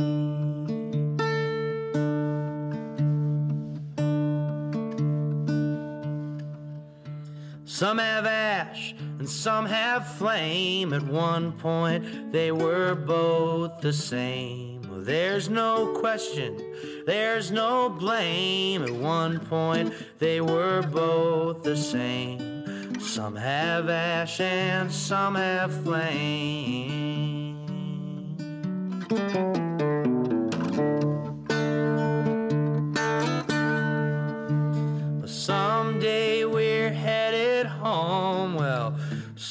Some 7.64 7.98
have 7.98 8.26
ash 8.26 8.94
and 9.24 9.30
some 9.30 9.64
have 9.64 10.06
flame. 10.18 10.92
At 10.92 11.02
one 11.02 11.52
point, 11.52 12.30
they 12.30 12.52
were 12.52 12.94
both 12.94 13.80
the 13.80 13.90
same. 13.90 14.82
There's 15.02 15.48
no 15.48 15.94
question, 15.94 16.60
there's 17.06 17.50
no 17.50 17.88
blame. 17.88 18.82
At 18.82 18.90
one 18.90 19.40
point, 19.40 19.94
they 20.18 20.42
were 20.42 20.82
both 20.82 21.62
the 21.62 21.74
same. 21.74 23.00
Some 23.00 23.34
have 23.34 23.88
ash 23.88 24.40
and 24.42 24.92
some 24.92 25.36
have 25.36 25.72
flame. 25.84 27.54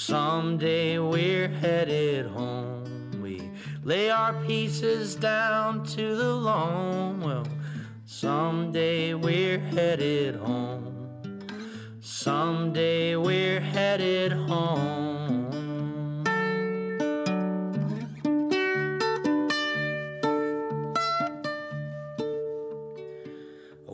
Someday 0.05 0.99
we're 0.99 1.47
headed 1.47 2.25
home. 2.25 3.09
We 3.21 3.49
lay 3.83 4.09
our 4.09 4.33
pieces 4.43 5.15
down 5.15 5.85
to 5.95 6.15
the 6.17 6.35
loam. 6.35 7.21
Well, 7.21 7.47
someday 8.05 9.13
we're 9.13 9.59
headed 9.59 10.35
home. 10.35 11.07
Someday 12.01 13.15
we're 13.15 13.61
headed 13.61 14.33
home. 14.33 15.42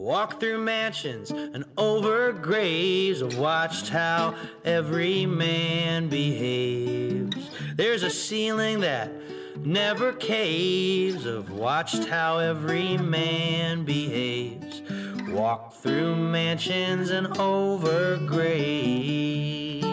Walked 0.09 0.39
through 0.39 0.57
mansions 0.57 1.29
and 1.29 1.65
over 1.77 2.31
graves. 2.31 3.21
I've 3.21 3.37
watched 3.37 3.89
how 3.89 4.33
every 4.65 5.27
man 5.27 6.07
behaves. 6.09 7.51
There's 7.75 8.01
a 8.01 8.09
ceiling 8.09 8.79
that 8.79 9.11
never 9.59 10.13
caves. 10.13 11.27
I've 11.27 11.51
watched 11.51 12.05
how 12.05 12.39
every 12.39 12.97
man 12.97 13.83
behaves. 13.83 14.81
Walked 15.27 15.75
through 15.75 16.15
mansions 16.15 17.11
and 17.11 17.37
over 17.37 18.17
graves. 18.17 19.88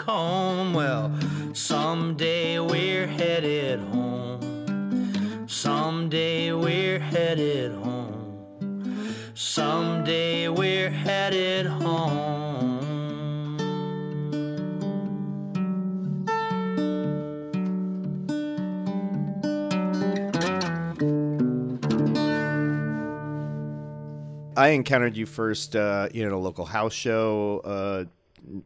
To. 0.00 0.72
Well, 0.72 1.14
someday 1.52 2.58
we're 2.58 3.06
headed 3.06 3.80
home. 3.80 5.46
Someday 5.46 6.52
we're 6.52 6.98
headed 6.98 7.72
home. 7.72 9.14
Someday 9.34 10.48
we're 10.48 10.90
headed 10.90 11.66
home. 11.66 12.40
I 24.56 24.68
encountered 24.68 25.16
you 25.16 25.26
first, 25.26 25.76
uh, 25.76 26.08
you 26.12 26.22
know, 26.22 26.28
at 26.28 26.32
a 26.32 26.36
local 26.36 26.64
house 26.64 26.92
show 26.92 27.60
uh, 27.64 28.04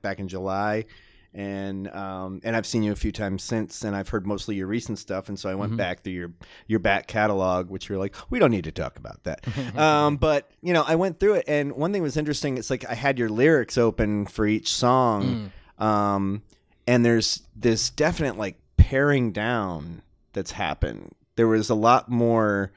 back 0.02 0.18
in 0.18 0.28
July, 0.28 0.86
and 1.34 1.88
um, 1.88 2.40
and 2.44 2.54
I've 2.54 2.66
seen 2.66 2.82
you 2.82 2.92
a 2.92 2.96
few 2.96 3.10
times 3.12 3.42
since, 3.42 3.82
and 3.82 3.96
I've 3.96 4.08
heard 4.08 4.26
mostly 4.26 4.54
your 4.54 4.66
recent 4.68 4.98
stuff, 4.98 5.28
and 5.28 5.38
so 5.38 5.50
I 5.50 5.54
went 5.56 5.76
back 5.76 6.02
through 6.02 6.12
your 6.12 6.32
your 6.66 6.78
back 6.78 7.06
catalog, 7.08 7.70
which 7.70 7.88
you're 7.88 7.98
like, 7.98 8.14
we 8.30 8.38
don't 8.38 8.50
need 8.52 8.64
to 8.64 8.72
talk 8.72 8.96
about 8.98 9.22
that. 9.24 9.44
um, 9.76 10.16
but 10.16 10.50
you 10.62 10.72
know, 10.72 10.84
I 10.86 10.94
went 10.94 11.18
through 11.20 11.34
it, 11.34 11.44
and 11.48 11.72
one 11.72 11.92
thing 11.92 12.02
was 12.02 12.16
interesting. 12.16 12.56
It's 12.56 12.70
like 12.70 12.88
I 12.88 12.94
had 12.94 13.18
your 13.18 13.28
lyrics 13.28 13.76
open 13.76 14.26
for 14.26 14.46
each 14.46 14.72
song, 14.72 15.50
um, 15.78 16.42
and 16.86 17.04
there's 17.04 17.42
this 17.56 17.90
definite 17.90 18.38
like 18.38 18.56
paring 18.76 19.32
down 19.32 20.02
that's 20.32 20.52
happened. 20.52 21.14
There 21.36 21.48
was 21.48 21.68
a 21.68 21.74
lot 21.74 22.08
more 22.08 22.70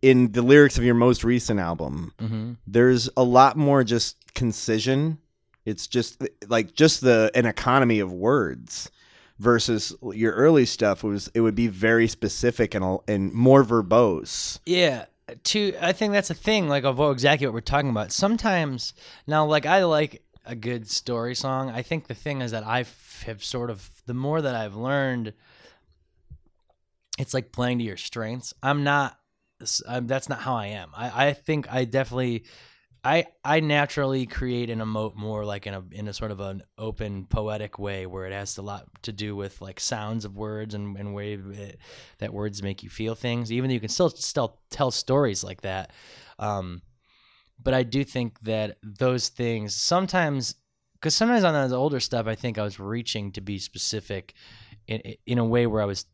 in 0.00 0.32
the 0.32 0.42
lyrics 0.42 0.76
of 0.76 0.82
your 0.82 0.94
most 0.96 1.22
recent 1.22 1.60
album 1.60 2.12
Mm-hmm. 2.18 2.52
there's 2.66 3.08
a 3.16 3.22
lot 3.22 3.56
more 3.56 3.84
just 3.84 4.16
concision 4.34 5.18
it's 5.64 5.86
just 5.86 6.22
eh, 6.22 6.26
like 6.48 6.74
just 6.74 7.00
the 7.00 7.30
an 7.34 7.46
economy 7.46 8.00
of 8.00 8.12
words 8.12 8.90
versus 9.38 9.94
your 10.12 10.32
early 10.32 10.64
stuff 10.64 11.02
was 11.02 11.30
it 11.34 11.40
would 11.40 11.54
be 11.54 11.68
very 11.68 12.06
specific 12.08 12.74
and 12.74 12.98
and 13.08 13.32
more 13.32 13.64
verbose 13.64 14.58
Yeah, 14.66 15.06
to 15.44 15.74
I 15.80 15.92
think 15.92 16.12
that's 16.12 16.30
a 16.30 16.34
thing 16.34 16.68
like 16.68 16.84
of 16.84 17.00
exactly 17.00 17.46
what 17.46 17.54
we're 17.54 17.60
talking 17.60 17.90
about. 17.90 18.12
Sometimes 18.12 18.94
now, 19.26 19.44
like 19.46 19.66
I 19.66 19.84
like 19.84 20.22
a 20.44 20.54
good 20.54 20.88
story 20.88 21.34
song. 21.34 21.70
I 21.70 21.82
think 21.82 22.06
the 22.06 22.14
thing 22.14 22.40
is 22.42 22.50
that 22.50 22.64
I 22.64 22.84
have 23.26 23.44
sort 23.44 23.70
of 23.70 23.88
the 24.06 24.14
more 24.14 24.42
that 24.42 24.54
I've 24.54 24.74
learned, 24.74 25.32
it's 27.18 27.34
like 27.34 27.52
playing 27.52 27.78
to 27.78 27.84
your 27.84 27.96
strengths. 27.96 28.52
I'm 28.62 28.84
not. 28.84 29.18
I'm, 29.88 30.08
that's 30.08 30.28
not 30.28 30.40
how 30.40 30.56
I 30.56 30.66
am. 30.66 30.90
I, 30.96 31.28
I 31.28 31.32
think 31.32 31.72
I 31.72 31.84
definitely. 31.84 32.44
I 33.04 33.26
I 33.44 33.60
naturally 33.60 34.26
create 34.26 34.70
and 34.70 34.80
emote 34.80 35.16
more 35.16 35.44
like 35.44 35.66
in 35.66 35.74
a 35.74 35.82
in 35.90 36.06
a 36.06 36.12
sort 36.12 36.30
of 36.30 36.38
an 36.40 36.62
open 36.78 37.26
poetic 37.26 37.78
way 37.78 38.06
where 38.06 38.26
it 38.26 38.32
has 38.32 38.56
a 38.58 38.62
lot 38.62 38.86
to 39.02 39.12
do 39.12 39.34
with 39.34 39.60
like 39.60 39.80
sounds 39.80 40.24
of 40.24 40.36
words 40.36 40.74
and 40.74 40.96
and 40.96 41.14
way 41.14 41.34
it, 41.34 41.78
that 42.18 42.32
words 42.32 42.62
make 42.62 42.82
you 42.82 42.90
feel 42.90 43.14
things. 43.14 43.50
Even 43.50 43.68
though 43.68 43.74
you 43.74 43.80
can 43.80 43.88
still 43.88 44.10
still 44.10 44.60
tell 44.70 44.92
stories 44.92 45.42
like 45.42 45.62
that, 45.62 45.90
um, 46.38 46.82
but 47.60 47.74
I 47.74 47.82
do 47.82 48.04
think 48.04 48.40
that 48.42 48.78
those 48.82 49.28
things 49.28 49.74
sometimes 49.74 50.54
because 50.94 51.14
sometimes 51.16 51.42
on 51.42 51.68
the 51.68 51.76
older 51.76 51.98
stuff 51.98 52.28
I 52.28 52.36
think 52.36 52.56
I 52.56 52.62
was 52.62 52.78
reaching 52.78 53.32
to 53.32 53.40
be 53.40 53.58
specific 53.58 54.34
in 54.86 55.02
in 55.26 55.38
a 55.38 55.44
way 55.44 55.66
where 55.66 55.82
I 55.82 55.86
was 55.86 56.06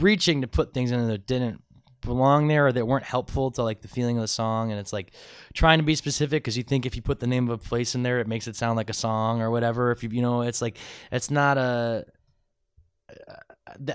reaching 0.00 0.40
to 0.40 0.48
put 0.48 0.74
things 0.74 0.90
in 0.90 1.06
that 1.06 1.26
didn't 1.26 1.62
belong 2.06 2.48
there 2.48 2.68
or 2.68 2.72
that 2.72 2.86
weren't 2.86 3.04
helpful 3.04 3.50
to 3.50 3.62
like 3.62 3.82
the 3.82 3.88
feeling 3.88 4.16
of 4.16 4.22
the 4.22 4.28
song 4.28 4.70
and 4.70 4.80
it's 4.80 4.92
like 4.92 5.12
trying 5.52 5.78
to 5.78 5.84
be 5.84 5.94
specific 5.94 6.42
because 6.42 6.56
you 6.56 6.62
think 6.62 6.86
if 6.86 6.96
you 6.96 7.02
put 7.02 7.20
the 7.20 7.26
name 7.26 7.48
of 7.48 7.60
a 7.60 7.68
place 7.68 7.94
in 7.94 8.02
there 8.02 8.18
it 8.20 8.26
makes 8.26 8.46
it 8.46 8.56
sound 8.56 8.76
like 8.76 8.88
a 8.88 8.94
song 8.94 9.42
or 9.42 9.50
whatever 9.50 9.90
if 9.90 10.02
you 10.02 10.08
you 10.10 10.22
know 10.22 10.40
it's 10.40 10.62
like 10.62 10.78
it's 11.12 11.30
not 11.30 11.58
a 11.58 12.06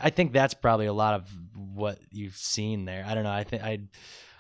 I 0.02 0.10
think 0.10 0.32
that's 0.32 0.54
probably 0.54 0.86
a 0.86 0.94
lot 0.94 1.16
of 1.16 1.30
what 1.56 2.00
you've 2.12 2.36
seen 2.36 2.86
there. 2.86 3.04
I 3.08 3.16
don't 3.16 3.24
know. 3.24 3.32
I 3.32 3.44
think 3.44 3.64
I 3.64 3.80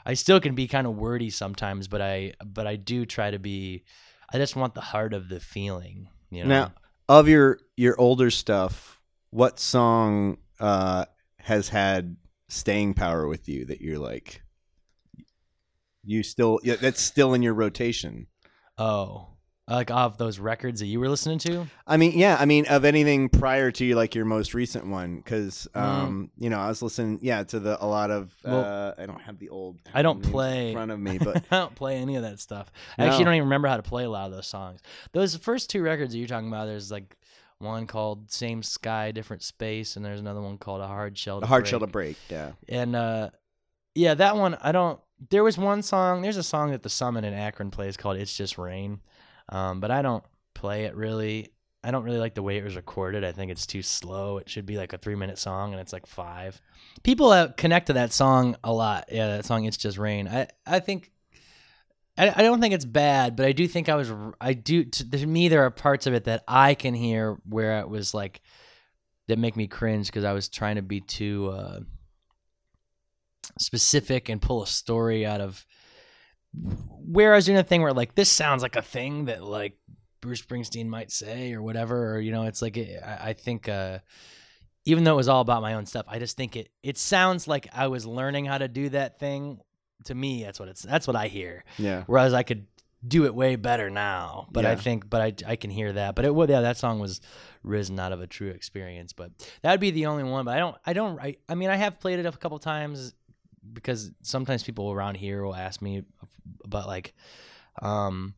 I 0.05 0.13
still 0.15 0.39
can 0.39 0.55
be 0.55 0.67
kind 0.67 0.87
of 0.87 0.95
wordy 0.95 1.29
sometimes, 1.29 1.87
but 1.87 2.01
I 2.01 2.33
but 2.45 2.67
I 2.67 2.75
do 2.75 3.05
try 3.05 3.31
to 3.31 3.39
be 3.39 3.83
I 4.31 4.37
just 4.37 4.55
want 4.55 4.75
the 4.75 4.81
heart 4.81 5.13
of 5.13 5.29
the 5.29 5.39
feeling, 5.39 6.09
you 6.29 6.43
know. 6.43 6.49
now 6.49 6.71
of 7.09 7.27
your 7.27 7.59
your 7.75 7.99
older 7.99 8.31
stuff 8.31 8.99
what 9.31 9.59
song 9.59 10.37
uh 10.59 11.05
has 11.39 11.69
had 11.69 12.15
staying 12.51 12.93
power 12.93 13.27
with 13.27 13.47
you 13.47 13.65
that 13.65 13.79
you're 13.81 13.99
like 13.99 14.41
you 16.03 16.23
still 16.23 16.59
yeah, 16.63 16.75
that's 16.75 17.01
still 17.01 17.33
in 17.33 17.41
your 17.41 17.53
rotation 17.53 18.27
Oh. 18.77 19.27
like 19.67 19.91
of 19.91 20.17
those 20.17 20.39
records 20.39 20.79
that 20.79 20.87
you 20.87 20.99
were 20.99 21.07
listening 21.07 21.37
to. 21.39 21.67
I 21.85 21.97
mean, 21.97 22.13
yeah, 22.17 22.35
I 22.39 22.45
mean, 22.45 22.65
of 22.67 22.83
anything 22.83 23.29
prior 23.29 23.69
to 23.71 23.95
like 23.95 24.15
your 24.15 24.25
most 24.25 24.53
recent 24.55 24.87
one, 24.87 25.17
because 25.17 25.67
um, 25.75 26.31
you 26.37 26.49
know, 26.49 26.57
I 26.59 26.67
was 26.67 26.81
listening, 26.81 27.19
yeah, 27.21 27.43
to 27.43 27.59
the 27.59 27.81
a 27.83 27.85
lot 27.85 28.09
of. 28.09 28.33
Mm. 28.43 28.51
Well, 28.51 28.65
uh, 28.97 29.01
I 29.01 29.05
don't 29.05 29.21
have 29.21 29.37
the 29.37 29.49
old. 29.49 29.79
I 29.93 30.01
don't 30.01 30.21
play- 30.23 30.69
in 30.69 30.73
front 30.73 30.91
of 30.91 30.99
me, 30.99 31.17
but 31.23 31.37
I 31.51 31.59
don't 31.59 31.75
play 31.75 31.97
any 31.97 32.15
of 32.15 32.23
that 32.23 32.39
stuff. 32.39 32.71
I 32.97 33.03
No. 33.03 33.09
actually 33.09 33.25
don't 33.25 33.35
even 33.35 33.45
remember 33.45 33.67
how 33.67 33.77
to 33.77 33.83
play 33.83 34.03
a 34.03 34.09
lot 34.09 34.25
of 34.25 34.31
those 34.31 34.47
songs. 34.47 34.81
Those 35.13 35.35
first 35.35 35.69
two 35.69 35.83
records 35.83 36.11
that 36.13 36.17
you're 36.17 36.27
talking 36.27 36.47
about, 36.47 36.65
there's 36.65 36.89
like 36.91 37.15
one 37.61 37.87
called 37.87 38.31
"Same 38.31 38.63
Sky, 38.63 39.11
Different 39.11 39.43
Space," 39.43 39.95
and 39.95 40.03
there's 40.05 40.19
another 40.19 40.41
one 40.41 40.57
called 40.57 40.81
"A 40.81 40.87
Hard 40.87 41.17
Shell." 41.17 41.39
Break. 41.39 41.43
A 41.43 41.45
to 41.45 41.49
hard 41.49 41.63
Break. 41.63 41.69
shell 41.69 41.79
to 41.79 41.87
break. 41.87 42.17
Yeah, 42.29 42.51
And 42.69 42.95
uh, 42.95 43.29
yeah, 43.95 44.13
that 44.15 44.35
one 44.37 44.55
I 44.61 44.71
don't. 44.71 44.99
There 45.29 45.43
was 45.43 45.57
one 45.57 45.81
song. 45.83 46.21
There's 46.21 46.37
a 46.37 46.43
song 46.43 46.71
that 46.71 46.81
the 46.83 46.89
Summit 46.89 47.23
in 47.23 47.33
Akron 47.33 47.71
plays 47.71 47.97
called 47.97 48.17
"It's 48.17 48.35
Just 48.35 48.57
Rain," 48.57 48.99
um, 49.49 49.79
but 49.79 49.91
I 49.91 50.01
don't 50.01 50.23
play 50.53 50.85
it 50.85 50.95
really. 50.95 51.53
I 51.83 51.89
don't 51.89 52.03
really 52.03 52.19
like 52.19 52.35
the 52.35 52.43
way 52.43 52.57
it 52.57 52.63
was 52.63 52.75
recorded. 52.75 53.23
I 53.23 53.31
think 53.31 53.51
it's 53.51 53.65
too 53.65 53.81
slow. 53.81 54.37
It 54.37 54.47
should 54.47 54.67
be 54.67 54.77
like 54.77 54.93
a 54.93 54.97
three 54.99 55.15
minute 55.15 55.39
song, 55.39 55.71
and 55.71 55.81
it's 55.81 55.93
like 55.93 56.05
five. 56.05 56.61
People 57.03 57.31
uh, 57.31 57.47
connect 57.57 57.87
to 57.87 57.93
that 57.93 58.13
song 58.13 58.55
a 58.63 58.71
lot. 58.71 59.05
Yeah, 59.11 59.27
that 59.37 59.45
song 59.45 59.65
"It's 59.65 59.77
Just 59.77 59.97
Rain." 59.97 60.27
I 60.27 60.47
I 60.65 60.79
think. 60.79 61.11
I, 62.21 62.33
I 62.37 62.41
don't 62.43 62.61
think 62.61 62.73
it's 62.73 62.85
bad, 62.85 63.35
but 63.35 63.45
I 63.45 63.51
do 63.51 63.67
think 63.67 63.89
I 63.89 63.95
was. 63.95 64.11
I 64.39 64.53
do 64.53 64.85
to, 64.85 65.09
to 65.09 65.25
me 65.25 65.47
there 65.47 65.65
are 65.65 65.71
parts 65.71 66.07
of 66.07 66.13
it 66.13 66.25
that 66.25 66.43
I 66.47 66.75
can 66.75 66.93
hear 66.93 67.37
where 67.47 67.79
it 67.79 67.89
was 67.89 68.13
like 68.13 68.41
that 69.27 69.39
make 69.39 69.55
me 69.57 69.67
cringe 69.67 70.07
because 70.07 70.23
I 70.23 70.33
was 70.33 70.47
trying 70.47 70.75
to 70.75 70.81
be 70.81 71.01
too. 71.01 71.49
Uh, 71.49 71.79
specific 73.59 74.29
and 74.29 74.41
pull 74.41 74.63
a 74.63 74.67
story 74.67 75.25
out 75.25 75.41
of 75.41 75.65
where 76.53 77.33
I 77.33 77.37
was 77.37 77.45
doing 77.45 77.57
a 77.57 77.63
thing 77.63 77.81
where 77.81 77.93
like 77.93 78.15
this 78.15 78.29
sounds 78.29 78.61
like 78.61 78.75
a 78.75 78.81
thing 78.81 79.25
that 79.25 79.43
like 79.43 79.77
Bruce 80.19 80.41
Springsteen 80.41 80.87
might 80.87 81.11
say 81.11 81.53
or 81.53 81.61
whatever 81.61 82.15
or 82.15 82.19
you 82.19 82.31
know 82.31 82.43
it's 82.43 82.61
like 82.61 82.77
it, 82.77 83.01
I, 83.03 83.29
I 83.29 83.33
think 83.33 83.69
uh 83.69 83.99
even 84.85 85.03
though 85.03 85.13
it 85.13 85.17
was 85.17 85.29
all 85.29 85.41
about 85.41 85.61
my 85.61 85.75
own 85.75 85.85
stuff 85.85 86.05
I 86.09 86.19
just 86.19 86.35
think 86.35 86.55
it 86.55 86.69
it 86.83 86.97
sounds 86.97 87.47
like 87.47 87.67
I 87.73 87.87
was 87.87 88.05
learning 88.05 88.45
how 88.45 88.57
to 88.57 88.67
do 88.67 88.89
that 88.89 89.19
thing 89.19 89.59
to 90.05 90.15
me 90.15 90.43
that's 90.43 90.59
what 90.59 90.69
it's 90.69 90.81
that's 90.81 91.07
what 91.07 91.15
I 91.15 91.27
hear 91.27 91.63
yeah. 91.77 92.03
whereas 92.07 92.33
I 92.33 92.43
could 92.43 92.67
do 93.05 93.25
it 93.25 93.33
way 93.33 93.55
better 93.55 93.89
now 93.89 94.47
but 94.51 94.65
I 94.65 94.75
think 94.75 95.09
but 95.09 95.21
I, 95.21 95.51
I 95.51 95.55
can 95.55 95.71
hear 95.71 95.93
that 95.93 96.15
but 96.15 96.23
it 96.23 96.33
would 96.33 96.49
yeah 96.49 96.61
that 96.61 96.77
song 96.77 96.99
was 96.99 97.19
risen 97.63 97.99
out 97.99 98.11
of 98.11 98.21
a 98.21 98.27
true 98.27 98.49
experience 98.49 99.11
but 99.11 99.31
that 99.63 99.71
would 99.71 99.79
be 99.79 99.91
the 99.91 100.05
only 100.05 100.23
one 100.23 100.45
but 100.45 100.55
I 100.55 100.59
don't 100.59 100.75
I 100.85 100.93
don't 100.93 101.19
I, 101.19 101.37
I 101.49 101.55
mean 101.55 101.69
I 101.69 101.77
have 101.77 101.99
played 101.99 102.19
it 102.19 102.25
a 102.27 102.31
couple 102.31 102.59
times 102.59 103.13
because 103.73 104.11
sometimes 104.21 104.63
people 104.63 104.91
around 104.91 105.15
here 105.15 105.43
will 105.43 105.55
ask 105.55 105.81
me 105.81 106.03
about 106.63 106.87
like 106.87 107.13
um 107.81 108.35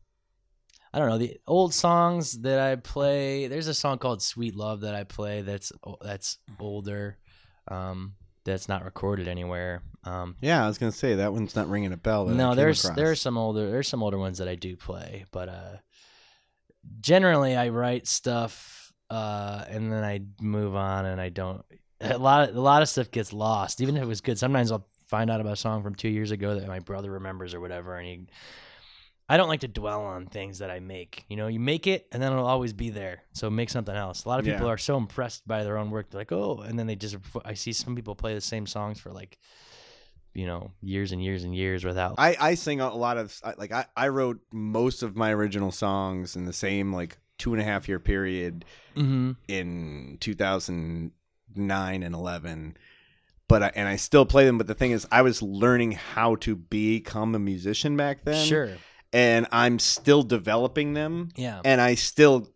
I 0.94 0.98
don't 0.98 1.08
know 1.08 1.18
the 1.18 1.36
old 1.48 1.74
songs 1.74 2.38
that 2.42 2.60
I 2.60 2.76
play. 2.76 3.48
There's 3.48 3.66
a 3.66 3.74
song 3.74 3.98
called 3.98 4.22
"Sweet 4.22 4.54
Love" 4.54 4.82
that 4.82 4.94
I 4.94 5.02
play. 5.02 5.42
That's 5.42 5.72
that's 6.00 6.38
older. 6.60 7.18
Um, 7.66 8.14
that's 8.44 8.68
not 8.68 8.84
recorded 8.84 9.28
anywhere. 9.28 9.82
Um, 10.04 10.36
Yeah, 10.40 10.64
I 10.64 10.68
was 10.68 10.78
gonna 10.78 10.92
say 10.92 11.16
that 11.16 11.32
one's 11.32 11.56
not 11.56 11.68
ringing 11.68 11.92
a 11.92 11.96
bell. 11.96 12.26
No, 12.26 12.54
there's 12.54 12.84
across. 12.84 12.96
there's 12.96 13.20
some 13.20 13.38
older 13.38 13.70
there's 13.70 13.88
some 13.88 14.02
older 14.02 14.18
ones 14.18 14.38
that 14.38 14.48
I 14.48 14.54
do 14.54 14.76
play, 14.76 15.24
but 15.30 15.48
uh, 15.48 15.76
generally 17.00 17.56
I 17.56 17.68
write 17.68 18.06
stuff 18.06 18.92
uh, 19.10 19.64
and 19.68 19.92
then 19.92 20.02
I 20.04 20.20
move 20.40 20.74
on 20.74 21.06
and 21.06 21.20
I 21.20 21.28
don't. 21.28 21.64
A 22.00 22.18
lot 22.18 22.48
of, 22.48 22.56
a 22.56 22.60
lot 22.60 22.82
of 22.82 22.88
stuff 22.88 23.10
gets 23.10 23.32
lost, 23.32 23.80
even 23.80 23.96
if 23.96 24.02
it 24.02 24.06
was 24.06 24.20
good. 24.20 24.38
Sometimes 24.38 24.70
I'll 24.72 24.86
find 25.06 25.30
out 25.30 25.40
about 25.40 25.52
a 25.54 25.56
song 25.56 25.82
from 25.82 25.94
two 25.94 26.08
years 26.08 26.32
ago 26.32 26.58
that 26.58 26.66
my 26.66 26.80
brother 26.80 27.12
remembers 27.12 27.54
or 27.54 27.60
whatever, 27.60 27.96
and 27.96 28.06
he. 28.06 28.26
I 29.28 29.36
don't 29.38 29.48
like 29.48 29.60
to 29.60 29.68
dwell 29.68 30.02
on 30.02 30.26
things 30.26 30.58
that 30.58 30.70
I 30.70 30.80
make. 30.80 31.24
You 31.28 31.36
know, 31.36 31.46
you 31.46 31.58
make 31.58 31.86
it 31.86 32.06
and 32.12 32.22
then 32.22 32.32
it'll 32.32 32.46
always 32.46 32.74
be 32.74 32.90
there. 32.90 33.22
So 33.32 33.48
make 33.48 33.70
something 33.70 33.94
else. 33.94 34.24
A 34.24 34.28
lot 34.28 34.38
of 34.38 34.44
people 34.44 34.66
Yeah. 34.66 34.72
are 34.72 34.78
so 34.78 34.96
impressed 34.98 35.46
by 35.48 35.64
their 35.64 35.78
own 35.78 35.90
work. 35.90 36.10
They're 36.10 36.20
like, 36.20 36.32
oh, 36.32 36.58
and 36.58 36.78
then 36.78 36.86
they 36.86 36.96
just. 36.96 37.16
I 37.44 37.54
see 37.54 37.72
some 37.72 37.96
people 37.96 38.14
play 38.14 38.34
the 38.34 38.40
same 38.42 38.66
songs 38.66 39.00
for 39.00 39.12
like, 39.12 39.38
you 40.34 40.46
know, 40.46 40.72
years 40.82 41.12
and 41.12 41.24
years 41.24 41.44
and 41.44 41.54
years 41.54 41.84
without. 41.84 42.16
I, 42.18 42.36
I 42.38 42.54
sing 42.54 42.80
a 42.80 42.94
lot 42.94 43.16
of 43.16 43.40
like 43.56 43.72
I, 43.72 43.86
I 43.96 44.08
wrote 44.08 44.40
most 44.52 45.02
of 45.02 45.16
my 45.16 45.32
original 45.32 45.70
songs 45.70 46.36
in 46.36 46.44
the 46.44 46.52
same 46.52 46.92
like 46.92 47.16
two 47.38 47.52
and 47.54 47.62
a 47.62 47.64
half 47.64 47.88
year 47.88 47.98
period 47.98 48.64
mm-hmm. 48.94 49.32
in 49.48 50.18
2009 50.20 52.02
and 52.02 52.14
11 52.14 52.76
but 53.48 53.62
I, 53.62 53.72
and 53.74 53.88
I 53.88 53.96
still 53.96 54.24
play 54.24 54.44
them 54.44 54.56
but 54.56 54.68
the 54.68 54.74
thing 54.74 54.92
is 54.92 55.06
I 55.10 55.22
was 55.22 55.42
learning 55.42 55.92
how 55.92 56.36
to 56.36 56.54
become 56.54 57.34
a 57.34 57.38
musician 57.40 57.96
back 57.96 58.24
then 58.24 58.46
Sure. 58.46 58.70
And 59.14 59.46
I'm 59.52 59.78
still 59.78 60.22
developing 60.22 60.92
them 60.92 61.30
Yeah. 61.36 61.60
and 61.64 61.80
I 61.80 61.94
still 61.94 62.48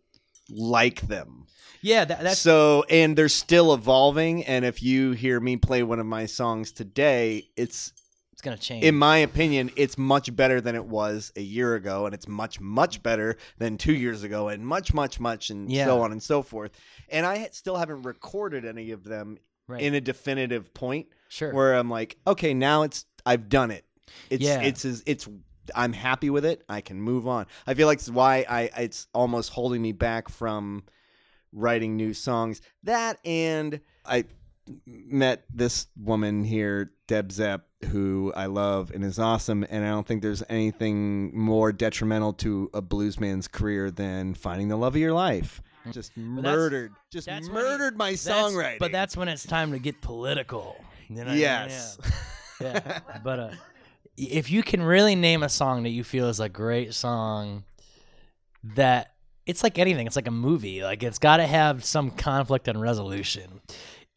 like 0.49 1.01
them 1.01 1.47
Yeah. 1.81 2.05
That, 2.05 2.21
that's 2.21 2.39
so 2.39 2.83
and 2.89 3.15
they're 3.17 3.29
still 3.29 3.73
evolving 3.73 4.43
and 4.45 4.65
if 4.65 4.83
you 4.83 5.11
hear 5.13 5.39
me 5.39 5.57
play 5.57 5.81
one 5.83 5.99
of 5.99 6.05
my 6.05 6.25
songs 6.27 6.71
today 6.71 7.49
it's 7.55 7.93
it's 8.33 8.41
gonna 8.41 8.57
change. 8.57 8.85
in 8.85 8.95
my 8.95 9.17
opinion, 9.17 9.69
it's 9.75 9.97
much 9.97 10.33
better 10.33 10.61
than 10.61 10.73
it 10.73 10.85
was 10.85 11.29
a 11.35 11.41
year 11.41 11.75
ago, 11.75 12.05
and 12.05 12.15
it's 12.15 12.25
much, 12.25 12.61
much 12.61 13.03
better 13.03 13.35
than 13.57 13.77
two 13.77 13.91
years 13.93 14.23
ago, 14.23 14.47
and 14.47 14.65
much, 14.65 14.93
much, 14.93 15.19
much, 15.19 15.49
and 15.49 15.69
Yeah. 15.69 15.83
so 15.87 15.99
on 15.99 16.13
and 16.13 16.23
so 16.23 16.41
forth. 16.41 16.71
And 17.09 17.25
I 17.25 17.49
still 17.51 17.75
haven't 17.75 18.03
recorded 18.03 18.63
any 18.63 18.91
of 18.91 19.03
them 19.03 19.39
right. 19.67 19.81
in 19.81 19.93
a 19.93 19.99
definitive 19.99 20.73
point 20.73 21.07
sure. 21.27 21.53
where 21.53 21.73
I'm 21.73 21.89
like, 21.89 22.15
okay, 22.25 22.53
now 22.53 22.83
it's 22.83 23.03
I've 23.25 23.49
done 23.49 23.71
it. 23.71 23.83
It's 24.29 24.41
Yeah. 24.41 24.61
it's 24.61 24.85
it's 24.85 25.27
I'm 25.75 25.93
happy 25.93 26.29
with 26.29 26.45
it. 26.45 26.63
I 26.69 26.81
can 26.81 27.01
move 27.01 27.27
on. 27.27 27.45
I 27.67 27.73
feel 27.73 27.87
like 27.87 27.99
it's 27.99 28.09
why 28.09 28.45
I 28.49 28.69
it's 28.77 29.07
almost 29.13 29.51
holding 29.51 29.81
me 29.81 29.91
back 29.91 30.29
from 30.29 30.83
writing 31.51 31.97
new 31.97 32.13
songs. 32.13 32.61
That 32.83 33.19
and 33.25 33.79
I 34.05 34.25
met 34.85 35.45
this 35.53 35.87
woman 35.99 36.43
here, 36.43 36.91
Deb 37.07 37.31
Zepp, 37.31 37.65
who 37.89 38.31
I 38.35 38.45
love 38.45 38.91
and 38.93 39.03
is 39.03 39.17
awesome. 39.17 39.65
And 39.69 39.83
I 39.83 39.89
don't 39.89 40.05
think 40.05 40.21
there's 40.21 40.43
anything 40.49 41.35
more 41.37 41.71
detrimental 41.71 42.33
to 42.33 42.69
a 42.73 42.81
bluesman's 42.81 43.47
career 43.47 43.89
than 43.89 44.33
finding 44.35 44.67
the 44.67 44.75
love 44.77 44.95
of 44.95 45.01
your 45.01 45.13
life. 45.13 45.61
Just 45.91 46.11
that's- 46.15 46.43
murdered, 46.43 46.93
just 47.09 47.25
that's 47.25 47.47
murdered 47.49 47.97
my 47.97 48.11
That's- 48.11 48.27
songwriting. 48.27 48.79
But 48.79 48.91
that's 48.91 49.17
when 49.17 49.27
it's 49.27 49.43
time 49.43 49.71
to 49.71 49.79
get 49.79 50.01
political. 50.01 50.75
You 51.07 51.15
know 51.15 51.21
what 51.21 51.27
I 51.29 51.31
mean? 51.31 51.39
yes. 51.41 51.97
Yeah. 52.61 52.79
yeah. 52.85 52.99
But 53.23 53.39
uh, 53.39 53.51
if 54.19 54.51
you 54.51 54.63
can 54.63 54.83
really 54.83 55.15
name 55.15 55.43
a 55.43 55.49
song 55.49 55.83
that 55.83 55.89
you 55.89 56.03
feel 56.03 56.27
is 56.27 56.39
a 56.39 56.49
great 56.49 56.93
song, 56.93 57.63
that 58.75 59.13
it's 59.45 59.63
like 59.63 59.79
anything. 59.79 60.05
It's 60.05 60.15
like 60.15 60.27
a 60.27 60.31
movie. 60.31 60.83
Like 60.83 61.01
it's 61.03 61.19
got 61.19 61.37
to 61.37 61.47
have 61.47 61.85
some 61.85 62.11
conflict 62.11 62.67
and 62.67 62.79
resolution. 62.79 63.61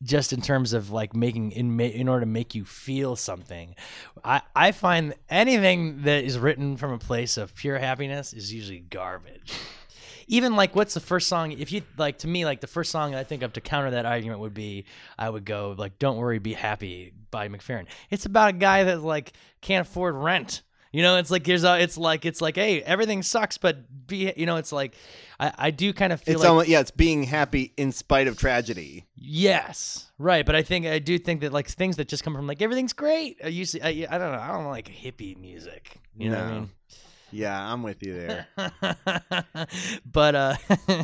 Just 0.03 0.33
in 0.33 0.43
terms 0.43 0.73
of 0.73 0.91
like 0.91 1.15
making 1.15 1.53
in 1.53 1.79
in 1.79 2.09
order 2.09 2.21
to 2.21 2.27
make 2.27 2.57
you 2.57 2.65
feel 2.65 3.15
something, 3.15 3.77
I 4.25 4.43
I 4.57 4.73
find 4.73 5.15
anything 5.31 6.03
that 6.03 6.25
is 6.25 6.41
written 6.41 6.77
from 6.77 6.93
a 6.93 6.99
place 6.99 7.37
of 7.37 7.55
pure 7.55 7.79
happiness 7.79 8.33
is 8.33 8.53
usually 8.53 8.81
garbage. 8.81 9.53
Even 10.33 10.57
like 10.57 10.75
what's 10.75 10.95
the 10.95 11.01
first 11.01 11.29
song? 11.29 11.53
If 11.53 11.73
you 11.73 11.83
like 11.99 12.19
to 12.19 12.29
me, 12.29 12.47
like 12.47 12.61
the 12.63 12.67
first 12.67 12.91
song 12.91 13.15
I 13.15 13.23
think 13.23 13.43
of 13.43 13.53
to 13.53 13.61
counter 13.61 13.91
that 13.91 14.07
argument 14.07 14.41
would 14.41 14.55
be 14.55 14.87
I 15.19 15.29
would 15.29 15.45
go 15.45 15.75
like 15.77 15.99
"Don't 15.99 16.17
Worry, 16.17 16.39
Be 16.39 16.55
Happy" 16.55 17.13
by 17.31 17.49
McFerrin. 17.49 17.87
It's 18.09 18.25
about 18.25 18.51
a 18.51 18.53
guy 18.55 18.85
that 18.85 19.03
like 19.03 19.35
can't 19.61 19.87
afford 19.87 20.15
rent. 20.15 20.63
You 20.91 21.03
know, 21.03 21.17
it's 21.17 21.31
like 21.31 21.45
there's 21.45 21.65
a, 21.65 21.81
it's 21.81 21.99
like 21.99 22.25
it's 22.25 22.41
like 22.41 22.57
hey, 22.57 22.83
everything 22.83 23.23
sucks, 23.23 23.59
but 23.59 24.07
be 24.07 24.33
you 24.37 24.47
know, 24.47 24.57
it's 24.57 24.73
like 24.73 24.95
I, 25.39 25.53
I 25.59 25.71
do 25.71 25.93
kind 25.93 26.13
of 26.13 26.23
feel 26.23 26.35
It's 26.35 26.43
like 26.43 26.51
almost, 26.51 26.69
yeah, 26.69 26.81
it's 26.81 26.91
being 26.91 27.25
happy 27.25 27.75
in 27.77 27.93
spite 27.93 28.27
of 28.27 28.39
tragedy. 28.39 29.07
Yes, 29.15 30.11
right. 30.19 30.47
But 30.47 30.55
I 30.55 30.63
think 30.63 30.87
I 30.87 30.99
do 30.99 31.19
think 31.19 31.43
that 31.43 31.53
like 31.53 31.69
things 31.69 31.97
that 31.97 32.09
just 32.09 32.25
come 32.25 32.35
from 32.35 32.47
like 32.47 32.63
everything's 32.63 32.93
great. 32.93 33.39
I 33.45 33.49
to, 33.49 33.81
I, 33.81 34.07
I 34.11 34.19
don't 34.19 34.33
know. 34.33 34.39
I 34.39 34.49
don't 34.49 34.67
like 34.67 34.89
hippie 34.89 35.37
music. 35.37 35.99
You 36.17 36.31
know 36.31 36.37
what 36.37 36.47
I 36.47 36.53
mean? 36.53 36.71
Yeah, 37.33 37.73
I'm 37.73 37.83
with 37.83 38.03
you 38.03 38.15
there. 38.15 38.47
but 40.07 40.35
uh, 40.35 40.57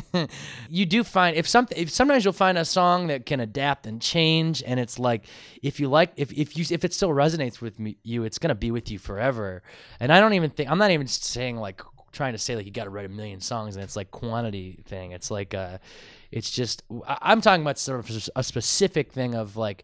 you 0.69 0.85
do 0.85 1.03
find 1.03 1.35
if 1.35 1.47
something 1.47 1.77
if 1.77 1.89
sometimes 1.89 2.23
you'll 2.23 2.33
find 2.33 2.57
a 2.57 2.65
song 2.65 3.07
that 3.07 3.25
can 3.25 3.39
adapt 3.39 3.87
and 3.87 4.01
change 4.01 4.61
and 4.65 4.79
it's 4.79 4.99
like 4.99 5.25
if 5.63 5.79
you 5.79 5.89
like 5.89 6.11
if, 6.17 6.31
if 6.31 6.55
you 6.55 6.65
if 6.69 6.85
it 6.85 6.93
still 6.93 7.09
resonates 7.09 7.61
with 7.61 7.79
me, 7.79 7.97
you 8.03 8.23
it's 8.23 8.37
gonna 8.37 8.55
be 8.55 8.69
with 8.71 8.91
you 8.91 8.99
forever 8.99 9.63
and 9.99 10.11
i 10.13 10.19
don't 10.19 10.33
even 10.33 10.49
think 10.49 10.69
i'm 10.69 10.77
not 10.77 10.91
even 10.91 11.07
saying 11.07 11.57
like 11.57 11.81
trying 12.11 12.33
to 12.33 12.39
say 12.39 12.55
like 12.55 12.65
you 12.65 12.71
got 12.71 12.85
to 12.85 12.89
write 12.89 13.05
a 13.05 13.09
million 13.09 13.39
songs 13.41 13.75
and 13.75 13.83
it's 13.83 13.95
like 13.95 14.11
quantity 14.11 14.79
thing 14.85 15.11
it's 15.11 15.29
like 15.31 15.53
uh 15.53 15.77
it's 16.31 16.51
just 16.51 16.83
I- 17.07 17.17
i'm 17.21 17.41
talking 17.41 17.61
about 17.61 17.77
sort 17.79 17.99
of 17.99 18.29
a 18.35 18.43
specific 18.43 19.11
thing 19.11 19.35
of 19.35 19.57
like 19.57 19.83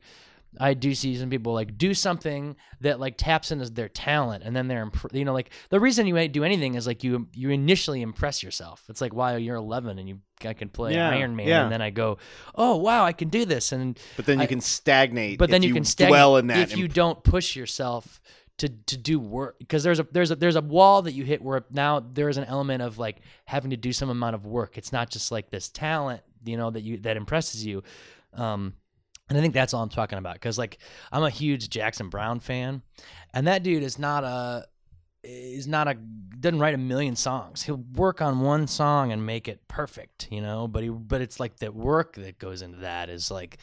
I 0.59 0.73
do 0.73 0.93
see 0.95 1.15
some 1.17 1.29
people 1.29 1.53
like 1.53 1.77
do 1.77 1.93
something 1.93 2.55
that 2.81 2.99
like 2.99 3.15
taps 3.17 3.51
into 3.51 3.69
their 3.69 3.89
talent, 3.89 4.43
and 4.43 4.55
then 4.55 4.67
they're 4.67 4.83
imp- 4.83 5.13
you 5.13 5.25
know 5.25 5.33
like 5.33 5.51
the 5.69 5.79
reason 5.79 6.07
you 6.07 6.13
might 6.13 6.31
do 6.31 6.43
anything 6.43 6.75
is 6.75 6.85
like 6.87 7.03
you 7.03 7.27
you 7.33 7.49
initially 7.49 8.01
impress 8.01 8.43
yourself. 8.43 8.83
It's 8.89 9.01
like 9.01 9.13
wow 9.13 9.35
you're 9.35 9.55
11 9.55 9.99
and 9.99 10.07
you 10.09 10.19
I 10.43 10.53
can 10.53 10.69
play 10.69 10.93
Yeah, 10.93 11.09
Iron 11.09 11.35
Man, 11.35 11.47
yeah. 11.47 11.63
and 11.63 11.71
then 11.71 11.81
I 11.81 11.89
go 11.89 12.17
oh 12.55 12.77
wow 12.77 13.05
I 13.05 13.13
can 13.13 13.29
do 13.29 13.45
this, 13.45 13.71
and 13.71 13.97
But 14.15 14.25
then 14.25 14.37
you 14.39 14.43
I- 14.43 14.47
can 14.47 14.61
stagnate. 14.61 15.39
but 15.39 15.49
then 15.49 15.63
if 15.63 15.67
you 15.67 15.73
can 15.73 15.83
stagnate 15.85 16.11
dwell 16.11 16.37
in 16.37 16.47
that. 16.47 16.57
if 16.59 16.77
you 16.77 16.87
don't 16.87 17.23
push 17.23 17.55
yourself 17.55 18.19
to 18.57 18.69
to 18.69 18.97
do 18.97 19.19
work 19.19 19.59
because 19.59 19.83
there's 19.83 19.99
a 19.99 20.07
there's 20.11 20.31
a 20.31 20.35
there's 20.37 20.55
a 20.55 20.61
wall 20.61 21.01
that 21.01 21.11
you 21.11 21.25
hit 21.25 21.41
where 21.41 21.65
now 21.71 21.99
there's 21.99 22.37
an 22.37 22.45
element 22.45 22.81
of 22.81 22.97
like 22.97 23.17
having 23.45 23.71
to 23.71 23.77
do 23.77 23.91
some 23.91 24.09
amount 24.09 24.33
of 24.35 24.45
work. 24.45 24.77
It's 24.77 24.93
not 24.93 25.09
just 25.09 25.29
like 25.29 25.49
this 25.49 25.67
talent, 25.69 26.21
you 26.45 26.55
know, 26.55 26.69
that 26.71 26.81
you 26.81 26.97
that 26.99 27.17
impresses 27.17 27.65
you. 27.65 27.83
Um, 28.33 28.73
and 29.29 29.37
I 29.37 29.41
think 29.41 29.53
that's 29.53 29.73
all 29.73 29.81
I'm 29.81 29.89
talking 29.89 30.17
about 30.17 30.35
because 30.35 30.57
like 30.57 30.77
I'm 31.11 31.23
a 31.23 31.29
huge 31.29 31.69
Jackson 31.69 32.09
Browne 32.09 32.39
fan, 32.39 32.81
and 33.33 33.47
that 33.47 33.63
dude 33.63 33.83
is 33.83 33.97
not 33.97 34.23
a 34.23 34.65
is 35.23 35.67
not 35.67 35.87
a 35.87 35.95
doesn't 35.95 36.59
write 36.59 36.75
a 36.75 36.79
million 36.79 37.15
songs. 37.15 37.63
He'll 37.63 37.83
work 37.95 38.21
on 38.21 38.41
one 38.41 38.67
song 38.67 39.11
and 39.11 39.25
make 39.25 39.47
it 39.47 39.67
perfect, 39.67 40.27
you 40.31 40.41
know. 40.41 40.67
But 40.67 40.83
he 40.83 40.89
but 40.89 41.21
it's 41.21 41.39
like 41.39 41.57
the 41.57 41.71
work 41.71 42.15
that 42.15 42.37
goes 42.37 42.61
into 42.61 42.79
that 42.79 43.09
is 43.09 43.31
like 43.31 43.57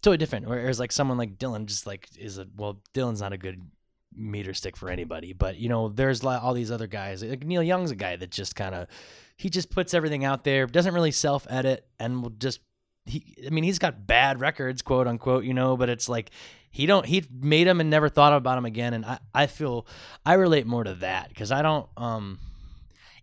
totally 0.00 0.18
different. 0.18 0.48
Whereas 0.48 0.80
like 0.80 0.92
someone 0.92 1.18
like 1.18 1.38
Dylan 1.38 1.66
just 1.66 1.86
like 1.86 2.08
is 2.18 2.38
a 2.38 2.46
well 2.56 2.80
Dylan's 2.94 3.20
not 3.20 3.32
a 3.32 3.38
good 3.38 3.60
meter 4.14 4.54
stick 4.54 4.76
for 4.76 4.88
anybody, 4.88 5.34
but 5.34 5.56
you 5.56 5.68
know 5.68 5.88
there's 5.88 6.24
all 6.24 6.54
these 6.54 6.70
other 6.70 6.86
guys. 6.86 7.22
Like 7.22 7.44
Neil 7.44 7.62
Young's 7.62 7.90
a 7.90 7.96
guy 7.96 8.16
that 8.16 8.30
just 8.30 8.56
kind 8.56 8.74
of 8.74 8.88
he 9.36 9.50
just 9.50 9.70
puts 9.70 9.92
everything 9.92 10.24
out 10.24 10.44
there, 10.44 10.66
doesn't 10.66 10.94
really 10.94 11.10
self 11.10 11.46
edit, 11.50 11.86
and 12.00 12.22
will 12.22 12.30
just 12.30 12.60
he. 13.04 13.36
I 13.46 13.50
mean 13.50 13.64
he's 13.64 13.78
got 13.78 14.06
bad 14.06 14.40
records, 14.40 14.82
quote 14.82 15.06
unquote, 15.06 15.44
you 15.44 15.54
know, 15.54 15.76
but 15.76 15.88
it's 15.88 16.08
like 16.08 16.30
he 16.70 16.86
don't 16.86 17.06
he 17.06 17.24
made 17.30 17.66
them 17.66 17.80
and 17.80 17.90
never 17.90 18.08
thought 18.08 18.32
about 18.32 18.56
them 18.56 18.64
again. 18.64 18.94
And 18.94 19.04
i 19.04 19.18
i 19.34 19.46
feel 19.46 19.86
i 20.24 20.34
relate 20.34 20.66
more 20.66 20.84
to 20.84 20.94
that 20.94 21.28
because 21.28 21.52
i 21.52 21.62
don't 21.62 21.88
um 21.96 22.38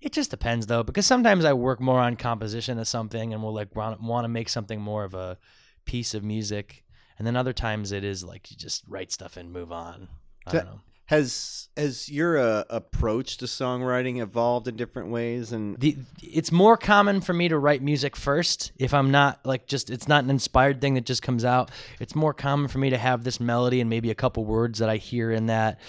it 0.01 0.13
just 0.13 0.31
depends 0.31 0.67
though 0.67 0.83
because 0.83 1.05
sometimes 1.05 1.45
i 1.45 1.53
work 1.53 1.81
more 1.81 1.99
on 1.99 2.15
composition 2.15 2.79
of 2.79 2.87
something 2.87 3.33
and 3.33 3.43
will 3.43 3.53
like 3.53 3.75
want, 3.75 3.99
to 3.99 4.29
make 4.29 4.49
something 4.49 4.79
more 4.79 5.03
of 5.03 5.13
a 5.13 5.37
piece 5.85 6.13
of 6.13 6.23
music. 6.23 6.83
And 7.17 7.27
then 7.27 7.35
other 7.35 7.51
times 7.51 7.91
it 7.91 8.03
is 8.05 8.23
like 8.23 8.49
you 8.49 8.55
just 8.55 8.83
write 8.87 9.11
stuff 9.11 9.35
and 9.35 9.51
move 9.51 9.71
on. 9.71 10.07
I 10.47 10.51
don't 10.51 10.65
know 10.65 10.79
Has 11.09 11.69
has 11.75 12.07
your 12.07 12.37
uh, 12.37 12.65
approach 12.69 13.37
to 13.37 13.45
songwriting 13.45 14.21
evolved 14.21 14.67
in 14.67 14.75
different 14.75 15.09
ways? 15.09 15.51
And 15.51 15.75
the 15.79 15.97
it's 16.21 16.51
more 16.51 16.77
common 16.77 17.21
for 17.21 17.33
me 17.33 17.49
to 17.49 17.57
write 17.57 17.81
music 17.81 18.15
first 18.15 18.71
if 18.77 18.93
I'm 18.93 19.09
not 19.09 19.43
like 19.43 19.65
just 19.65 19.89
it's 19.89 20.07
not 20.07 20.23
an 20.23 20.29
inspired 20.29 20.81
thing 20.81 20.93
that 20.93 21.07
just 21.07 21.23
comes 21.23 21.43
out. 21.43 21.71
It's 21.99 22.13
more 22.13 22.31
common 22.35 22.67
for 22.67 22.77
me 22.77 22.91
to 22.91 22.97
have 22.99 23.23
this 23.23 23.39
melody 23.39 23.81
and 23.81 23.89
maybe 23.89 24.11
a 24.11 24.15
couple 24.15 24.45
words 24.45 24.77
that 24.77 24.89
I 24.89 24.97
hear 24.97 25.31
in 25.31 25.47
that 25.47 25.79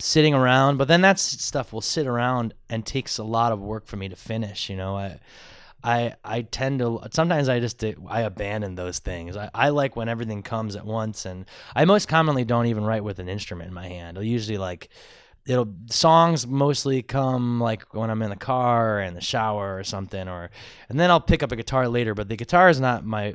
sitting 0.00 0.34
around, 0.34 0.76
but 0.76 0.88
then 0.88 1.02
that 1.02 1.20
stuff 1.20 1.72
will 1.72 1.80
sit 1.80 2.08
around 2.08 2.52
and 2.68 2.84
takes 2.84 3.18
a 3.18 3.24
lot 3.24 3.52
of 3.52 3.60
work 3.60 3.86
for 3.86 3.96
me 3.96 4.08
to 4.08 4.16
finish, 4.16 4.68
you 4.68 4.76
know. 4.76 4.96
I 4.96 5.20
I 5.82 6.14
I 6.24 6.42
tend 6.42 6.80
to 6.80 7.00
sometimes 7.12 7.48
I 7.48 7.60
just 7.60 7.82
I 8.08 8.22
abandon 8.22 8.74
those 8.74 8.98
things. 8.98 9.36
I, 9.36 9.50
I 9.54 9.68
like 9.68 9.96
when 9.96 10.08
everything 10.08 10.42
comes 10.42 10.76
at 10.76 10.84
once, 10.84 11.24
and 11.24 11.46
I 11.74 11.84
most 11.84 12.08
commonly 12.08 12.44
don't 12.44 12.66
even 12.66 12.84
write 12.84 13.04
with 13.04 13.18
an 13.18 13.28
instrument 13.28 13.68
in 13.68 13.74
my 13.74 13.86
hand. 13.86 14.18
I'll 14.18 14.24
usually 14.24 14.58
like 14.58 14.88
it'll 15.46 15.72
songs 15.90 16.46
mostly 16.46 17.02
come 17.02 17.60
like 17.60 17.94
when 17.94 18.10
I'm 18.10 18.22
in 18.22 18.30
the 18.30 18.36
car 18.36 18.98
or 18.98 19.00
in 19.02 19.14
the 19.14 19.20
shower 19.20 19.78
or 19.78 19.84
something, 19.84 20.28
or 20.28 20.50
and 20.88 20.98
then 20.98 21.10
I'll 21.10 21.20
pick 21.20 21.42
up 21.42 21.52
a 21.52 21.56
guitar 21.56 21.88
later. 21.88 22.14
But 22.14 22.28
the 22.28 22.36
guitar 22.36 22.68
is 22.68 22.80
not 22.80 23.04
my 23.04 23.34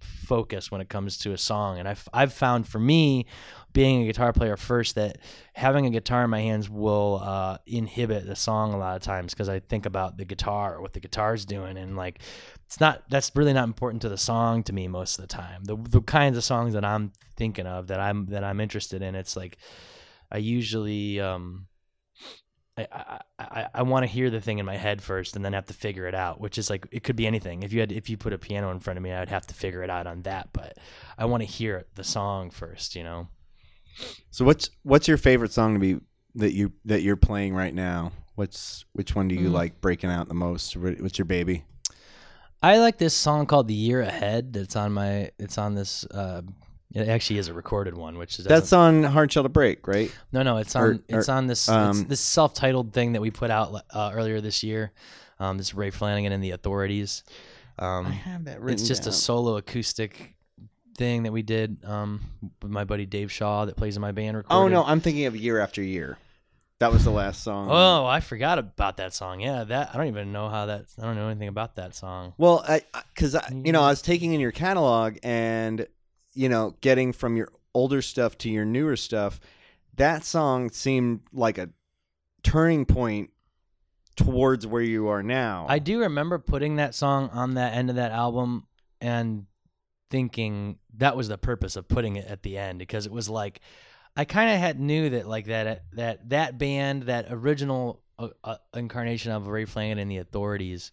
focus 0.00 0.70
when 0.70 0.80
it 0.80 0.88
comes 0.88 1.18
to 1.18 1.32
a 1.32 1.38
song, 1.38 1.78
and 1.78 1.88
I've 1.88 2.08
I've 2.12 2.32
found 2.32 2.66
for 2.66 2.80
me 2.80 3.26
being 3.74 4.02
a 4.02 4.06
guitar 4.06 4.32
player 4.32 4.56
first 4.56 4.94
that 4.94 5.18
having 5.52 5.84
a 5.84 5.90
guitar 5.90 6.24
in 6.24 6.30
my 6.30 6.40
hands 6.40 6.70
will 6.70 7.20
uh, 7.22 7.58
inhibit 7.66 8.24
the 8.24 8.36
song 8.36 8.72
a 8.72 8.78
lot 8.78 8.96
of 8.96 9.02
times 9.02 9.34
because 9.34 9.48
I 9.50 9.60
think 9.60 9.84
about 9.84 10.16
the 10.16 10.24
guitar 10.24 10.80
what 10.80 10.94
the 10.94 11.00
guitar's 11.00 11.44
doing 11.44 11.76
and 11.76 11.96
like 11.96 12.20
it's 12.64 12.80
not 12.80 13.02
that's 13.10 13.32
really 13.34 13.52
not 13.52 13.64
important 13.64 14.00
to 14.02 14.08
the 14.08 14.16
song 14.16 14.62
to 14.62 14.72
me 14.72 14.88
most 14.88 15.18
of 15.18 15.22
the 15.22 15.28
time. 15.28 15.64
The 15.64 15.76
the 15.76 16.00
kinds 16.00 16.38
of 16.38 16.44
songs 16.44 16.72
that 16.72 16.84
I'm 16.84 17.12
thinking 17.36 17.66
of 17.66 17.88
that 17.88 18.00
I'm 18.00 18.26
that 18.26 18.44
I'm 18.44 18.60
interested 18.60 19.02
in, 19.02 19.14
it's 19.14 19.36
like 19.36 19.58
I 20.32 20.38
usually 20.38 21.20
um 21.20 21.66
I 22.78 22.86
I, 22.92 23.20
I, 23.38 23.66
I 23.74 23.82
want 23.82 24.04
to 24.04 24.10
hear 24.10 24.30
the 24.30 24.40
thing 24.40 24.58
in 24.58 24.66
my 24.66 24.76
head 24.76 25.02
first 25.02 25.34
and 25.34 25.44
then 25.44 25.52
have 25.52 25.66
to 25.66 25.74
figure 25.74 26.06
it 26.06 26.14
out, 26.14 26.40
which 26.40 26.58
is 26.58 26.70
like 26.70 26.86
it 26.92 27.02
could 27.02 27.16
be 27.16 27.26
anything. 27.26 27.64
If 27.64 27.72
you 27.72 27.80
had 27.80 27.90
if 27.90 28.08
you 28.08 28.16
put 28.16 28.32
a 28.32 28.38
piano 28.38 28.70
in 28.70 28.78
front 28.78 28.98
of 28.98 29.02
me, 29.02 29.12
I'd 29.12 29.28
have 29.30 29.48
to 29.48 29.54
figure 29.54 29.82
it 29.82 29.90
out 29.90 30.06
on 30.06 30.22
that, 30.22 30.50
but 30.52 30.78
I 31.18 31.24
want 31.24 31.42
to 31.42 31.48
hear 31.48 31.86
the 31.96 32.04
song 32.04 32.50
first, 32.50 32.94
you 32.94 33.02
know. 33.02 33.26
So, 34.30 34.44
what's 34.44 34.70
what's 34.82 35.08
your 35.08 35.16
favorite 35.16 35.52
song 35.52 35.74
to 35.74 35.80
be 35.80 35.98
that 36.36 36.52
you 36.52 36.72
that 36.84 37.02
you're 37.02 37.16
playing 37.16 37.54
right 37.54 37.74
now? 37.74 38.12
What's 38.34 38.84
which 38.92 39.14
one 39.14 39.28
do 39.28 39.34
you 39.34 39.48
Mm. 39.50 39.52
like 39.52 39.80
breaking 39.80 40.10
out 40.10 40.28
the 40.28 40.34
most? 40.34 40.74
Wh- 40.74 41.00
What's 41.00 41.18
your 41.18 41.24
baby? 41.26 41.64
I 42.62 42.78
like 42.78 42.98
this 42.98 43.14
song 43.14 43.46
called 43.46 43.68
"The 43.68 43.74
Year 43.74 44.00
Ahead." 44.00 44.52
That's 44.52 44.74
on 44.76 44.92
my. 44.92 45.30
It's 45.38 45.58
on 45.58 45.74
this. 45.74 46.04
Uh, 46.06 46.42
it 46.94 47.08
actually 47.08 47.38
is 47.38 47.48
a 47.48 47.52
recorded 47.54 47.94
one, 47.96 48.18
which 48.18 48.38
is 48.38 48.44
That's 48.44 48.72
on 48.72 49.02
Hard 49.02 49.32
Shell 49.32 49.42
to 49.42 49.48
Break, 49.48 49.86
right? 49.88 50.10
no, 50.32 50.42
no. 50.42 50.56
It's 50.58 50.74
on. 50.76 50.82
or- 50.82 50.98
it's 51.08 51.28
or, 51.28 51.32
on 51.32 51.46
this. 51.46 51.62
it's 51.62 51.68
um, 51.68 52.04
this 52.08 52.20
self-titled 52.20 52.92
thing 52.92 53.12
that 53.12 53.20
we 53.20 53.30
put 53.30 53.50
out 53.50 53.82
uh, 53.90 54.10
earlier 54.14 54.40
this 54.40 54.62
year. 54.62 54.92
Um, 55.40 55.58
this 55.58 55.68
is 55.68 55.74
Ray 55.74 55.90
Flanagan 55.90 56.32
and 56.32 56.42
the 56.42 56.52
Authorities. 56.52 57.24
Um, 57.78 58.04
have 58.06 58.44
that 58.44 58.60
written 58.60 58.74
it's 58.74 58.86
just 58.86 59.06
a 59.08 59.12
solo 59.12 59.56
acoustic 59.56 60.33
thing 60.96 61.24
that 61.24 61.32
we 61.32 61.42
did 61.42 61.78
um, 61.84 62.20
with 62.62 62.70
my 62.70 62.84
buddy 62.84 63.06
Dave 63.06 63.30
Shaw 63.30 63.64
that 63.64 63.76
plays 63.76 63.96
in 63.96 64.02
my 64.02 64.12
band. 64.12 64.36
Recorded. 64.36 64.56
Oh 64.56 64.68
no, 64.68 64.84
I'm 64.84 65.00
thinking 65.00 65.26
of 65.26 65.36
Year 65.36 65.58
After 65.58 65.82
Year. 65.82 66.18
That 66.80 66.92
was 66.92 67.04
the 67.04 67.10
last 67.10 67.42
song. 67.42 67.68
Oh, 67.70 68.04
I 68.04 68.20
forgot 68.20 68.58
about 68.58 68.96
that 68.96 69.14
song. 69.14 69.40
Yeah, 69.40 69.64
that 69.64 69.90
I 69.94 69.96
don't 69.96 70.08
even 70.08 70.32
know 70.32 70.48
how 70.48 70.66
that. 70.66 70.86
I 70.98 71.02
don't 71.02 71.14
know 71.14 71.28
anything 71.28 71.48
about 71.48 71.76
that 71.76 71.94
song. 71.94 72.34
Well, 72.36 72.64
I 72.66 72.82
because 73.14 73.34
I, 73.34 73.48
you 73.64 73.72
know 73.72 73.82
I 73.82 73.90
was 73.90 74.02
taking 74.02 74.34
in 74.34 74.40
your 74.40 74.52
catalog 74.52 75.16
and 75.22 75.86
you 76.32 76.48
know 76.48 76.74
getting 76.80 77.12
from 77.12 77.36
your 77.36 77.48
older 77.74 78.02
stuff 78.02 78.36
to 78.38 78.50
your 78.50 78.64
newer 78.64 78.96
stuff. 78.96 79.40
That 79.96 80.24
song 80.24 80.70
seemed 80.70 81.20
like 81.32 81.58
a 81.58 81.70
turning 82.42 82.84
point 82.84 83.30
towards 84.16 84.66
where 84.66 84.82
you 84.82 85.08
are 85.08 85.22
now. 85.22 85.66
I 85.68 85.78
do 85.78 86.00
remember 86.00 86.38
putting 86.38 86.76
that 86.76 86.94
song 86.94 87.30
on 87.32 87.54
that 87.54 87.74
end 87.74 87.90
of 87.90 87.96
that 87.96 88.12
album 88.12 88.66
and 89.00 89.46
thinking 90.10 90.78
that 90.98 91.16
was 91.16 91.28
the 91.28 91.38
purpose 91.38 91.76
of 91.76 91.88
putting 91.88 92.16
it 92.16 92.26
at 92.26 92.42
the 92.42 92.58
end 92.58 92.78
because 92.78 93.06
it 93.06 93.12
was 93.12 93.28
like 93.28 93.60
I 94.16 94.24
kind 94.24 94.50
of 94.50 94.58
had 94.58 94.78
knew 94.78 95.10
that 95.10 95.26
like 95.26 95.46
that 95.46 95.84
that 95.92 96.28
that 96.30 96.58
band 96.58 97.04
that 97.04 97.26
original 97.30 98.02
uh, 98.18 98.28
uh, 98.42 98.56
incarnation 98.74 99.32
of 99.32 99.48
Ray 99.48 99.64
Flanagan 99.64 99.98
and 99.98 100.10
the 100.10 100.18
Authorities 100.18 100.92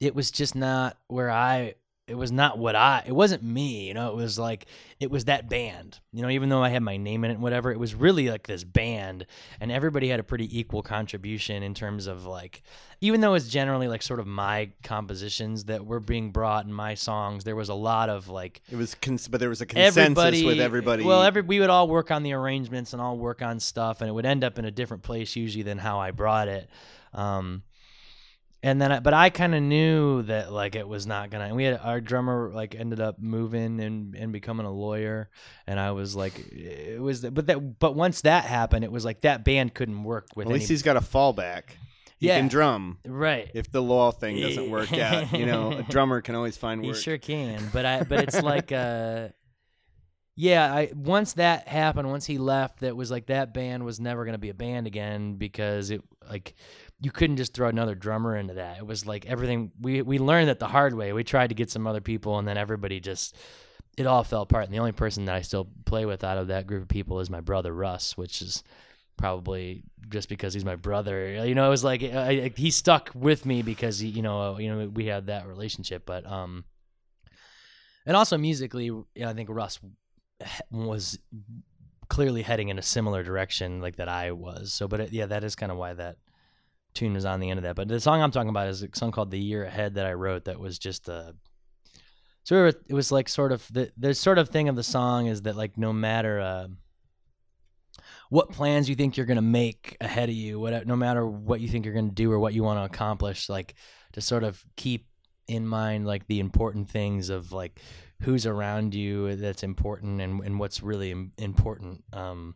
it 0.00 0.14
was 0.14 0.30
just 0.30 0.54
not 0.54 0.96
where 1.08 1.30
I 1.30 1.74
it 2.06 2.16
was 2.16 2.30
not 2.30 2.58
what 2.58 2.76
I 2.76 3.02
it 3.06 3.12
wasn't 3.12 3.42
me 3.42 3.88
you 3.88 3.94
know 3.94 4.10
it 4.10 4.14
was 4.16 4.38
like 4.38 4.66
it 5.00 5.10
was 5.10 5.24
that 5.24 5.48
band 5.48 6.00
you 6.12 6.22
know 6.22 6.28
even 6.28 6.48
though 6.50 6.62
I 6.62 6.68
had 6.68 6.82
my 6.82 6.96
name 6.98 7.24
in 7.24 7.30
it 7.30 7.34
and 7.34 7.42
whatever 7.42 7.72
it 7.72 7.78
was 7.78 7.94
really 7.94 8.28
like 8.28 8.46
this 8.46 8.62
band 8.62 9.26
and 9.58 9.72
everybody 9.72 10.08
had 10.08 10.20
a 10.20 10.22
pretty 10.22 10.58
equal 10.58 10.82
contribution 10.82 11.62
in 11.62 11.72
terms 11.72 12.06
of 12.06 12.26
like 12.26 12.62
even 13.00 13.20
though 13.20 13.34
it's 13.34 13.48
generally 13.48 13.88
like 13.88 14.02
sort 14.02 14.20
of 14.20 14.26
my 14.26 14.70
compositions 14.82 15.64
that 15.64 15.86
were 15.86 16.00
being 16.00 16.30
brought 16.30 16.66
in 16.66 16.72
my 16.72 16.94
songs 16.94 17.44
there 17.44 17.56
was 17.56 17.70
a 17.70 17.74
lot 17.74 18.10
of 18.10 18.28
like 18.28 18.60
it 18.70 18.76
was, 18.76 18.94
cons- 18.96 19.28
but 19.28 19.40
there 19.40 19.48
was 19.48 19.62
a 19.62 19.66
consensus 19.66 20.42
with 20.44 20.60
everybody. 20.60 21.04
well 21.04 21.22
every 21.22 21.40
we 21.40 21.58
would 21.60 21.70
all 21.70 21.88
work 21.88 22.10
on 22.10 22.22
the 22.22 22.34
arrangements 22.34 22.92
and 22.92 23.00
all 23.00 23.16
work 23.16 23.40
on 23.40 23.58
stuff 23.58 24.02
and 24.02 24.10
it 24.10 24.12
would 24.12 24.26
end 24.26 24.44
up 24.44 24.58
in 24.58 24.66
a 24.66 24.70
different 24.70 25.02
place 25.02 25.36
usually 25.36 25.62
than 25.62 25.78
how 25.78 25.98
I 26.00 26.10
brought 26.10 26.48
it 26.48 26.68
um 27.14 27.62
and 28.64 28.80
then 28.80 28.90
I, 28.92 29.00
but 29.00 29.12
I 29.12 29.28
kind 29.28 29.54
of 29.54 29.62
knew 29.62 30.22
that 30.22 30.50
like 30.50 30.74
it 30.74 30.88
was 30.88 31.06
not 31.06 31.30
gonna 31.30 31.44
and 31.44 31.54
we 31.56 31.64
had 31.64 31.78
our 31.82 32.00
drummer 32.00 32.50
like 32.52 32.74
ended 32.74 32.98
up 32.98 33.18
moving 33.18 33.78
and 33.80 34.14
and 34.14 34.32
becoming 34.32 34.64
a 34.66 34.72
lawyer 34.72 35.28
and 35.66 35.78
I 35.78 35.90
was 35.92 36.16
like 36.16 36.38
it 36.50 37.00
was 37.00 37.20
but 37.20 37.46
that 37.48 37.78
but 37.78 37.94
once 37.94 38.22
that 38.22 38.44
happened 38.46 38.84
it 38.84 38.90
was 38.90 39.04
like 39.04 39.20
that 39.20 39.44
band 39.44 39.74
couldn't 39.74 40.02
work 40.02 40.28
with 40.34 40.46
at 40.46 40.52
least 40.52 40.62
any, 40.70 40.74
he's 40.74 40.82
got 40.82 40.96
a 40.96 41.00
fallback. 41.00 41.64
He 42.18 42.28
Yeah. 42.28 42.38
can 42.38 42.48
drum. 42.48 42.98
right 43.04 43.50
If 43.54 43.70
the 43.70 43.82
law 43.82 44.10
thing 44.12 44.40
doesn't 44.40 44.70
work 44.70 44.92
out, 44.98 45.32
you 45.38 45.44
know, 45.44 45.72
a 45.72 45.82
drummer 45.82 46.22
can 46.22 46.34
always 46.34 46.56
find 46.56 46.80
He 46.82 46.88
work. 46.88 46.96
sure 46.96 47.18
can, 47.18 47.68
but 47.72 47.84
I 47.84 48.02
but 48.04 48.20
it's 48.20 48.40
like 48.42 48.72
uh 48.72 49.28
yeah, 50.36 50.72
I 50.74 50.90
once 50.96 51.34
that 51.34 51.68
happened, 51.68 52.08
once 52.10 52.26
he 52.26 52.38
left, 52.38 52.80
that 52.80 52.96
was 52.96 53.08
like 53.08 53.26
that 53.26 53.54
band 53.54 53.84
was 53.84 54.00
never 54.00 54.24
gonna 54.24 54.38
be 54.38 54.48
a 54.48 54.54
band 54.54 54.86
again 54.88 55.34
because 55.36 55.90
it 55.90 56.02
like 56.28 56.54
you 57.00 57.10
couldn't 57.10 57.36
just 57.36 57.54
throw 57.54 57.68
another 57.68 57.94
drummer 57.94 58.36
into 58.36 58.54
that. 58.54 58.78
It 58.78 58.86
was 58.86 59.06
like 59.06 59.26
everything 59.26 59.72
we 59.80 60.02
we 60.02 60.18
learned 60.18 60.48
that 60.48 60.58
the 60.58 60.68
hard 60.68 60.94
way. 60.94 61.12
We 61.12 61.24
tried 61.24 61.48
to 61.48 61.54
get 61.54 61.70
some 61.70 61.86
other 61.86 62.00
people 62.00 62.38
and 62.38 62.46
then 62.46 62.56
everybody 62.56 63.00
just 63.00 63.36
it 63.96 64.06
all 64.06 64.24
fell 64.24 64.42
apart. 64.42 64.64
And 64.64 64.74
the 64.74 64.78
only 64.78 64.92
person 64.92 65.24
that 65.26 65.34
I 65.34 65.42
still 65.42 65.68
play 65.84 66.06
with 66.06 66.24
out 66.24 66.38
of 66.38 66.48
that 66.48 66.66
group 66.66 66.82
of 66.82 66.88
people 66.88 67.20
is 67.20 67.30
my 67.30 67.40
brother 67.40 67.72
Russ, 67.72 68.16
which 68.16 68.42
is 68.42 68.64
probably 69.16 69.84
just 70.08 70.28
because 70.28 70.54
he's 70.54 70.64
my 70.64 70.76
brother. 70.76 71.46
You 71.46 71.54
know, 71.54 71.66
it 71.66 71.70
was 71.70 71.84
like 71.84 72.02
I, 72.02 72.28
I, 72.28 72.52
he 72.56 72.70
stuck 72.70 73.10
with 73.14 73.46
me 73.46 73.62
because 73.62 73.98
he, 73.98 74.08
you 74.08 74.22
know, 74.22 74.58
you 74.58 74.74
know, 74.74 74.88
we 74.88 75.06
had 75.06 75.26
that 75.26 75.46
relationship. 75.46 76.04
But 76.06 76.26
um, 76.26 76.64
and 78.06 78.16
also 78.16 78.36
musically, 78.38 78.86
you 78.86 79.06
know, 79.16 79.28
I 79.28 79.34
think 79.34 79.48
Russ 79.50 79.78
was 80.70 81.18
clearly 82.08 82.42
heading 82.42 82.68
in 82.68 82.78
a 82.78 82.82
similar 82.82 83.22
direction 83.22 83.80
like 83.80 83.96
that 83.96 84.08
I 84.08 84.32
was. 84.32 84.72
So, 84.72 84.88
but 84.88 85.00
it, 85.00 85.12
yeah, 85.12 85.26
that 85.26 85.44
is 85.44 85.56
kind 85.56 85.72
of 85.72 85.78
why 85.78 85.94
that 85.94 86.16
tune 86.94 87.14
was 87.14 87.24
on 87.24 87.40
the 87.40 87.50
end 87.50 87.58
of 87.58 87.64
that. 87.64 87.76
But 87.76 87.88
the 87.88 88.00
song 88.00 88.22
I'm 88.22 88.30
talking 88.30 88.48
about 88.48 88.68
is 88.68 88.82
a 88.82 88.88
song 88.94 89.12
called 89.12 89.30
"The 89.30 89.38
Year 89.38 89.64
Ahead" 89.64 89.94
that 89.94 90.06
I 90.06 90.12
wrote. 90.12 90.44
That 90.44 90.60
was 90.60 90.78
just 90.78 91.08
a 91.08 91.34
sort 92.44 92.68
of 92.68 92.76
it 92.88 92.94
was 92.94 93.10
like 93.10 93.28
sort 93.28 93.52
of 93.52 93.66
the 93.72 93.90
the 93.96 94.14
sort 94.14 94.38
of 94.38 94.48
thing 94.48 94.68
of 94.68 94.76
the 94.76 94.82
song 94.82 95.26
is 95.26 95.42
that 95.42 95.56
like 95.56 95.76
no 95.76 95.92
matter 95.92 96.40
uh, 96.40 96.68
what 98.30 98.50
plans 98.50 98.88
you 98.88 98.94
think 98.94 99.16
you're 99.16 99.26
to 99.36 99.42
make 99.42 99.96
ahead 100.00 100.28
of 100.28 100.34
you, 100.34 100.60
what 100.60 100.86
no 100.86 100.96
matter 100.96 101.26
what 101.26 101.60
you 101.60 101.68
think 101.68 101.84
you're 101.84 101.94
to 102.08 102.14
do 102.14 102.30
or 102.30 102.38
what 102.38 102.54
you 102.54 102.62
want 102.62 102.78
to 102.78 102.84
accomplish, 102.84 103.48
like 103.48 103.74
to 104.12 104.20
sort 104.20 104.44
of 104.44 104.64
keep 104.76 105.06
in 105.46 105.66
mind 105.66 106.06
like 106.06 106.26
the 106.26 106.40
important 106.40 106.88
things 106.88 107.28
of 107.28 107.52
like 107.52 107.80
who's 108.22 108.46
around 108.46 108.94
you 108.94 109.36
that's 109.36 109.62
important 109.62 110.20
and, 110.20 110.42
and 110.42 110.58
what's 110.58 110.82
really 110.82 111.10
important 111.38 112.02
um, 112.12 112.54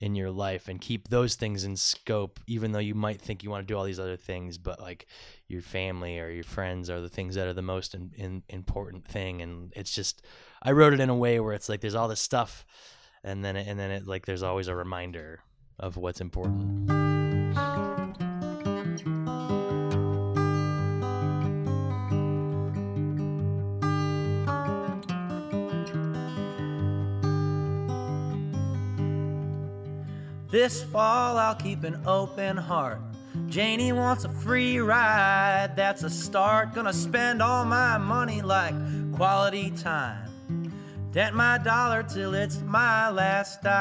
in 0.00 0.14
your 0.14 0.30
life 0.30 0.68
and 0.68 0.80
keep 0.80 1.08
those 1.08 1.34
things 1.34 1.64
in 1.64 1.76
scope 1.76 2.40
even 2.46 2.72
though 2.72 2.78
you 2.78 2.94
might 2.94 3.20
think 3.20 3.42
you 3.42 3.50
want 3.50 3.66
to 3.66 3.72
do 3.72 3.76
all 3.76 3.84
these 3.84 4.00
other 4.00 4.16
things 4.16 4.56
but 4.56 4.80
like 4.80 5.06
your 5.46 5.60
family 5.60 6.18
or 6.18 6.30
your 6.30 6.44
friends 6.44 6.88
are 6.88 7.00
the 7.00 7.08
things 7.08 7.34
that 7.34 7.46
are 7.46 7.52
the 7.52 7.60
most 7.60 7.94
in, 7.94 8.10
in, 8.16 8.42
important 8.48 9.06
thing. 9.06 9.42
And 9.42 9.72
it's 9.76 9.94
just 9.94 10.22
i 10.62 10.72
wrote 10.72 10.94
it 10.94 11.00
in 11.00 11.10
a 11.10 11.14
way 11.14 11.40
where 11.40 11.54
it's 11.54 11.68
like 11.68 11.80
there's 11.80 11.94
all 11.94 12.08
this 12.08 12.20
stuff 12.20 12.64
and 13.22 13.44
then 13.44 13.56
it, 13.56 13.66
and 13.66 13.78
then 13.78 13.90
it 13.90 14.06
like 14.06 14.26
there's 14.26 14.42
always 14.42 14.68
a 14.68 14.74
reminder 14.74 15.40
of 15.78 15.96
what's 15.96 16.20
important 16.20 17.19
This 30.50 30.82
fall 30.82 31.38
I'll 31.38 31.54
keep 31.54 31.84
an 31.84 32.02
open 32.06 32.56
heart. 32.56 33.00
Janie 33.46 33.92
wants 33.92 34.24
a 34.24 34.28
free 34.28 34.80
ride, 34.80 35.74
that's 35.76 36.02
a 36.02 36.10
start. 36.10 36.74
Gonna 36.74 36.92
spend 36.92 37.40
all 37.40 37.64
my 37.64 37.98
money 37.98 38.42
like 38.42 38.74
quality 39.14 39.70
time. 39.70 40.28
Dent 41.12 41.36
my 41.36 41.58
dollar 41.58 42.02
till 42.02 42.34
it's 42.34 42.60
my 42.62 43.10
last 43.10 43.62
dime. 43.62 43.80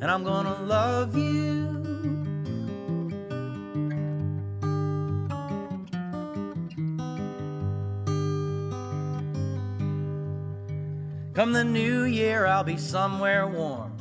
And 0.00 0.10
I'm 0.10 0.24
gonna 0.24 0.62
love 0.62 1.16
you. 1.16 1.77
Come 11.38 11.52
the 11.52 11.62
new 11.62 12.02
year, 12.02 12.46
I'll 12.46 12.64
be 12.64 12.76
somewhere 12.76 13.46
warm. 13.46 13.92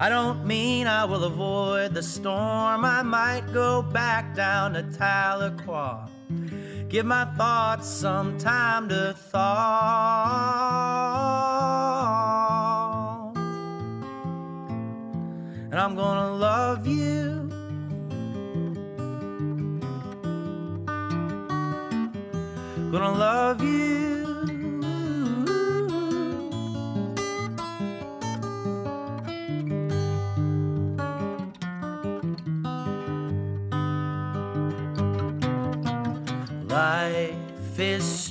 I 0.00 0.08
don't 0.08 0.46
mean 0.46 0.86
I 0.86 1.04
will 1.04 1.24
avoid 1.24 1.92
the 1.92 2.02
storm. 2.02 2.82
I 2.82 3.02
might 3.02 3.52
go 3.52 3.82
back 3.82 4.34
down 4.34 4.72
to 4.72 4.82
Tahlequah. 4.84 6.08
Give 6.88 7.04
my 7.04 7.26
thoughts 7.36 7.86
some 7.86 8.38
time 8.38 8.88
to 8.88 9.12
thaw. 9.12 9.42
And 15.70 15.74
I'm 15.74 15.94
gonna 15.94 16.34
love 16.36 16.86
you. 16.86 17.50
Gonna 22.90 23.12
love 23.12 23.62
you. 23.62 24.05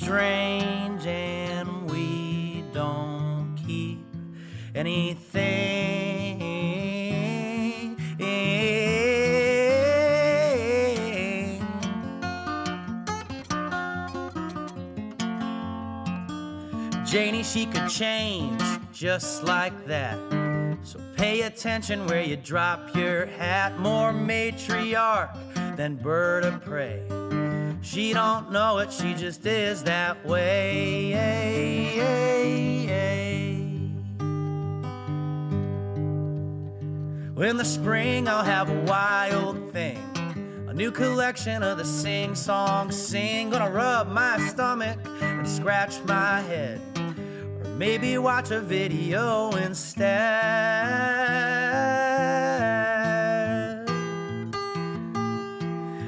Strange 0.06 1.08
and 1.08 1.89
we 1.89 2.64
don't 2.72 3.58
keep 3.66 4.06
anything. 4.76 5.16
Janie, 17.03 17.41
she 17.41 17.66
could 17.66 17.89
change 17.89 18.62
just 18.93 19.43
like 19.43 19.88
that. 19.88 20.20
So 20.84 20.99
pay 21.18 21.41
attention 21.41 22.06
where 22.06 22.22
you 22.22 22.36
drop 22.36 22.95
your 22.95 23.26
hat. 23.26 23.80
More 23.80 24.14
matriarch 24.14 25.76
than 25.76 25.95
bird 25.95 26.45
of 26.45 26.64
prey. 26.64 27.01
She 27.86 28.14
don't 28.14 28.52
know 28.52 28.80
it, 28.80 28.92
she 28.92 29.14
just 29.14 29.46
is 29.46 29.84
that 29.84 30.26
way. 30.26 31.14
In 37.38 37.58
the 37.58 37.64
spring, 37.64 38.28
I'll 38.28 38.44
have 38.44 38.72
a 38.72 38.82
wild 38.86 39.72
thing. 39.72 40.02
A 40.68 40.74
new 40.74 40.90
collection 40.90 41.62
of 41.62 41.78
the 41.78 41.86
sing 41.86 42.34
song 42.34 42.92
sing. 42.92 43.52
Gonna 43.52 43.70
rub 43.70 44.10
my 44.10 44.40
stomach 44.48 44.98
and 45.22 45.48
scratch 45.48 46.02
my 46.06 46.42
head. 46.42 46.82
Or 46.98 47.70
maybe 47.78 48.18
watch 48.18 48.50
a 48.50 48.62
video 48.62 49.52
instead. 49.52 51.25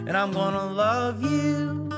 And 0.08 0.16
I'm 0.16 0.32
gonna 0.32 0.66
love 0.66 1.22
you. 1.22 1.90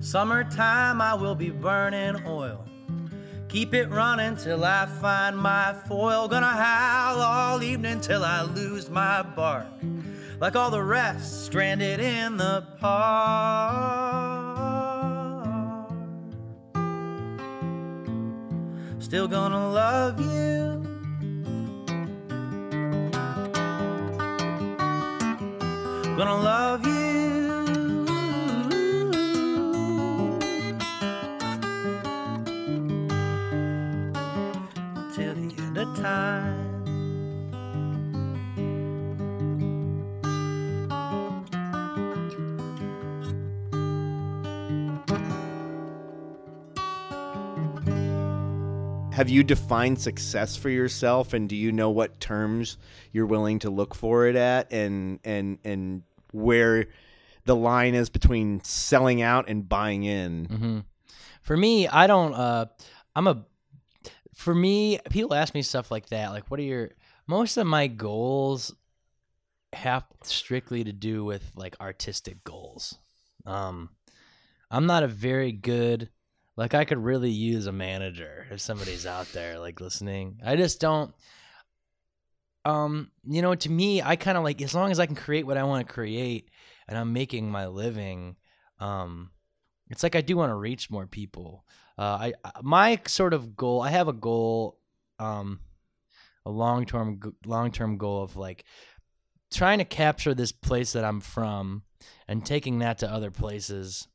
Summertime, 0.00 1.00
I 1.00 1.14
will 1.14 1.34
be 1.34 1.48
burning 1.48 2.26
oil. 2.26 2.66
Keep 3.48 3.72
it 3.72 3.88
running 3.88 4.36
till 4.36 4.64
I 4.64 4.84
find 4.84 5.34
my 5.34 5.74
foil. 5.88 6.28
Gonna 6.28 6.46
howl 6.46 7.22
all 7.22 7.62
evening 7.62 8.02
till 8.02 8.22
I 8.22 8.42
lose 8.42 8.90
my 8.90 9.22
bark. 9.22 9.66
Like 10.40 10.56
all 10.56 10.70
the 10.70 10.82
rest, 10.82 11.46
stranded 11.46 12.00
in 12.00 12.36
the 12.36 12.66
park. 12.78 14.29
Still 19.10 19.26
gonna 19.26 19.72
love 19.72 20.20
you. 20.20 20.84
Gonna 26.16 26.40
love 26.40 26.86
you. 26.86 28.06
Till 35.12 35.34
the 35.34 35.54
end 35.58 35.76
of 35.76 35.98
time. 35.98 36.39
Have 49.20 49.28
you 49.28 49.44
defined 49.44 50.00
success 50.00 50.56
for 50.56 50.70
yourself, 50.70 51.34
and 51.34 51.46
do 51.46 51.54
you 51.54 51.72
know 51.72 51.90
what 51.90 52.20
terms 52.20 52.78
you're 53.12 53.26
willing 53.26 53.58
to 53.58 53.68
look 53.68 53.94
for 53.94 54.26
it 54.26 54.34
at, 54.34 54.72
and 54.72 55.20
and 55.24 55.58
and 55.62 56.04
where 56.32 56.86
the 57.44 57.54
line 57.54 57.94
is 57.94 58.08
between 58.08 58.64
selling 58.64 59.20
out 59.20 59.46
and 59.46 59.68
buying 59.68 60.04
in? 60.04 60.44
hmm 60.46 60.78
For 61.42 61.54
me, 61.54 61.86
I 61.86 62.06
don't. 62.06 62.32
Uh, 62.32 62.64
I'm 63.14 63.26
a. 63.26 63.44
For 64.36 64.54
me, 64.54 64.98
people 65.10 65.34
ask 65.34 65.52
me 65.52 65.60
stuff 65.60 65.90
like 65.90 66.08
that. 66.08 66.30
Like, 66.30 66.50
what 66.50 66.58
are 66.58 66.62
your? 66.62 66.92
Most 67.26 67.58
of 67.58 67.66
my 67.66 67.88
goals 67.88 68.74
have 69.74 70.06
strictly 70.22 70.82
to 70.84 70.94
do 70.94 71.26
with 71.26 71.42
like 71.56 71.76
artistic 71.78 72.42
goals. 72.42 72.96
Um, 73.44 73.90
I'm 74.70 74.86
not 74.86 75.02
a 75.02 75.08
very 75.08 75.52
good. 75.52 76.08
Like, 76.56 76.74
I 76.74 76.84
could 76.84 76.98
really 76.98 77.30
use 77.30 77.66
a 77.66 77.72
manager 77.72 78.46
if 78.50 78.60
somebody's 78.60 79.06
out 79.06 79.32
there 79.32 79.58
like 79.58 79.80
listening. 79.80 80.40
I 80.44 80.56
just 80.56 80.80
don't. 80.80 81.14
Um, 82.64 83.10
you 83.24 83.40
know, 83.40 83.54
to 83.54 83.70
me, 83.70 84.02
I 84.02 84.16
kind 84.16 84.36
of 84.36 84.44
like 84.44 84.60
as 84.60 84.74
long 84.74 84.90
as 84.90 85.00
I 85.00 85.06
can 85.06 85.14
create 85.14 85.46
what 85.46 85.56
I 85.56 85.64
want 85.64 85.86
to 85.86 85.92
create, 85.92 86.50
and 86.88 86.98
I'm 86.98 87.12
making 87.12 87.50
my 87.50 87.66
living. 87.68 88.36
Um, 88.78 89.30
it's 89.88 90.02
like 90.02 90.14
I 90.14 90.20
do 90.20 90.36
want 90.36 90.50
to 90.50 90.56
reach 90.56 90.90
more 90.90 91.06
people. 91.06 91.64
Uh, 91.98 92.32
I 92.44 92.50
my 92.62 93.00
sort 93.06 93.34
of 93.34 93.56
goal. 93.56 93.80
I 93.80 93.90
have 93.90 94.08
a 94.08 94.12
goal, 94.12 94.78
um, 95.18 95.60
a 96.44 96.50
long 96.50 96.86
term 96.86 97.20
long 97.44 97.72
term 97.72 97.96
goal 97.98 98.22
of 98.22 98.36
like 98.36 98.64
trying 99.52 99.78
to 99.78 99.84
capture 99.84 100.34
this 100.34 100.52
place 100.52 100.92
that 100.92 101.04
I'm 101.04 101.20
from 101.20 101.82
and 102.28 102.44
taking 102.44 102.78
that 102.78 102.98
to 102.98 103.12
other 103.12 103.30
places 103.30 104.06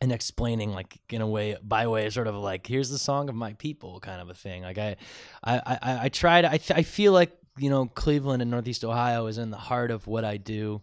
and 0.00 0.12
explaining 0.12 0.72
like 0.72 1.00
in 1.10 1.20
a 1.20 1.26
way 1.26 1.56
by 1.62 1.86
way 1.86 2.06
of 2.06 2.12
sort 2.12 2.28
of 2.28 2.34
like 2.36 2.66
here's 2.66 2.88
the 2.88 2.98
song 2.98 3.28
of 3.28 3.34
my 3.34 3.52
people 3.54 3.98
kind 3.98 4.20
of 4.20 4.30
a 4.30 4.34
thing 4.34 4.62
like 4.62 4.78
i 4.78 4.94
i 5.42 5.58
i, 5.58 5.98
I 6.04 6.08
try 6.08 6.40
to 6.40 6.48
I, 6.48 6.58
th- 6.58 6.78
I 6.78 6.82
feel 6.82 7.12
like 7.12 7.32
you 7.58 7.70
know, 7.70 7.86
Cleveland 7.86 8.42
and 8.42 8.50
Northeast 8.50 8.84
Ohio 8.84 9.26
is 9.26 9.38
in 9.38 9.50
the 9.50 9.56
heart 9.56 9.90
of 9.90 10.06
what 10.06 10.24
I 10.24 10.36
do, 10.36 10.82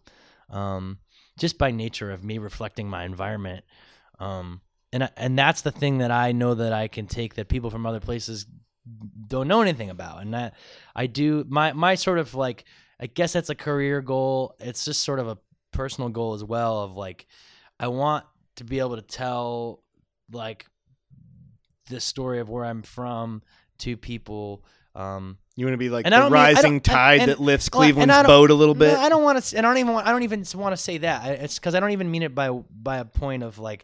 um, 0.49 0.99
just 1.39 1.57
by 1.57 1.71
nature 1.71 2.11
of 2.11 2.23
me 2.23 2.37
reflecting 2.37 2.89
my 2.89 3.05
environment. 3.05 3.65
Um, 4.19 4.61
and 4.93 5.05
I, 5.05 5.09
and 5.17 5.37
that's 5.37 5.61
the 5.61 5.71
thing 5.71 5.99
that 5.99 6.11
I 6.11 6.31
know 6.31 6.53
that 6.53 6.73
I 6.73 6.87
can 6.87 7.07
take 7.07 7.35
that 7.35 7.49
people 7.49 7.69
from 7.69 7.85
other 7.85 7.99
places 7.99 8.45
don't 9.27 9.47
know 9.47 9.61
anything 9.61 9.89
about, 9.89 10.21
and 10.21 10.33
that 10.33 10.53
I 10.95 11.07
do 11.07 11.45
my 11.47 11.73
my 11.73 11.95
sort 11.95 12.19
of 12.19 12.35
like 12.35 12.65
I 12.99 13.07
guess 13.07 13.33
that's 13.33 13.49
a 13.49 13.55
career 13.55 14.01
goal. 14.01 14.55
It's 14.59 14.85
just 14.85 15.03
sort 15.03 15.19
of 15.19 15.27
a 15.27 15.37
personal 15.71 16.09
goal 16.09 16.33
as 16.33 16.43
well 16.43 16.83
of 16.83 16.95
like 16.95 17.25
I 17.79 17.87
want 17.87 18.25
to 18.57 18.63
be 18.63 18.79
able 18.79 18.95
to 18.95 19.01
tell 19.01 19.81
like 20.31 20.65
the 21.89 21.99
story 21.99 22.39
of 22.39 22.49
where 22.49 22.65
I'm 22.65 22.81
from 22.81 23.43
to 23.79 23.95
people. 23.97 24.63
Um, 24.95 25.37
You 25.55 25.65
want 25.65 25.73
to 25.73 25.77
be 25.77 25.89
like 25.89 26.05
the 26.05 26.09
don't 26.09 26.23
mean- 26.31 26.33
rising 26.33 26.73
and- 26.75 26.83
tide 26.83 27.19
and- 27.21 27.31
that 27.31 27.39
lifts 27.41 27.69
Cleveland's 27.69 28.23
boat 28.23 28.49
a 28.49 28.53
little 28.53 28.73
bit. 28.75 28.93
No, 28.93 28.99
I 28.99 29.09
don't 29.09 29.23
want 29.23 29.43
to. 29.43 29.57
I 29.57 29.61
don't 29.61 29.77
even. 29.77 29.93
Want, 29.93 30.07
I 30.07 30.11
don't 30.11 30.23
even 30.23 30.45
want 30.55 30.73
to 30.73 30.77
say 30.81 30.99
that. 30.99 31.41
It's 31.41 31.59
because 31.59 31.75
I 31.75 31.79
don't 31.81 31.91
even 31.91 32.09
mean 32.09 32.23
it 32.23 32.33
by 32.33 32.49
by 32.49 32.97
a 32.97 33.05
point 33.05 33.43
of 33.43 33.59
like, 33.59 33.83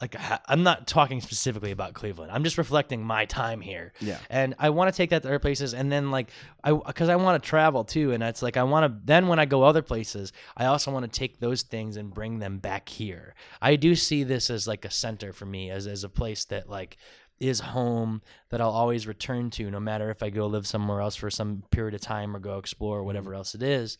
like 0.00 0.16
I'm 0.48 0.64
not 0.64 0.86
talking 0.86 1.20
specifically 1.20 1.70
about 1.70 1.94
Cleveland. 1.94 2.32
I'm 2.32 2.44
just 2.44 2.58
reflecting 2.58 3.04
my 3.04 3.26
time 3.26 3.60
here. 3.60 3.92
Yeah. 4.00 4.18
And 4.28 4.54
I 4.58 4.70
want 4.70 4.92
to 4.92 4.96
take 4.96 5.10
that 5.10 5.22
to 5.22 5.28
other 5.28 5.38
places, 5.38 5.72
and 5.72 5.90
then 5.90 6.10
like 6.10 6.30
I 6.62 6.72
because 6.72 7.08
I 7.08 7.16
want 7.16 7.42
to 7.42 7.48
travel 7.48 7.84
too, 7.84 8.12
and 8.12 8.22
it's 8.22 8.42
like 8.42 8.56
I 8.56 8.64
want 8.64 8.92
to. 8.92 9.00
Then 9.04 9.28
when 9.28 9.38
I 9.38 9.44
go 9.44 9.62
other 9.62 9.82
places, 9.82 10.32
I 10.56 10.66
also 10.66 10.90
want 10.90 11.10
to 11.10 11.18
take 11.18 11.38
those 11.38 11.62
things 11.62 11.96
and 11.96 12.12
bring 12.12 12.38
them 12.38 12.58
back 12.58 12.88
here. 12.88 13.34
I 13.62 13.76
do 13.76 13.94
see 13.94 14.24
this 14.24 14.50
as 14.50 14.66
like 14.66 14.84
a 14.84 14.90
center 14.90 15.32
for 15.32 15.46
me, 15.46 15.70
as 15.70 15.86
as 15.86 16.02
a 16.02 16.08
place 16.08 16.44
that 16.46 16.68
like 16.68 16.96
is 17.38 17.60
home 17.60 18.22
that 18.50 18.60
I'll 18.60 18.70
always 18.70 19.06
return 19.06 19.50
to, 19.50 19.70
no 19.70 19.80
matter 19.80 20.10
if 20.10 20.22
I 20.22 20.30
go 20.30 20.46
live 20.46 20.66
somewhere 20.66 21.00
else 21.00 21.16
for 21.16 21.30
some 21.30 21.62
period 21.70 21.94
of 21.94 22.00
time 22.00 22.34
or 22.34 22.40
go 22.40 22.58
explore 22.58 22.98
or 22.98 23.04
whatever 23.04 23.34
else 23.34 23.54
it 23.54 23.62
is. 23.62 23.98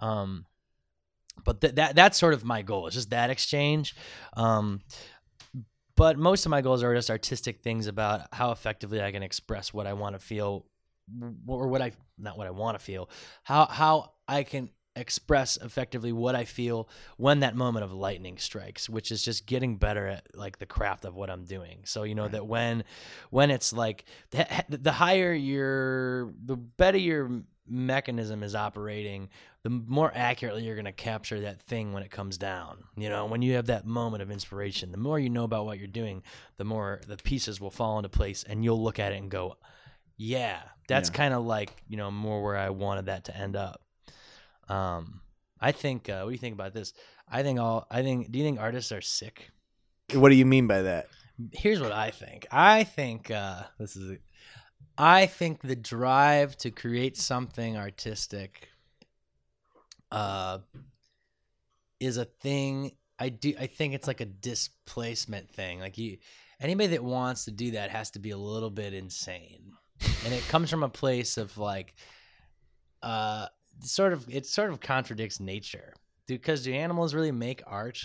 Um, 0.00 0.46
but 1.44 1.60
th- 1.60 1.74
that 1.76 1.94
that's 1.96 2.18
sort 2.18 2.34
of 2.34 2.44
my 2.44 2.62
goal. 2.62 2.86
It's 2.86 2.96
just 2.96 3.10
that 3.10 3.30
exchange. 3.30 3.94
Um, 4.36 4.82
but 5.96 6.18
most 6.18 6.46
of 6.46 6.50
my 6.50 6.60
goals 6.60 6.82
are 6.82 6.94
just 6.94 7.10
artistic 7.10 7.60
things 7.60 7.86
about 7.86 8.28
how 8.32 8.52
effectively 8.52 9.02
I 9.02 9.12
can 9.12 9.22
express 9.22 9.72
what 9.72 9.86
I 9.86 9.92
want 9.92 10.14
to 10.14 10.18
feel, 10.18 10.66
or 11.46 11.68
what 11.68 11.82
I 11.82 11.92
not 12.18 12.38
what 12.38 12.46
I 12.46 12.50
want 12.50 12.78
to 12.78 12.84
feel, 12.84 13.08
how 13.42 13.66
how 13.66 14.12
I 14.26 14.42
can 14.42 14.70
express 14.94 15.56
effectively 15.56 16.12
what 16.12 16.34
I 16.34 16.44
feel 16.44 16.88
when 17.16 17.40
that 17.40 17.56
moment 17.56 17.84
of 17.84 17.92
lightning 17.92 18.36
strikes, 18.36 18.88
which 18.88 19.10
is 19.10 19.22
just 19.24 19.46
getting 19.46 19.76
better 19.76 20.06
at 20.06 20.26
like 20.34 20.58
the 20.58 20.66
craft 20.66 21.04
of 21.04 21.14
what 21.14 21.30
I'm 21.30 21.44
doing. 21.44 21.80
So 21.84 22.02
you 22.02 22.14
know 22.14 22.28
that 22.28 22.46
when 22.46 22.84
when 23.30 23.50
it's 23.50 23.72
like 23.72 24.04
the, 24.30 24.46
the 24.68 24.92
higher 24.92 25.32
your 25.32 26.32
the 26.44 26.56
better 26.56 26.98
your 26.98 27.42
mechanism 27.66 28.42
is 28.42 28.54
operating, 28.54 29.28
the 29.62 29.70
more 29.70 30.10
accurately 30.14 30.64
you're 30.64 30.74
going 30.74 30.84
to 30.84 30.92
capture 30.92 31.40
that 31.40 31.60
thing 31.62 31.92
when 31.92 32.02
it 32.02 32.10
comes 32.10 32.36
down. 32.38 32.84
You 32.96 33.08
know, 33.08 33.26
when 33.26 33.42
you 33.42 33.54
have 33.54 33.66
that 33.66 33.86
moment 33.86 34.22
of 34.22 34.30
inspiration, 34.30 34.90
the 34.92 34.98
more 34.98 35.18
you 35.18 35.30
know 35.30 35.44
about 35.44 35.64
what 35.66 35.78
you're 35.78 35.86
doing, 35.86 36.22
the 36.56 36.64
more 36.64 37.00
the 37.06 37.16
pieces 37.16 37.60
will 37.60 37.70
fall 37.70 37.98
into 37.98 38.08
place 38.08 38.42
and 38.44 38.64
you'll 38.64 38.82
look 38.82 38.98
at 38.98 39.12
it 39.12 39.16
and 39.16 39.30
go, 39.30 39.56
yeah, 40.16 40.60
that's 40.88 41.08
Yeah. 41.10 41.14
kind 41.16 41.34
of 41.34 41.44
like, 41.44 41.82
you 41.88 41.96
know, 41.96 42.10
more 42.10 42.42
where 42.42 42.56
I 42.56 42.70
wanted 42.70 43.06
that 43.06 43.24
to 43.26 43.36
end 43.36 43.56
up. 43.56 43.80
Um, 44.68 45.20
I 45.60 45.72
think, 45.72 46.08
uh, 46.08 46.20
what 46.22 46.30
do 46.30 46.32
you 46.32 46.38
think 46.38 46.54
about 46.54 46.74
this? 46.74 46.92
I 47.28 47.42
think 47.42 47.58
all, 47.60 47.86
I 47.90 48.02
think, 48.02 48.30
do 48.30 48.38
you 48.38 48.44
think 48.44 48.60
artists 48.60 48.92
are 48.92 49.00
sick? 49.00 49.50
what 50.14 50.28
do 50.28 50.34
you 50.34 50.44
mean 50.46 50.66
by 50.66 50.82
that? 50.82 51.06
here's 51.52 51.80
what 51.80 51.92
I 51.92 52.10
think. 52.10 52.46
I 52.52 52.84
think 52.84 53.30
uh, 53.30 53.62
this 53.78 53.96
is. 53.96 54.18
I 55.02 55.26
think 55.26 55.62
the 55.62 55.74
drive 55.74 56.56
to 56.58 56.70
create 56.70 57.16
something 57.16 57.76
artistic 57.76 58.68
uh, 60.12 60.58
is 61.98 62.18
a 62.18 62.24
thing. 62.24 62.92
I 63.18 63.30
do. 63.30 63.52
I 63.58 63.66
think 63.66 63.94
it's 63.94 64.06
like 64.06 64.20
a 64.20 64.26
displacement 64.26 65.50
thing. 65.50 65.80
Like 65.80 65.98
you, 65.98 66.18
anybody 66.60 66.86
that 66.90 67.02
wants 67.02 67.46
to 67.46 67.50
do 67.50 67.72
that 67.72 67.90
has 67.90 68.12
to 68.12 68.20
be 68.20 68.30
a 68.30 68.36
little 68.36 68.70
bit 68.70 68.94
insane, 68.94 69.72
and 70.24 70.32
it 70.32 70.46
comes 70.46 70.70
from 70.70 70.84
a 70.84 70.88
place 70.88 71.36
of 71.36 71.58
like, 71.58 71.96
uh, 73.02 73.46
sort 73.80 74.12
of. 74.12 74.24
It 74.30 74.46
sort 74.46 74.70
of 74.70 74.78
contradicts 74.80 75.40
nature. 75.40 75.94
Because 76.28 76.62
do 76.62 76.72
animals 76.72 77.12
really 77.12 77.32
make 77.32 77.60
art? 77.66 77.98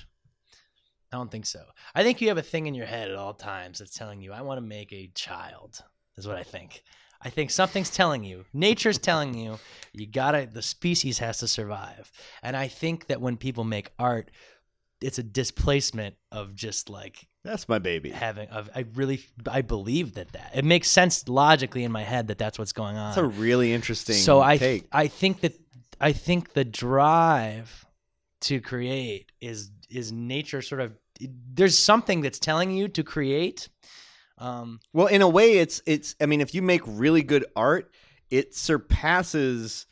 I 1.13 1.17
don't 1.17 1.29
think 1.29 1.45
so. 1.45 1.61
I 1.93 2.01
think 2.01 2.21
you 2.21 2.29
have 2.29 2.39
a 2.39 2.41
thing 2.41 2.65
in 2.65 2.73
your 2.73 2.87
head 2.87 3.11
at 3.11 3.15
all 3.17 3.35
times 3.35 3.77
that's 3.77 3.95
telling 3.95 4.19
you, 4.19 4.33
I 4.33 4.41
want 4.41 4.57
to 4.57 4.65
make 4.65 4.91
a 4.91 5.11
child, 5.13 5.79
is 6.17 6.27
what 6.27 6.37
I 6.37 6.43
think. 6.43 6.83
I 7.21 7.29
think 7.29 7.49
something's 7.49 7.89
telling 7.89 8.23
you, 8.23 8.45
nature's 8.53 8.99
telling 8.99 9.33
you, 9.33 9.59
you 9.91 10.05
gotta, 10.05 10.47
the 10.51 10.61
species 10.61 11.19
has 11.19 11.39
to 11.39 11.47
survive. 11.47 12.11
And 12.43 12.55
I 12.55 12.67
think 12.67 13.07
that 13.07 13.21
when 13.21 13.37
people 13.37 13.63
make 13.63 13.91
art, 13.97 14.29
it's 15.01 15.17
a 15.17 15.23
displacement 15.23 16.15
of 16.31 16.55
just 16.55 16.89
like 16.89 17.27
That's 17.43 17.67
my 17.67 17.79
baby. 17.79 18.11
having, 18.11 18.49
of, 18.49 18.69
I 18.75 18.85
really, 18.93 19.23
I 19.49 19.61
believe 19.61 20.13
that 20.13 20.33
that, 20.33 20.51
it 20.55 20.65
makes 20.65 20.89
sense 20.89 21.27
logically 21.27 21.83
in 21.83 21.91
my 21.91 22.03
head 22.03 22.27
that 22.27 22.37
that's 22.37 22.59
what's 22.59 22.71
going 22.71 22.97
on 22.97 23.09
That's 23.09 23.17
a 23.17 23.25
really 23.25 23.73
interesting 23.73 24.15
so 24.15 24.41
I 24.41 24.57
take. 24.57 24.87
I 24.91 25.07
think 25.07 25.41
that 25.41 25.59
I 25.99 26.13
think 26.13 26.53
the 26.53 26.65
drive 26.65 27.85
to 28.41 28.61
create 28.61 29.31
is 29.41 29.71
is 29.89 30.11
nature 30.11 30.61
sort 30.61 30.81
of 30.81 30.93
there's 31.19 31.77
something 31.77 32.21
that's 32.21 32.39
telling 32.39 32.71
you 32.71 32.87
to 32.89 33.03
create. 33.03 33.69
Um, 34.37 34.79
Well, 34.93 35.07
in 35.07 35.21
a 35.21 35.29
way, 35.29 35.57
it's 35.57 35.81
it's. 35.85 36.15
I 36.21 36.25
mean, 36.25 36.41
if 36.41 36.53
you 36.53 36.61
make 36.61 36.81
really 36.85 37.23
good 37.23 37.45
art, 37.55 37.91
it 38.29 38.53
surpasses, 38.55 39.85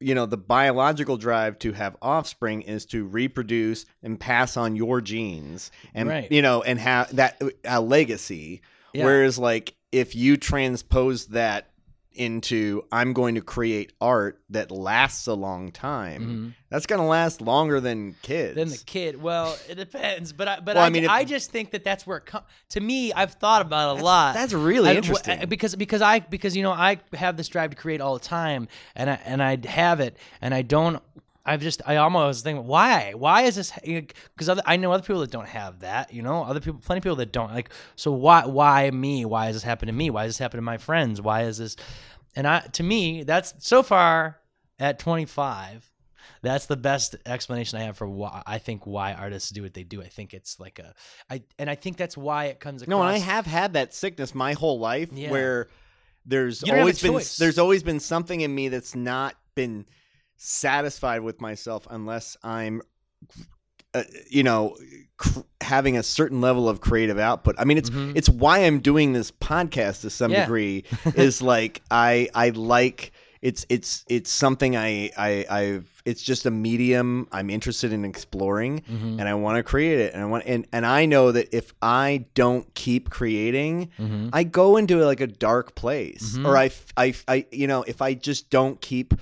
you 0.00 0.14
know, 0.14 0.26
the 0.26 0.36
biological 0.36 1.16
drive 1.16 1.58
to 1.60 1.72
have 1.72 1.96
offspring 2.02 2.62
is 2.62 2.84
to 2.86 3.04
reproduce 3.04 3.86
and 4.02 4.18
pass 4.18 4.56
on 4.56 4.76
your 4.76 5.00
genes, 5.00 5.70
and 5.94 6.08
Right. 6.08 6.30
you 6.30 6.42
know, 6.42 6.62
and 6.62 6.78
have 6.78 7.14
that 7.16 7.40
a 7.64 7.80
legacy. 7.80 8.60
Yeah. 8.92 9.04
Whereas, 9.04 9.38
like, 9.38 9.74
if 9.92 10.14
you 10.14 10.36
transpose 10.36 11.26
that 11.26 11.69
into 12.12 12.84
I'm 12.90 13.12
going 13.12 13.36
to 13.36 13.40
create 13.40 13.92
art 14.00 14.40
that 14.50 14.70
lasts 14.70 15.26
a 15.26 15.34
long 15.34 15.70
time, 15.70 16.22
mhm. 16.22 16.54
that's 16.68 16.86
going 16.86 17.00
to 17.00 17.06
last 17.06 17.40
longer 17.40 17.80
than 17.80 18.14
kids. 18.22 18.56
Than 18.56 18.68
the 18.68 18.80
kid. 18.84 19.20
Well, 19.20 19.56
it 19.68 19.76
depends, 19.76 20.32
but 20.32 20.48
I 20.48 20.60
but 20.60 20.74
Well, 20.74 20.84
I, 20.84 20.86
I 20.86 20.90
mean, 20.90 21.06
I 21.08 21.24
just 21.24 21.50
think 21.50 21.70
that 21.70 21.84
that's 21.84 22.06
where 22.06 22.18
it 22.18 22.26
comes. 22.26 22.44
To 22.70 22.80
me, 22.80 23.12
I've 23.12 23.34
thought 23.34 23.62
about 23.62 23.96
it 23.96 24.00
a 24.00 24.04
lot. 24.04 24.34
That's 24.34 24.52
really 24.52 24.90
I- 24.90 24.94
interesting. 24.94 25.48
because 25.48 25.74
because 25.76 26.02
I 26.02 26.20
because 26.20 26.56
you 26.56 26.62
know 26.62 26.72
I 26.72 26.98
have 27.14 27.36
this 27.36 27.48
drive 27.48 27.70
to 27.70 27.76
create 27.76 28.00
all 28.00 28.14
the 28.14 28.24
time, 28.24 28.68
and 28.94 29.08
I 29.10 29.20
and 29.24 29.42
I 29.42 29.58
have 29.66 30.00
it, 30.00 30.16
and 30.40 30.54
I 30.54 30.62
don't. 30.62 31.02
I've 31.50 31.60
just 31.60 31.82
I 31.84 31.96
almost 31.96 32.44
think 32.44 32.64
why? 32.64 33.12
Why 33.14 33.42
is 33.42 33.56
this 33.56 33.72
because 33.82 34.60
I 34.64 34.76
know 34.76 34.92
other 34.92 35.02
people 35.02 35.20
that 35.22 35.32
don't 35.32 35.48
have 35.48 35.80
that 35.80 36.14
you 36.14 36.22
know? 36.22 36.44
Other 36.44 36.60
people 36.60 36.80
plenty 36.84 36.98
of 36.98 37.02
people 37.02 37.16
that 37.16 37.32
don't 37.32 37.52
like 37.52 37.70
so 37.96 38.12
why 38.12 38.46
why 38.46 38.88
me? 38.90 39.24
Why 39.24 39.48
is 39.48 39.56
this 39.56 39.62
happening 39.64 39.92
to 39.92 39.98
me? 39.98 40.10
Why 40.10 40.26
does 40.26 40.34
this 40.34 40.38
happen 40.38 40.58
to 40.58 40.62
my 40.62 40.78
friends? 40.78 41.20
Why 41.20 41.42
is 41.42 41.58
this 41.58 41.74
and 42.36 42.46
I 42.46 42.60
to 42.60 42.82
me 42.84 43.24
that's 43.24 43.52
so 43.58 43.82
far 43.82 44.38
at 44.78 45.00
25 45.00 45.90
that's 46.42 46.66
the 46.66 46.76
best 46.76 47.16
explanation 47.26 47.78
I 47.80 47.82
have 47.82 47.96
for 47.96 48.06
why 48.08 48.42
I 48.46 48.58
think 48.58 48.86
why 48.86 49.12
artists 49.12 49.50
do 49.50 49.62
what 49.62 49.74
they 49.74 49.82
do. 49.82 50.00
I 50.00 50.08
think 50.08 50.32
it's 50.32 50.60
like 50.60 50.78
a 50.78 50.94
I 51.28 51.42
and 51.58 51.68
I 51.68 51.74
think 51.74 51.96
that's 51.96 52.16
why 52.16 52.46
it 52.46 52.60
comes 52.60 52.82
across 52.82 52.90
No, 52.90 53.00
and 53.02 53.10
I 53.10 53.18
have 53.18 53.46
had 53.46 53.72
that 53.72 53.92
sickness 53.92 54.34
my 54.34 54.52
whole 54.52 54.78
life 54.78 55.10
Yeah. 55.12 55.30
where 55.30 55.68
there's 56.24 56.62
You 56.62 56.68
don't 56.68 56.76
have 56.76 56.78
a 56.78 56.80
always 56.82 57.02
been 57.02 57.44
there's 57.44 57.58
always 57.58 57.82
been 57.82 58.00
something 58.00 58.40
in 58.40 58.54
me 58.54 58.68
that's 58.68 58.94
not 58.94 59.34
been 59.54 59.84
satisfied 60.44 61.20
with 61.20 61.38
myself 61.40 61.86
unless 61.90 62.36
I'm 62.42 62.80
uh, 63.92 64.04
you 64.30 64.42
know 64.42 64.74
cr- 65.18 65.40
having 65.60 65.98
a 65.98 66.02
certain 66.02 66.40
level 66.40 66.66
of 66.68 66.80
creative 66.80 67.18
output. 67.18 67.56
I 67.58 67.64
mean 67.64 67.76
it's 67.76 67.90
Mhm. 67.90 68.16
it's 68.16 68.28
why 68.28 68.60
I'm 68.60 68.80
doing 68.80 69.12
this 69.12 69.30
podcast 69.30 70.00
to 70.02 70.10
some 70.10 70.30
Yeah. 70.32 70.42
degree 70.42 70.84
is 71.14 71.42
like 71.42 71.82
I 71.90 72.28
I 72.34 72.50
like 72.50 73.12
it's 73.42 73.66
it's 73.68 74.04
it's 74.08 74.30
something 74.30 74.76
I 74.76 75.10
I 75.16 75.44
I've 75.50 76.02
it's 76.06 76.22
just 76.22 76.46
a 76.46 76.50
medium 76.50 77.28
I'm 77.32 77.50
interested 77.50 77.92
in 77.92 78.04
exploring 78.06 78.80
Mhm. 78.90 79.18
and 79.20 79.28
I 79.28 79.34
want 79.34 79.56
to 79.58 79.62
create 79.62 79.98
it 79.98 80.14
and 80.14 80.22
I 80.22 80.26
want 80.26 80.44
and 80.46 80.66
and 80.72 80.86
I 80.86 81.04
know 81.04 81.32
that 81.32 81.52
if 81.54 81.74
I 81.82 82.24
don't 82.34 82.72
keep 82.74 83.10
creating 83.10 83.90
Mhm. 83.98 84.30
I 84.32 84.44
go 84.44 84.78
into 84.78 85.04
like 85.04 85.20
a 85.20 85.26
dark 85.26 85.74
place 85.74 86.38
Mhm. 86.38 86.46
or 86.46 86.56
I 86.56 87.46
you 87.52 87.66
know 87.66 87.82
if 87.82 88.00
I 88.00 88.14
just 88.14 88.48
don't 88.50 88.80
keep 88.80 89.12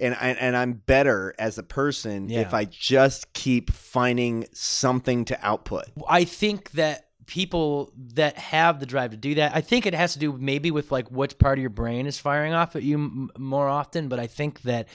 and 0.00 0.14
I, 0.14 0.28
and 0.30 0.56
I'm 0.56 0.74
better 0.74 1.34
as 1.38 1.58
a 1.58 1.62
person 1.62 2.28
Yeah. 2.28 2.40
if 2.40 2.54
I 2.54 2.64
just 2.64 3.32
keep 3.32 3.70
finding 3.70 4.46
something 4.52 5.24
to 5.26 5.38
output. 5.46 5.84
I 6.08 6.24
think 6.24 6.70
that 6.72 7.06
people 7.26 7.92
that 8.14 8.38
have 8.38 8.80
the 8.80 8.86
drive 8.86 9.10
to 9.10 9.16
do 9.16 9.34
that, 9.34 9.54
I 9.54 9.60
think 9.60 9.84
it 9.86 9.94
has 9.94 10.14
to 10.14 10.18
do 10.18 10.32
maybe 10.32 10.70
with 10.70 10.90
like 10.90 11.10
which 11.10 11.38
part 11.38 11.58
of 11.58 11.60
your 11.60 11.70
brain 11.70 12.06
is 12.06 12.18
firing 12.18 12.54
off 12.54 12.74
at 12.76 12.82
you 12.82 12.94
m- 12.96 13.30
more 13.36 13.68
often. 13.68 14.08
But 14.08 14.18
I 14.18 14.26
think 14.26 14.62
that 14.62 14.88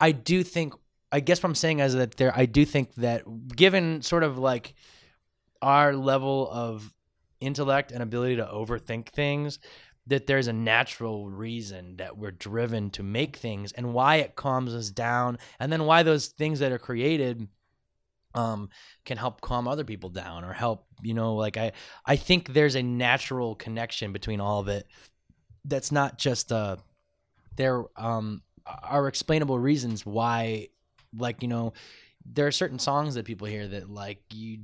I 0.00 0.12
do 0.12 0.42
think, 0.42 0.74
I 1.12 1.20
guess 1.20 1.42
what 1.42 1.48
I'm 1.50 1.54
saying 1.54 1.78
is 1.80 1.94
that 1.94 2.16
there, 2.16 2.32
I 2.36 2.46
do 2.46 2.64
think 2.64 2.94
that 2.96 3.22
given 3.54 4.02
sort 4.02 4.24
of 4.24 4.38
like 4.38 4.74
our 5.62 5.94
level 5.94 6.48
of 6.50 6.92
intellect 7.40 7.92
and 7.92 8.02
ability 8.02 8.36
to 8.36 8.44
overthink 8.46 9.08
things, 9.10 9.58
that 10.10 10.26
there's 10.26 10.48
a 10.48 10.52
natural 10.52 11.30
reason 11.30 11.96
that 11.96 12.18
we're 12.18 12.32
driven 12.32 12.90
to 12.90 13.02
make 13.02 13.36
things 13.36 13.70
and 13.72 13.94
why 13.94 14.16
it 14.16 14.34
calms 14.34 14.74
us 14.74 14.90
down. 14.90 15.38
And 15.60 15.72
then 15.72 15.84
why 15.86 16.02
those 16.02 16.26
things 16.26 16.58
that 16.58 16.72
are 16.72 16.78
created 16.78 17.48
um 18.34 18.68
can 19.04 19.16
help 19.16 19.40
calm 19.40 19.66
other 19.66 19.82
people 19.82 20.08
down 20.08 20.44
or 20.44 20.52
help 20.52 20.86
you 21.02 21.14
know 21.14 21.34
like 21.34 21.56
i 21.56 21.72
i 22.06 22.14
think 22.14 22.52
there's 22.52 22.76
a 22.76 22.82
natural 22.82 23.56
connection 23.56 24.12
between 24.12 24.40
all 24.40 24.60
of 24.60 24.68
it 24.68 24.86
that's 25.64 25.90
not 25.90 26.16
just 26.16 26.52
uh 26.52 26.76
there 27.56 27.86
um 27.96 28.40
are 28.84 29.08
explainable 29.08 29.58
reasons 29.58 30.06
why 30.06 30.68
like 31.18 31.42
you 31.42 31.48
know 31.48 31.72
there 32.24 32.46
are 32.46 32.52
certain 32.52 32.78
songs 32.78 33.16
that 33.16 33.24
people 33.24 33.48
hear 33.48 33.66
that 33.66 33.90
like 33.90 34.22
you 34.32 34.60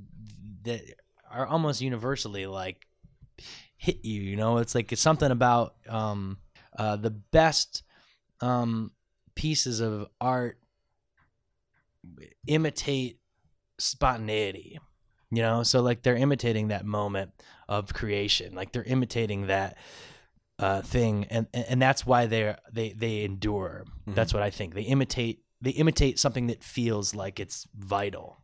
that 0.62 0.82
are 1.28 1.46
almost 1.46 1.80
universally 1.80 2.46
like 2.46 2.86
hit 3.76 4.04
you 4.04 4.20
you 4.22 4.36
know? 4.36 4.58
It's 4.58 4.74
like 4.74 4.92
it's 4.92 5.02
something 5.02 5.30
about 5.30 5.74
um 5.88 6.38
uh 6.78 6.96
the 6.96 7.10
best 7.10 7.82
um 8.40 8.92
pieces 9.34 9.80
of 9.80 10.06
art 10.20 10.58
imitate 12.46 13.18
spontaneity 13.78 14.78
you 15.32 15.42
know? 15.42 15.64
So 15.64 15.82
like 15.82 16.02
they're 16.02 16.16
imitating 16.16 16.68
that 16.68 16.86
moment 16.86 17.32
of 17.68 17.92
creation 17.92 18.54
like 18.54 18.72
they're 18.72 18.84
imitating 18.84 19.48
that 19.48 19.76
uh 20.58 20.80
thing 20.82 21.26
and 21.30 21.46
and 21.52 21.82
that's 21.82 22.06
why 22.06 22.26
they're 22.26 22.58
they 22.72 22.92
they 22.92 23.24
endure. 23.24 23.84
That's 24.06 24.32
what 24.32 24.42
i 24.42 24.50
think. 24.50 24.74
They 24.74 24.82
imitate 24.82 25.40
they 25.60 25.72
imitate 25.72 26.18
something 26.18 26.46
that 26.46 26.62
feels 26.62 27.14
like 27.14 27.40
it's 27.40 27.66
vital 27.76 28.38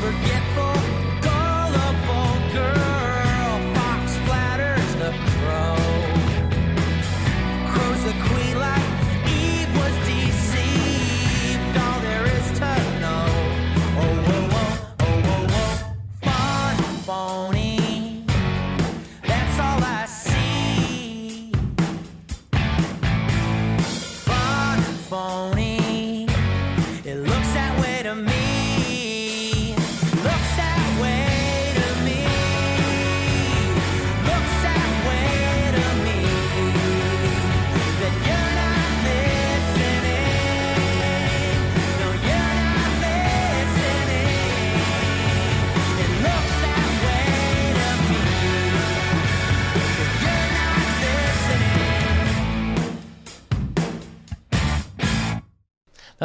forgetful, 0.00 0.79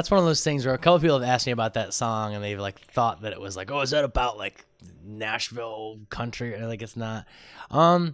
That's 0.05 0.11
one 0.11 0.19
of 0.19 0.25
those 0.27 0.43
things 0.43 0.67
where 0.67 0.75
a 0.75 0.77
couple 0.77 0.99
people 0.99 1.19
have 1.19 1.27
asked 1.27 1.47
me 1.47 1.51
about 1.51 1.73
that 1.73 1.91
song 1.91 2.35
and 2.35 2.43
they've 2.43 2.59
like 2.59 2.79
thought 2.91 3.23
that 3.23 3.33
it 3.33 3.41
was 3.41 3.57
like, 3.57 3.71
oh, 3.71 3.79
is 3.79 3.89
that 3.89 4.03
about 4.03 4.37
like 4.37 4.63
Nashville 5.03 5.99
country? 6.11 6.53
And 6.53 6.67
like 6.67 6.83
it's 6.83 6.95
not. 6.95 7.25
Um, 7.71 8.13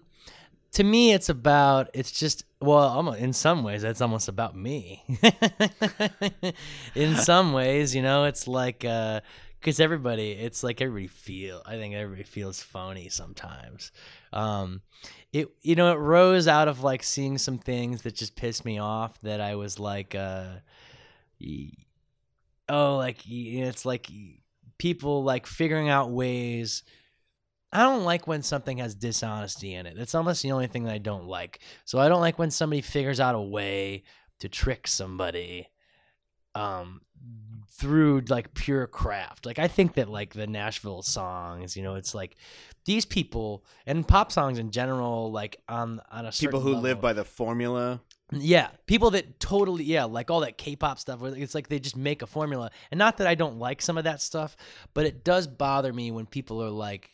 to 0.71 0.85
me, 0.85 1.11
it's 1.11 1.27
about 1.27 1.89
it's 1.93 2.13
just 2.13 2.45
well, 2.61 3.11
in 3.11 3.33
some 3.33 3.65
ways, 3.65 3.83
it's 3.83 3.99
almost 3.99 4.29
about 4.29 4.55
me. 4.55 5.03
in 6.95 7.17
some 7.17 7.51
ways, 7.51 7.93
you 7.93 8.01
know, 8.01 8.23
it's 8.23 8.47
like 8.47 8.85
uh, 8.85 9.19
because 9.59 9.81
everybody, 9.81 10.31
it's 10.31 10.63
like 10.63 10.79
everybody 10.79 11.07
feel. 11.07 11.61
I 11.65 11.75
think 11.75 11.93
everybody 11.93 12.23
feels 12.23 12.63
phony 12.63 13.09
sometimes. 13.09 13.91
Um, 14.31 14.79
it 15.33 15.49
you 15.61 15.75
know 15.75 15.91
it 15.91 15.95
rose 15.95 16.47
out 16.47 16.69
of 16.69 16.83
like 16.83 17.03
seeing 17.03 17.37
some 17.37 17.57
things 17.57 18.03
that 18.03 18.15
just 18.15 18.37
pissed 18.37 18.63
me 18.63 18.79
off 18.79 19.19
that 19.23 19.41
I 19.41 19.55
was 19.55 19.77
like 19.77 20.15
uh 20.15 20.45
oh 22.69 22.97
like 22.97 23.17
it's 23.27 23.85
like 23.85 24.09
people 24.77 25.23
like 25.23 25.45
figuring 25.45 25.89
out 25.89 26.11
ways 26.11 26.83
I 27.73 27.83
don't 27.83 28.03
like 28.03 28.27
when 28.27 28.41
something 28.41 28.79
has 28.79 28.95
dishonesty 28.95 29.75
in 29.75 29.85
it. 29.85 29.95
That's 29.97 30.13
almost 30.13 30.43
the 30.43 30.51
only 30.51 30.67
thing 30.67 30.83
that 30.83 30.93
I 30.93 30.97
don't 30.97 31.25
like. 31.25 31.59
So 31.85 31.99
I 31.99 32.09
don't 32.09 32.19
like 32.19 32.37
when 32.37 32.51
somebody 32.51 32.81
figures 32.81 33.21
out 33.21 33.33
a 33.33 33.39
way 33.39 34.03
to 34.39 34.49
trick 34.49 34.87
somebody 34.87 35.69
um 36.53 37.01
through 37.69 38.23
like 38.27 38.53
pure 38.53 38.87
craft. 38.87 39.45
Like 39.45 39.57
I 39.57 39.67
think 39.67 39.93
that 39.95 40.09
like 40.09 40.33
the 40.33 40.47
Nashville 40.47 41.01
songs, 41.01 41.77
you 41.77 41.83
know, 41.83 41.95
it's 41.95 42.13
like 42.13 42.35
these 42.85 43.05
people 43.05 43.63
and 43.85 44.07
pop 44.07 44.31
songs 44.31 44.59
in 44.59 44.71
general 44.71 45.31
like 45.31 45.61
on 45.69 46.01
on 46.11 46.25
a 46.25 46.31
People 46.31 46.59
who 46.59 46.75
live 46.75 46.99
by 46.99 47.13
the 47.13 47.23
formula 47.23 48.01
Yeah, 48.33 48.69
people 48.85 49.11
that 49.11 49.39
totally 49.41 49.83
yeah, 49.83 50.05
like 50.05 50.31
all 50.31 50.39
that 50.39 50.57
K-pop 50.57 50.99
stuff. 50.99 51.21
It's 51.23 51.53
like 51.53 51.67
they 51.67 51.79
just 51.79 51.97
make 51.97 52.21
a 52.21 52.27
formula, 52.27 52.71
and 52.89 52.97
not 52.97 53.17
that 53.17 53.27
I 53.27 53.35
don't 53.35 53.59
like 53.59 53.81
some 53.81 53.97
of 53.97 54.05
that 54.05 54.21
stuff, 54.21 54.55
but 54.93 55.05
it 55.05 55.23
does 55.25 55.47
bother 55.47 55.91
me 55.91 56.11
when 56.11 56.25
people 56.25 56.63
are 56.63 56.69
like, 56.69 57.09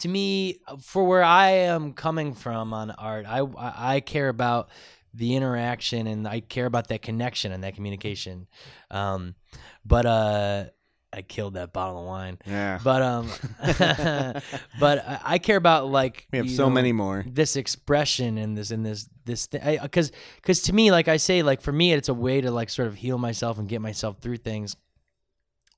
to 0.00 0.08
me, 0.08 0.58
for 0.80 1.04
where 1.04 1.22
I 1.22 1.50
am 1.50 1.92
coming 1.92 2.34
from 2.34 2.72
on 2.74 2.90
art, 2.90 3.26
I 3.26 3.40
I 3.40 3.94
I 3.96 4.00
care 4.00 4.28
about 4.28 4.70
the 5.14 5.36
interaction 5.36 6.06
and 6.06 6.26
I 6.26 6.40
care 6.40 6.66
about 6.66 6.88
that 6.88 7.02
connection 7.02 7.52
and 7.52 7.62
that 7.64 7.74
communication. 7.76 8.48
Um, 8.90 9.36
but 9.84 10.04
uh, 10.04 10.64
I 11.12 11.22
killed 11.22 11.54
that 11.54 11.72
bottle 11.72 12.00
of 12.00 12.06
wine. 12.06 12.38
Yeah. 12.46 12.78
But 12.84 13.02
um, 13.02 13.30
but 14.80 14.98
I, 15.06 15.20
I 15.24 15.38
care 15.38 15.56
about 15.56 15.88
like 15.88 16.26
we 16.30 16.38
have 16.38 16.50
so 16.50 16.64
know, 16.64 16.70
many 16.70 16.92
more. 16.92 17.24
this 17.26 17.56
expression 17.56 18.36
and 18.38 18.56
this 18.56 18.70
and 18.70 18.84
this 18.84 19.08
this 19.24 19.46
thing 19.46 19.78
because 19.82 20.12
because 20.36 20.62
to 20.62 20.72
me 20.72 20.90
like 20.90 21.06
i 21.06 21.18
say 21.18 21.42
like 21.42 21.60
for 21.60 21.70
me 21.70 21.92
it's 21.92 22.08
a 22.08 22.14
way 22.14 22.40
to 22.40 22.50
like 22.50 22.70
sort 22.70 22.88
of 22.88 22.94
heal 22.94 23.18
myself 23.18 23.58
and 23.58 23.68
get 23.68 23.80
myself 23.82 24.18
through 24.20 24.38
things 24.38 24.74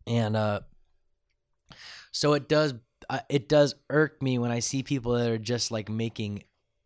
and 0.07 0.37
uh 0.37 0.61
so 2.13 2.35
it 2.35 2.49
does 2.49 2.75
uh, 3.09 3.19
it 3.29 3.49
does 3.49 3.75
irk 3.91 4.23
me 4.23 4.39
when 4.39 4.53
i 4.53 4.61
see 4.61 4.85
people 4.85 5.13
that 5.13 5.29
are 5.29 5.39
just 5.39 5.73
like 5.73 5.89
making 5.89 6.45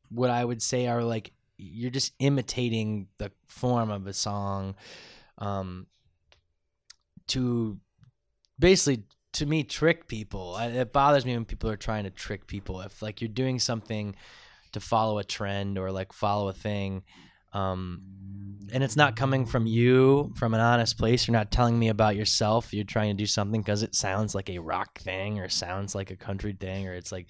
what 0.09 0.31
i 0.31 0.43
would 0.43 0.63
say 0.63 0.87
are 0.87 1.05
like 1.05 1.33
you're 1.59 1.91
just 1.91 2.15
imitating 2.19 3.09
the 3.19 3.31
form 3.47 3.91
of 3.91 4.07
a 4.07 4.15
song 4.15 4.75
um 5.37 5.87
to 7.27 7.79
basically 8.59 9.05
to 9.33 9.47
me 9.47 9.65
trick 9.65 10.07
people 10.07 10.57
it 10.59 10.93
bothers 10.93 11.27
me 11.27 11.35
when 11.35 11.45
people 11.45 11.69
are 11.69 11.77
trying 11.77 12.05
to 12.05 12.11
trick 12.11 12.47
people 12.47 12.81
if 12.81 13.03
like 13.03 13.21
you're 13.21 13.29
doing 13.29 13.59
something 13.59 14.15
to 14.73 14.81
follow 14.81 15.19
a 15.19 15.25
trend 15.25 15.77
or 15.79 15.91
like 15.91 16.13
follow 16.13 16.49
a 16.49 16.53
thing 16.53 17.03
um 17.53 18.01
and 18.73 18.83
it's 18.83 18.97
not 18.97 19.17
coming 19.17 19.45
from 19.45 19.67
you 19.67 20.33
from 20.37 20.55
an 20.55 20.61
honest 20.61 20.99
place 20.99 21.27
you're 21.27 21.33
not 21.33 21.51
telling 21.51 21.79
me 21.79 21.89
about 21.89 22.17
yourself 22.17 22.73
you're 22.73 22.85
trying 22.85 23.11
to 23.11 23.21
do 23.21 23.27
something 23.27 23.61
because 23.61 23.83
it 23.83 23.95
sounds 23.95 24.35
like 24.35 24.49
a 24.49 24.59
rock 24.59 24.99
thing 24.99 25.41
or 25.41 25.49
sounds 25.49 25.95
like 25.95 26.11
a 26.11 26.17
country 26.17 26.57
thing 26.59 26.87
or 26.87 26.95
it's 26.95 27.13
like 27.13 27.27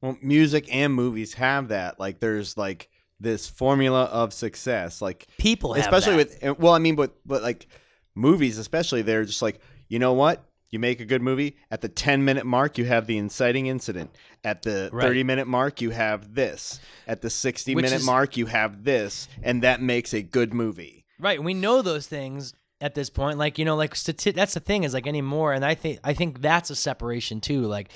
Well, 0.00 0.16
music 0.22 0.72
and 0.72 0.94
movies 0.94 1.34
have 1.34 1.68
that. 1.68 1.98
Like, 1.98 2.20
there's 2.20 2.56
like 2.56 2.88
this 3.20 3.48
formula 3.48 4.04
of 4.04 4.32
success. 4.32 5.02
Like, 5.02 5.26
people 5.38 5.74
have 5.74 5.84
especially 5.84 6.22
that. 6.22 6.42
with 6.42 6.44
uh, 6.44 6.54
well, 6.58 6.72
I 6.72 6.78
mean, 6.78 6.94
but 6.94 7.16
but 7.26 7.42
like 7.42 7.66
movies, 8.14 8.58
especially, 8.58 9.02
they're 9.02 9.24
just 9.24 9.42
like, 9.42 9.60
you 9.88 9.98
know 9.98 10.12
what? 10.12 10.44
You 10.70 10.78
make 10.78 11.00
a 11.00 11.06
good 11.06 11.22
movie 11.22 11.56
at 11.70 11.80
the 11.80 11.88
10 11.88 12.24
minute 12.26 12.44
mark, 12.44 12.76
you 12.76 12.84
have 12.84 13.06
the 13.06 13.16
inciting 13.16 13.66
incident. 13.68 14.10
At 14.44 14.62
the 14.62 14.90
Right. 14.92 15.02
30 15.06 15.24
minute 15.24 15.48
mark, 15.48 15.80
you 15.80 15.90
have 15.90 16.34
this. 16.34 16.78
At 17.06 17.22
the 17.22 17.30
60 17.30 17.74
Which 17.74 17.84
minute 17.84 18.00
is- 18.00 18.06
mark, 18.06 18.36
you 18.36 18.46
have 18.46 18.84
this, 18.84 19.28
and 19.42 19.62
that 19.62 19.80
makes 19.80 20.12
a 20.12 20.20
good 20.22 20.52
movie. 20.52 21.04
Right, 21.18 21.42
we 21.42 21.54
know 21.54 21.80
those 21.82 22.06
things 22.06 22.52
at 22.80 22.94
this 22.94 23.08
point. 23.10 23.38
Like 23.38 23.58
you 23.58 23.64
know, 23.64 23.76
like 23.76 23.94
stati- 23.94 24.34
that's 24.34 24.54
the 24.54 24.60
thing 24.60 24.84
is 24.84 24.92
like 24.94 25.06
anymore, 25.06 25.52
and 25.54 25.64
I 25.64 25.74
think 25.74 26.00
I 26.04 26.12
think 26.12 26.42
that's 26.42 26.68
a 26.70 26.76
separation 26.76 27.40
too. 27.40 27.62
Like 27.62 27.88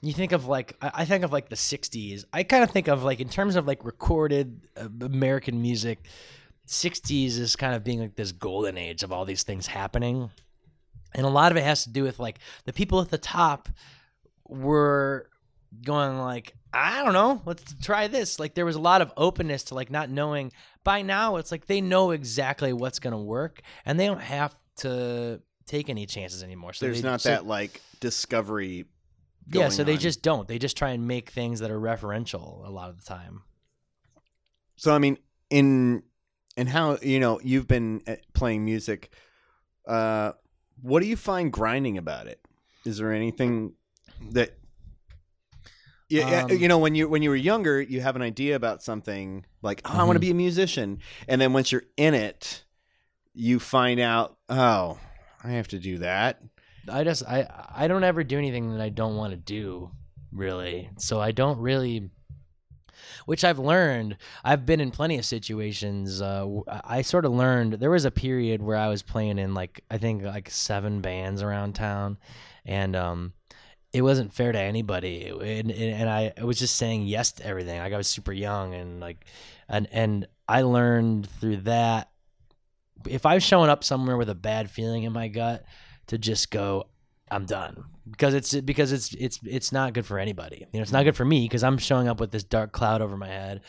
you 0.00 0.12
think 0.14 0.32
of 0.32 0.46
like 0.46 0.76
I 0.80 1.04
think 1.04 1.22
of 1.22 1.32
like 1.32 1.48
the 1.50 1.54
'60s. 1.56 2.24
I 2.32 2.42
kind 2.44 2.64
of 2.64 2.70
think 2.70 2.88
of 2.88 3.04
like 3.04 3.20
in 3.20 3.28
terms 3.28 3.56
of 3.56 3.66
like 3.66 3.84
recorded 3.84 4.62
uh, 4.76 4.88
American 5.02 5.60
music. 5.60 5.98
'60s 6.66 7.38
is 7.38 7.54
kind 7.56 7.74
of 7.76 7.84
being 7.84 8.00
like 8.00 8.16
this 8.16 8.32
golden 8.32 8.76
age 8.76 9.02
of 9.04 9.12
all 9.12 9.24
these 9.24 9.44
things 9.44 9.66
happening, 9.68 10.30
and 11.16 11.26
a 11.26 11.28
lot 11.30 11.50
of 11.50 11.58
it 11.58 11.64
has 11.64 11.82
to 11.84 11.90
do 11.90 12.04
with 12.04 12.20
like 12.20 12.38
the 12.64 12.72
people 12.72 13.00
at 13.00 13.08
the 13.10 13.18
top 13.18 13.68
were 14.48 15.28
going 15.84 16.18
like 16.18 16.54
I 16.72 17.02
don't 17.02 17.14
know, 17.14 17.40
let's 17.46 17.74
try 17.82 18.06
this. 18.06 18.38
Like 18.38 18.54
there 18.54 18.66
was 18.66 18.76
a 18.76 18.80
lot 18.80 19.00
of 19.00 19.10
openness 19.16 19.64
to 19.64 19.74
like 19.74 19.90
not 19.90 20.10
knowing. 20.10 20.52
By 20.84 21.00
now, 21.02 21.36
it's 21.36 21.50
like 21.50 21.66
they 21.66 21.80
know 21.80 22.10
exactly 22.10 22.72
what's 22.74 22.98
gonna 22.98 23.18
work, 23.20 23.62
and 23.86 23.98
they 23.98 24.06
don't 24.06 24.20
have 24.20 24.54
to 24.78 25.40
take 25.66 25.88
any 25.88 26.04
chances 26.06 26.42
anymore. 26.42 26.74
So 26.74 26.84
There's 26.86 27.00
they- 27.02 27.08
not 27.08 27.22
so- 27.22 27.30
that 27.30 27.46
like 27.46 27.80
discovery. 28.00 28.84
yeah. 29.48 29.52
going 29.62 29.70
So 29.70 29.84
they 29.84 29.96
just 29.96 30.22
don't. 30.22 30.46
They 30.46 30.58
just 30.58 30.76
try 30.76 30.90
and 30.90 31.08
make 31.08 31.30
things 31.30 31.60
that 31.60 31.70
are 31.70 31.80
referential 31.80 32.66
a 32.66 32.70
lot 32.70 32.90
of 32.90 32.98
the 32.98 33.04
time. 33.04 33.42
So 34.76 34.94
I 34.94 34.98
mean, 34.98 35.16
in 35.48 36.02
and 36.58 36.68
how 36.68 36.98
you 37.00 37.20
know 37.20 37.40
you've 37.42 37.66
been 37.66 38.02
uh, 38.06 38.16
playing 38.34 38.64
music. 38.66 39.10
Uh, 39.88 40.32
what 40.80 41.02
do 41.02 41.08
you 41.08 41.16
find 41.16 41.52
grinding 41.52 41.98
about 41.98 42.26
it? 42.26 42.40
Is 42.84 42.98
there 42.98 43.12
anything 43.12 43.72
that 44.30 44.56
yeah, 46.08 46.44
Um, 46.44 46.50
you 46.50 46.68
know 46.68 46.78
when 46.78 46.94
you 46.94 47.08
when 47.08 47.22
you 47.22 47.30
were 47.30 47.36
younger, 47.36 47.80
you 47.80 48.00
have 48.00 48.14
an 48.14 48.22
idea 48.22 48.54
about 48.54 48.82
something 48.82 49.44
like, 49.62 49.82
oh, 49.84 49.92
I 49.92 50.04
want 50.04 50.16
to 50.16 50.20
be 50.20 50.30
a 50.30 50.34
musician, 50.34 51.00
and 51.26 51.40
then 51.40 51.52
once 51.52 51.72
you're 51.72 51.82
in 51.96 52.14
it, 52.14 52.64
you 53.34 53.58
find 53.58 53.98
out, 53.98 54.36
oh, 54.48 54.98
I 55.42 55.50
have 55.52 55.68
to 55.68 55.78
do 55.80 55.98
that. 55.98 56.40
I 56.88 57.02
just 57.02 57.24
I 57.24 57.48
I 57.74 57.88
don't 57.88 58.04
ever 58.04 58.22
do 58.22 58.38
anything 58.38 58.70
that 58.70 58.80
I 58.80 58.88
don't 58.88 59.16
want 59.16 59.32
to 59.32 59.36
do, 59.36 59.90
really. 60.30 60.90
So 60.98 61.20
I 61.20 61.32
don't 61.32 61.58
really 61.58 62.10
which 63.24 63.44
I've 63.44 63.58
learned. 63.58 64.16
I've 64.44 64.66
been 64.66 64.80
in 64.80 64.90
plenty 64.90 65.18
of 65.18 65.24
situations. 65.24 66.20
Uh, 66.20 66.60
I 66.84 67.02
sort 67.02 67.24
of 67.24 67.32
learned 67.32 67.74
there 67.74 67.90
was 67.90 68.04
a 68.04 68.10
period 68.10 68.62
where 68.62 68.76
I 68.76 68.88
was 68.88 69.02
playing 69.02 69.38
in 69.38 69.54
like 69.54 69.82
I 69.90 69.98
think 69.98 70.22
like 70.22 70.50
seven 70.50 71.00
bands 71.00 71.42
around 71.42 71.74
town, 71.74 72.18
and 72.64 72.96
um, 72.96 73.32
it 73.92 74.02
wasn't 74.02 74.34
fair 74.34 74.52
to 74.52 74.60
anybody. 74.60 75.28
And, 75.28 75.70
and 75.70 76.08
I, 76.08 76.32
I 76.38 76.44
was 76.44 76.58
just 76.58 76.76
saying 76.76 77.06
yes 77.06 77.32
to 77.32 77.46
everything. 77.46 77.78
Like 77.78 77.92
I 77.92 77.96
was 77.96 78.08
super 78.08 78.32
young 78.32 78.74
and 78.74 79.00
like, 79.00 79.24
and 79.68 79.88
and 79.90 80.26
I 80.48 80.62
learned 80.62 81.28
through 81.28 81.58
that. 81.58 82.10
If 83.08 83.24
I 83.24 83.34
was 83.34 83.42
showing 83.42 83.70
up 83.70 83.84
somewhere 83.84 84.16
with 84.16 84.28
a 84.28 84.34
bad 84.34 84.70
feeling 84.70 85.04
in 85.04 85.12
my 85.12 85.28
gut, 85.28 85.64
to 86.08 86.18
just 86.18 86.50
go, 86.50 86.88
I'm 87.30 87.44
done 87.44 87.84
because 88.08 88.34
it's 88.34 88.54
because 88.60 88.92
it's 88.92 89.12
it's 89.14 89.40
it's 89.44 89.72
not 89.72 89.94
good 89.94 90.06
for 90.06 90.18
anybody. 90.18 90.66
You 90.72 90.78
know, 90.78 90.82
it's 90.82 90.92
not 90.92 91.04
good 91.04 91.16
for 91.16 91.24
me 91.24 91.42
because 91.44 91.64
I'm 91.64 91.76
showing 91.78 92.06
up 92.06 92.20
with 92.20 92.30
this 92.30 92.44
dark 92.44 92.70
cloud 92.72 93.02
over 93.02 93.16
my 93.16 93.26
head, 93.26 93.62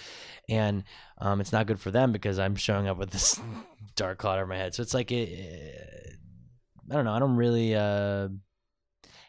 and 0.47 0.83
um, 1.17 1.41
it's 1.41 1.51
not 1.51 1.65
good 1.65 1.79
for 1.79 1.89
them 1.89 2.11
because 2.11 2.37
I'm 2.37 2.55
showing 2.55 2.87
up 2.87 2.97
with 2.97 3.09
this 3.09 3.39
dark 3.95 4.19
cloud 4.19 4.37
over 4.37 4.45
my 4.45 4.57
head. 4.57 4.75
So 4.75 4.83
it's 4.83 4.93
like 4.93 5.11
it, 5.11 6.17
I 6.89 6.93
don't 6.93 7.05
know. 7.05 7.13
I 7.13 7.19
don't 7.19 7.35
really 7.35 7.75
uh, 7.75 8.27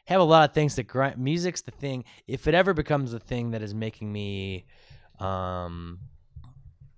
have 0.04 0.20
a 0.20 0.24
lot 0.24 0.48
of 0.48 0.54
things 0.54 0.76
that 0.76 0.86
grind. 0.86 1.16
Music's 1.16 1.62
the 1.62 1.70
thing. 1.70 2.04
If 2.26 2.46
it 2.46 2.54
ever 2.54 2.74
becomes 2.74 3.12
the 3.12 3.20
thing 3.20 3.52
that 3.52 3.62
is 3.62 3.74
making 3.74 4.12
me 4.12 4.66
um, 5.20 6.00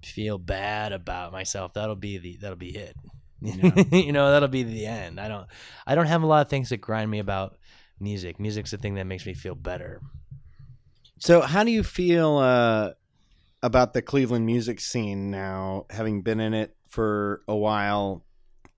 feel 0.03 0.37
bad 0.37 0.93
about 0.93 1.31
myself, 1.31 1.74
that'll 1.74 1.95
be 1.95 2.18
the 2.18 2.39
that'll 2.41 2.57
be 2.57 2.74
it. 2.76 2.97
you 3.93 4.12
know, 4.12 4.30
that'll 4.30 4.49
be 4.49 4.62
the 4.62 4.86
end. 4.86 5.18
I 5.18 5.28
don't 5.28 5.47
I 5.86 5.95
don't 5.95 6.07
have 6.07 6.22
a 6.22 6.26
lot 6.26 6.43
of 6.43 6.51
things 6.51 6.68
that 6.70 6.78
grind 6.78 7.11
me 7.11 7.18
about 7.18 7.57
music. 7.99 8.38
Music's 8.41 8.70
the 8.70 8.78
thing 8.78 8.95
that 8.95 9.05
makes 9.05 9.26
me 9.26 9.34
feel 9.34 9.55
better. 9.55 10.01
So, 11.18 11.41
how 11.43 11.64
do 11.64 11.70
you 11.70 11.82
feel 11.82 12.38
uh, 12.38 12.91
about 13.62 13.93
the 13.93 14.03
Cleveland 14.03 14.47
music 14.47 14.80
scene 14.80 15.30
now, 15.30 15.86
having 15.91 16.22
been 16.22 16.41
in 16.41 16.55
it 16.55 16.74
for 16.88 17.43
a 17.47 17.57
while? 17.57 18.24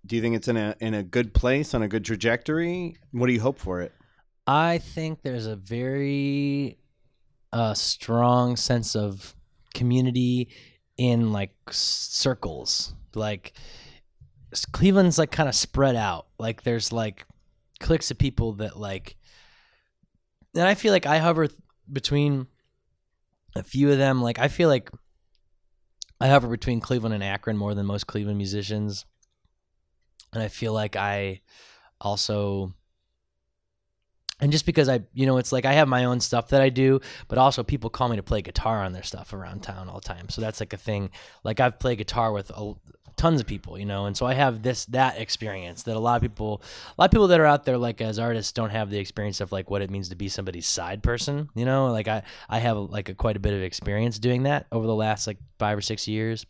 Do 0.05 0.17
you 0.17 0.23
think 0.23 0.35
it's 0.35 0.49
in 0.49 0.57
a 0.57 0.75
in 0.81 0.95
a 0.95 1.03
good 1.03 1.35
place, 1.35 1.75
on 1.75 1.83
a 1.83 1.89
good 1.89 2.05
trajectory? 2.05 2.97
What 3.13 3.29
do 3.29 3.33
you 3.33 3.41
hope 3.41 3.59
for 3.59 3.81
it? 3.81 3.93
I 4.47 4.79
think 4.79 5.23
there's 5.23 5.47
a 5.47 5.55
very 5.55 6.79
uh, 7.53 7.75
strong 7.75 8.57
sense 8.57 8.97
of 8.97 9.37
community 9.73 10.49
in 10.97 11.33
like 11.33 11.55
circles. 11.71 12.95
Like 13.15 13.53
Cleveland's 14.73 15.19
like 15.19 15.31
kind 15.31 15.49
of 15.49 15.55
spread 15.55 15.97
out. 15.97 16.27
Like 16.39 16.63
there's 16.63 16.93
like 16.93 17.27
cliques 17.81 18.11
of 18.11 18.19
people 18.19 18.53
that 18.55 18.79
like, 18.79 19.17
and 20.55 20.65
I 20.65 20.75
feel 20.75 20.93
like 20.93 21.07
I 21.07 21.19
hover 21.19 21.49
between 21.91 22.47
a 23.57 23.63
few 23.63 23.91
of 23.91 23.99
them. 23.99 24.23
Like 24.23 24.39
I 24.39 24.49
feel 24.49 24.69
like 24.69 24.91
I 26.21 26.29
hover 26.29 26.49
between 26.49 26.81
Cleveland 26.81 27.15
and 27.15 27.25
Akron 27.25 27.57
more 27.57 27.75
than 27.75 27.87
most 27.87 28.07
Cleveland 28.07 28.39
musicians, 28.39 29.05
and 30.33 30.43
I 30.43 30.49
feel 30.49 30.73
like 30.73 30.97
I 30.97 31.41
also 32.01 32.75
and 34.43 34.51
just 34.51 34.67
because 34.67 34.89
I, 34.89 35.03
you 35.15 35.25
know, 35.25 35.37
it's 35.37 35.53
like 35.53 35.65
I 35.65 35.75
have 35.75 35.87
my 35.87 36.05
own 36.05 36.19
stuff 36.19 36.49
that 36.49 36.61
I 36.61 36.69
do, 36.69 37.01
but 37.29 37.39
also 37.39 37.63
people 37.63 37.91
call 37.91 38.09
me 38.09 38.17
to 38.17 38.25
play 38.25 38.43
guitar 38.43 38.83
on 38.83 38.93
their 38.93 39.05
stuff 39.05 39.33
around 39.33 39.63
town 39.63 39.89
all 39.89 40.01
the 40.01 40.09
time. 40.09 40.29
So 40.31 40.41
that's 40.41 40.59
like 40.59 40.73
a 40.73 40.77
thing. 40.77 41.11
Like 41.45 41.61
I've 41.61 41.79
played 41.79 41.99
guitar 41.99 42.33
with 42.33 42.51
a, 42.51 42.75
tons 43.23 43.41
of 43.41 43.47
people, 43.47 43.79
you 43.79 43.87
know, 43.87 44.07
and 44.07 44.17
so 44.17 44.27
I 44.27 44.35
have 44.35 44.63
this 44.63 44.85
that 44.87 45.21
experience 45.21 45.85
that 45.85 45.97
a 45.97 46.01
lot 46.01 46.17
of 46.17 46.23
people, 46.23 46.61
a 46.89 47.01
lot 47.01 47.05
of 47.05 47.11
people 47.13 47.29
that 47.29 47.39
are 47.39 47.47
out 47.47 47.65
there 47.65 47.79
like 47.79 48.01
as 48.01 48.19
artists 48.19 48.51
don't 48.51 48.71
have 48.71 48.91
the 48.91 48.99
experience 48.99 49.41
of 49.41 49.53
like 49.53 49.71
what 49.71 49.81
it 49.81 49.91
means 49.91 50.09
to 50.09 50.17
be 50.17 50.29
somebody's 50.29 50.67
side 50.67 51.05
person, 51.05 51.49
you 51.55 51.65
know. 51.65 51.93
Like 51.93 52.09
I, 52.09 52.25
I 52.49 52.59
have 52.59 52.77
like 52.77 53.11
a, 53.11 53.15
quite 53.15 53.37
a 53.37 53.39
bit 53.39 53.55
of 53.55 53.63
experience 53.63 54.19
doing 54.19 54.43
that 54.43 54.67
over 54.73 54.89
the 54.89 54.95
last 54.95 55.29
like 55.29 55.39
five 55.61 55.79
or 55.79 55.81
six 55.81 56.09
years 56.09 56.45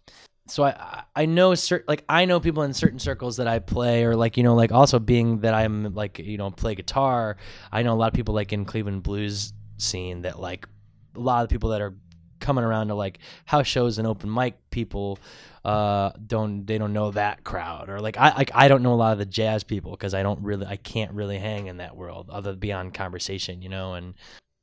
so 0.48 0.64
I 0.64 1.04
I 1.14 1.26
know 1.26 1.54
certain 1.54 1.84
like 1.86 2.04
I 2.08 2.24
know 2.24 2.40
people 2.40 2.62
in 2.62 2.72
certain 2.72 2.98
circles 2.98 3.36
that 3.36 3.46
I 3.46 3.58
play 3.58 4.04
or 4.04 4.16
like 4.16 4.38
you 4.38 4.42
know 4.42 4.54
like 4.54 4.72
also 4.72 4.98
being 4.98 5.40
that 5.40 5.54
I'm 5.54 5.94
like 5.94 6.18
you 6.18 6.38
know 6.38 6.50
play 6.50 6.74
guitar 6.74 7.36
I 7.70 7.82
know 7.82 7.92
a 7.92 8.00
lot 8.00 8.08
of 8.08 8.14
people 8.14 8.34
like 8.34 8.52
in 8.52 8.64
Cleveland 8.64 9.02
blues 9.02 9.52
scene 9.76 10.22
that 10.22 10.40
like 10.40 10.66
a 11.14 11.20
lot 11.20 11.44
of 11.44 11.50
people 11.50 11.70
that 11.70 11.80
are 11.80 11.94
coming 12.40 12.64
around 12.64 12.88
to 12.88 12.94
like 12.94 13.20
house 13.44 13.66
shows 13.66 13.98
and 13.98 14.06
open 14.06 14.32
mic 14.32 14.54
people 14.70 15.18
uh 15.64 16.10
don't 16.26 16.66
they 16.66 16.76
don't 16.76 16.92
know 16.92 17.12
that 17.12 17.44
crowd 17.44 17.88
or 17.88 18.00
like 18.00 18.16
I 18.16 18.34
like 18.36 18.50
I 18.54 18.66
don't 18.68 18.82
know 18.82 18.94
a 18.94 18.96
lot 18.96 19.12
of 19.12 19.18
the 19.18 19.26
jazz 19.26 19.62
people 19.62 19.92
because 19.92 20.12
I 20.12 20.22
don't 20.22 20.42
really 20.42 20.66
I 20.66 20.76
can't 20.76 21.12
really 21.12 21.38
hang 21.38 21.68
in 21.68 21.76
that 21.76 21.96
world 21.96 22.30
other 22.30 22.54
beyond 22.54 22.94
conversation, 22.94 23.62
you 23.62 23.68
know, 23.68 23.94
and 23.94 24.14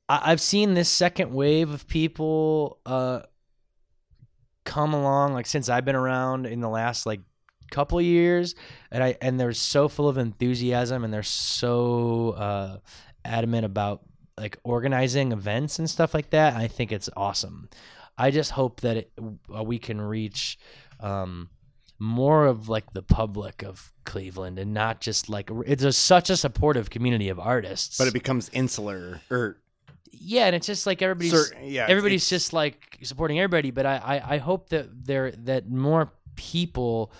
I, 0.10 0.32
I've 0.32 0.42
seen 0.42 0.74
this 0.74 0.90
second 0.90 1.34
wave 1.34 1.70
of 1.70 1.88
people 1.88 2.80
uh 2.86 3.22
come 4.66 4.94
along 4.94 5.34
like 5.34 5.46
since 5.46 5.70
I've 5.70 5.86
been 5.86 5.96
around 5.96 6.46
in 6.46 6.60
the 6.60 6.70
last 6.70 7.06
like 7.06 7.22
couple 7.72 8.02
years 8.02 8.56
and 8.92 9.04
I 9.04 9.16
and 9.22 9.40
they're 9.40 9.54
so 9.54 9.88
full 9.88 10.10
of 10.10 10.18
enthusiasm 10.18 11.04
and 11.04 11.14
they're 11.14 11.24
so 11.24 12.32
uh 12.32 12.78
adamant 13.24 13.66
about 13.66 14.02
like 14.38 14.58
organizing 14.64 15.32
events 15.32 15.80
and 15.80 15.90
stuff 15.90 16.14
like 16.14 16.30
that. 16.32 16.56
I 16.56 16.68
think 16.68 16.92
it's 16.92 17.10
awesome. 17.16 17.70
I 18.18 18.32
just 18.32 18.52
hope 18.52 18.82
that 18.82 18.98
it, 18.98 19.12
uh, 19.56 19.64
we 19.64 19.80
can 19.80 20.02
reach 20.02 20.58
um, 21.00 21.50
more 21.98 22.46
of 22.46 22.70
like 22.70 22.94
the 22.94 23.02
public 23.02 23.62
of 23.64 23.92
Cleveland 24.06 24.58
and 24.58 24.74
not 24.74 25.02
just 25.02 25.30
like 25.30 25.50
it's 25.66 25.84
a, 25.84 25.92
such 25.92 26.30
a 26.30 26.38
supportive 26.38 26.90
community 26.90 27.30
of 27.30 27.40
artists. 27.40 27.98
But 27.98 28.08
it 28.08 28.14
becomes 28.14 28.50
insular 28.50 29.22
or 29.30 29.58
yeah, 30.12 30.46
and 30.48 30.56
it's 30.56 30.68
just 30.68 30.86
like 30.86 31.02
everybody's 31.02 31.54
yeah, 31.62 31.86
everybody's 31.88 32.28
just 32.30 32.54
like 32.54 33.00
supporting 33.04 33.40
everybody. 33.40 33.72
But 33.72 33.86
I, 33.86 33.98
I, 33.98 34.36
I 34.36 34.38
hope 34.38 34.70
that 34.70 35.06
there 35.06 35.32
that 35.32 35.70
more 35.70 36.12
people 36.36 37.12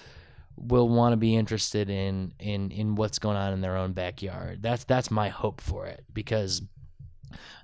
will 0.56 0.90
want 0.90 1.14
to 1.14 1.18
be 1.18 1.36
interested 1.36 1.90
in 1.90 2.34
in 2.40 2.72
in 2.72 2.96
what's 2.96 3.20
going 3.20 3.38
on 3.38 3.54
in 3.54 3.62
their 3.62 3.78
own 3.78 3.94
backyard. 3.94 4.62
That's 4.62 4.84
that's 4.86 5.12
my 5.12 5.30
hope 5.30 5.62
for 5.62 5.86
it 5.86 6.04
because 6.14 6.62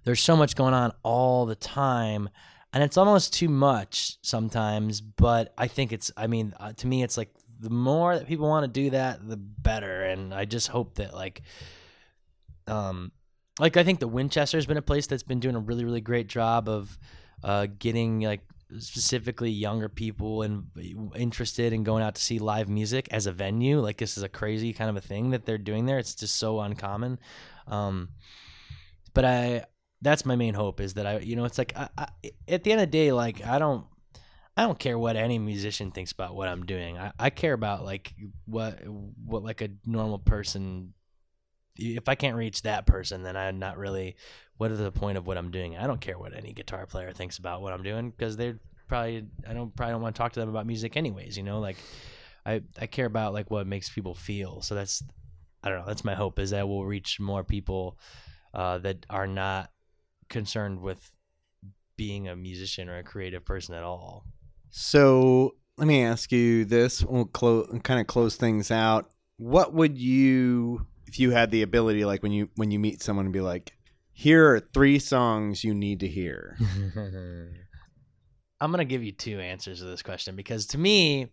there's 0.03 0.21
so 0.21 0.35
much 0.35 0.55
going 0.55 0.73
on 0.73 0.93
all 1.03 1.45
the 1.45 1.55
time 1.55 2.29
and 2.75 2.83
it's 2.83 2.97
almost 2.97 3.33
too 3.33 3.49
much 3.49 4.17
sometimes 4.21 5.01
but 5.01 5.53
i 5.57 5.65
think 5.67 5.91
it's 5.91 6.11
i 6.15 6.27
mean 6.27 6.53
uh, 6.59 6.73
to 6.73 6.85
me 6.85 7.01
it's 7.01 7.17
like 7.17 7.29
the 7.59 7.69
more 7.69 8.17
that 8.17 8.27
people 8.27 8.47
want 8.47 8.65
to 8.65 8.81
do 8.81 8.89
that 8.91 9.27
the 9.27 9.37
better. 9.37 10.03
And 10.03 10.33
i 10.33 10.45
just 10.45 10.67
hope 10.67 10.95
that 10.95 11.13
like 11.13 11.41
um 12.67 13.11
like 13.59 13.77
i 13.77 13.83
think 13.83 13.99
the 13.99 14.07
winchester's 14.07 14.65
been 14.65 14.77
a 14.77 14.83
place 14.83 15.07
that's 15.07 15.23
been 15.23 15.39
doing 15.39 15.55
a 15.55 15.59
really 15.59 15.85
really 15.85 16.01
great 16.01 16.27
job 16.27 16.67
of 16.67 16.99
uh 17.43 17.67
getting 17.79 18.19
like 18.21 18.41
specifically 18.79 19.51
younger 19.51 19.87
people 19.87 20.41
and 20.41 20.65
interested 21.15 21.71
in 21.71 21.83
going 21.83 22.03
out 22.03 22.15
to 22.15 22.21
see 22.21 22.39
live 22.39 22.67
music 22.67 23.07
as 23.11 23.27
a 23.27 23.31
venue. 23.31 23.79
Like 23.79 23.97
this 23.97 24.17
is 24.17 24.23
a 24.23 24.29
crazy 24.29 24.73
kind 24.73 24.89
of 24.89 24.97
a 24.97 25.01
thing 25.01 25.29
that 25.29 25.45
they're 25.45 25.59
doing 25.59 25.85
there. 25.85 25.99
It's 25.99 26.15
just 26.15 26.35
so 26.35 26.59
uncommon. 26.59 27.19
Um 27.67 28.09
but 29.13 29.23
I 29.23 29.65
that's 30.05 30.25
my 30.25 30.35
main 30.35 30.53
hope 30.53 30.79
is 30.79 30.93
that 30.93 31.07
I 31.07 31.19
you 31.19 31.35
know 31.35 31.45
it's 31.45 31.57
like 31.57 31.73
I, 31.75 31.89
I, 31.97 32.07
at 32.47 32.63
the 32.63 32.71
end 32.71 32.81
of 32.81 32.87
the 32.87 32.91
day 32.91 33.11
like 33.11 33.45
I 33.45 33.57
don't 33.57 33.85
I 34.55 34.61
don't 34.63 34.79
care 34.79 34.97
what 34.97 35.17
any 35.17 35.39
musician 35.39 35.91
thinks 35.91 36.13
about 36.13 36.33
what 36.33 36.47
I'm 36.47 36.65
doing. 36.65 36.97
I, 36.97 37.11
I 37.19 37.29
care 37.29 37.53
about 37.53 37.83
like 37.83 38.13
what 38.45 38.79
what 39.25 39.43
like 39.43 39.61
a 39.61 39.69
normal 39.85 40.19
person 40.19 40.93
if 41.75 42.07
I 42.07 42.15
can't 42.15 42.37
reach 42.37 42.61
that 42.61 42.85
person 42.85 43.23
then 43.23 43.35
I'm 43.35 43.57
not 43.59 43.77
really 43.77 44.15
what 44.57 44.71
is 44.71 44.77
the 44.77 44.91
point 44.91 45.17
of 45.17 45.25
what 45.25 45.37
I'm 45.37 45.51
doing? 45.51 45.75
I 45.75 45.87
don't 45.87 45.99
care 45.99 46.17
what 46.17 46.37
any 46.37 46.53
guitar 46.53 46.85
player 46.85 47.11
thinks 47.11 47.39
about 47.39 47.61
what 47.61 47.73
I'm 47.73 47.83
doing 47.83 48.11
because 48.11 48.37
they're 48.37 48.59
probably 48.87 49.25
I 49.47 49.53
don't 49.53 49.75
probably 49.75 49.93
don't 49.93 50.01
want 50.03 50.15
to 50.15 50.19
talk 50.19 50.33
to 50.33 50.39
them 50.39 50.49
about 50.49 50.67
music 50.67 50.95
anyways, 50.95 51.35
you 51.35 51.43
know? 51.43 51.59
Like 51.59 51.77
I 52.45 52.61
I 52.79 52.85
care 52.85 53.07
about 53.07 53.33
like 53.33 53.49
what 53.49 53.65
makes 53.65 53.89
people 53.89 54.13
feel. 54.13 54.61
So 54.61 54.75
that's 54.75 55.03
I 55.63 55.69
don't 55.69 55.79
know, 55.79 55.87
that's 55.87 56.05
my 56.05 56.13
hope 56.13 56.37
is 56.37 56.51
that 56.51 56.69
we'll 56.69 56.85
reach 56.85 57.19
more 57.19 57.43
people 57.43 57.97
uh, 58.53 58.77
that 58.77 59.05
are 59.09 59.27
not 59.27 59.71
concerned 60.29 60.81
with 60.81 61.11
being 61.97 62.27
a 62.27 62.35
musician 62.35 62.89
or 62.89 62.97
a 62.97 63.03
creative 63.03 63.45
person 63.45 63.75
at 63.75 63.83
all. 63.83 64.25
So 64.69 65.55
let 65.77 65.87
me 65.87 66.03
ask 66.03 66.31
you 66.31 66.65
this. 66.65 67.03
We'll 67.03 67.25
close 67.25 67.67
kind 67.83 67.99
of 67.99 68.07
close 68.07 68.35
things 68.35 68.71
out. 68.71 69.11
What 69.37 69.73
would 69.73 69.97
you, 69.97 70.85
if 71.07 71.19
you 71.19 71.31
had 71.31 71.51
the 71.51 71.61
ability, 71.61 72.05
like 72.05 72.23
when 72.23 72.31
you 72.31 72.49
when 72.55 72.71
you 72.71 72.79
meet 72.79 73.01
someone, 73.01 73.25
and 73.25 73.33
be 73.33 73.41
like, 73.41 73.73
"Here 74.13 74.53
are 74.53 74.59
three 74.59 74.99
songs 74.99 75.63
you 75.63 75.73
need 75.73 76.01
to 76.01 76.07
hear." 76.07 76.57
I'm 78.61 78.71
gonna 78.71 78.85
give 78.85 79.03
you 79.03 79.11
two 79.11 79.39
answers 79.39 79.79
to 79.79 79.85
this 79.85 80.01
question 80.01 80.35
because 80.35 80.67
to 80.67 80.77
me, 80.77 81.27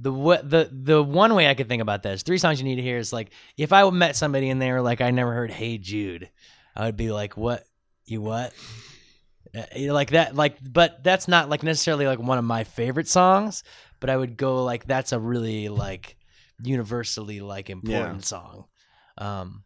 the 0.00 0.10
the 0.42 0.70
the 0.72 1.02
one 1.02 1.34
way 1.34 1.48
I 1.48 1.54
could 1.54 1.68
think 1.68 1.82
about 1.82 2.02
this, 2.02 2.22
three 2.22 2.38
songs 2.38 2.60
you 2.60 2.68
need 2.68 2.76
to 2.76 2.82
hear 2.82 2.98
is 2.98 3.12
like 3.12 3.30
if 3.56 3.72
I 3.72 3.88
met 3.90 4.16
somebody 4.16 4.50
and 4.50 4.60
they 4.60 4.72
were 4.72 4.82
like, 4.82 5.00
I 5.00 5.10
never 5.10 5.32
heard 5.32 5.50
Hey 5.50 5.78
Jude, 5.78 6.28
I 6.74 6.86
would 6.86 6.96
be 6.96 7.12
like, 7.12 7.36
what 7.36 7.64
you 8.10 8.20
what? 8.20 8.52
Uh, 9.54 9.92
like 9.92 10.10
that, 10.10 10.34
like, 10.34 10.56
but 10.62 11.02
that's 11.02 11.26
not 11.26 11.48
like 11.48 11.62
necessarily 11.62 12.06
like 12.06 12.18
one 12.18 12.38
of 12.38 12.44
my 12.44 12.64
favorite 12.64 13.08
songs. 13.08 13.62
But 13.98 14.10
I 14.10 14.16
would 14.16 14.36
go 14.36 14.64
like 14.64 14.86
that's 14.86 15.12
a 15.12 15.18
really 15.18 15.68
like 15.68 16.16
universally 16.62 17.40
like 17.40 17.70
important 17.70 18.24
song. 18.24 18.66
Um, 19.18 19.64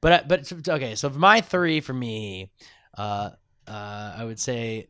but 0.00 0.28
but 0.28 0.52
okay, 0.68 0.94
so 0.94 1.08
my 1.10 1.40
three 1.40 1.80
for 1.80 1.94
me, 1.94 2.50
uh, 2.96 3.30
uh, 3.66 4.14
I 4.18 4.24
would 4.24 4.38
say 4.38 4.88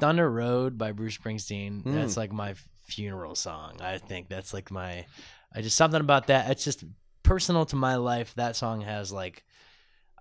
Thunder 0.00 0.28
Road 0.28 0.76
by 0.76 0.92
Bruce 0.92 1.16
Springsteen. 1.16 1.82
Hmm. 1.82 1.94
That's 1.94 2.16
like 2.16 2.32
my 2.32 2.54
funeral 2.86 3.34
song. 3.34 3.80
I 3.80 3.98
think 3.98 4.28
that's 4.28 4.52
like 4.52 4.70
my. 4.70 5.06
I 5.54 5.62
just 5.62 5.76
something 5.76 6.00
about 6.00 6.26
that. 6.28 6.50
It's 6.50 6.64
just 6.64 6.84
personal 7.22 7.66
to 7.66 7.76
my 7.76 7.96
life. 7.96 8.34
That 8.34 8.56
song 8.56 8.80
has 8.80 9.12
like. 9.12 9.44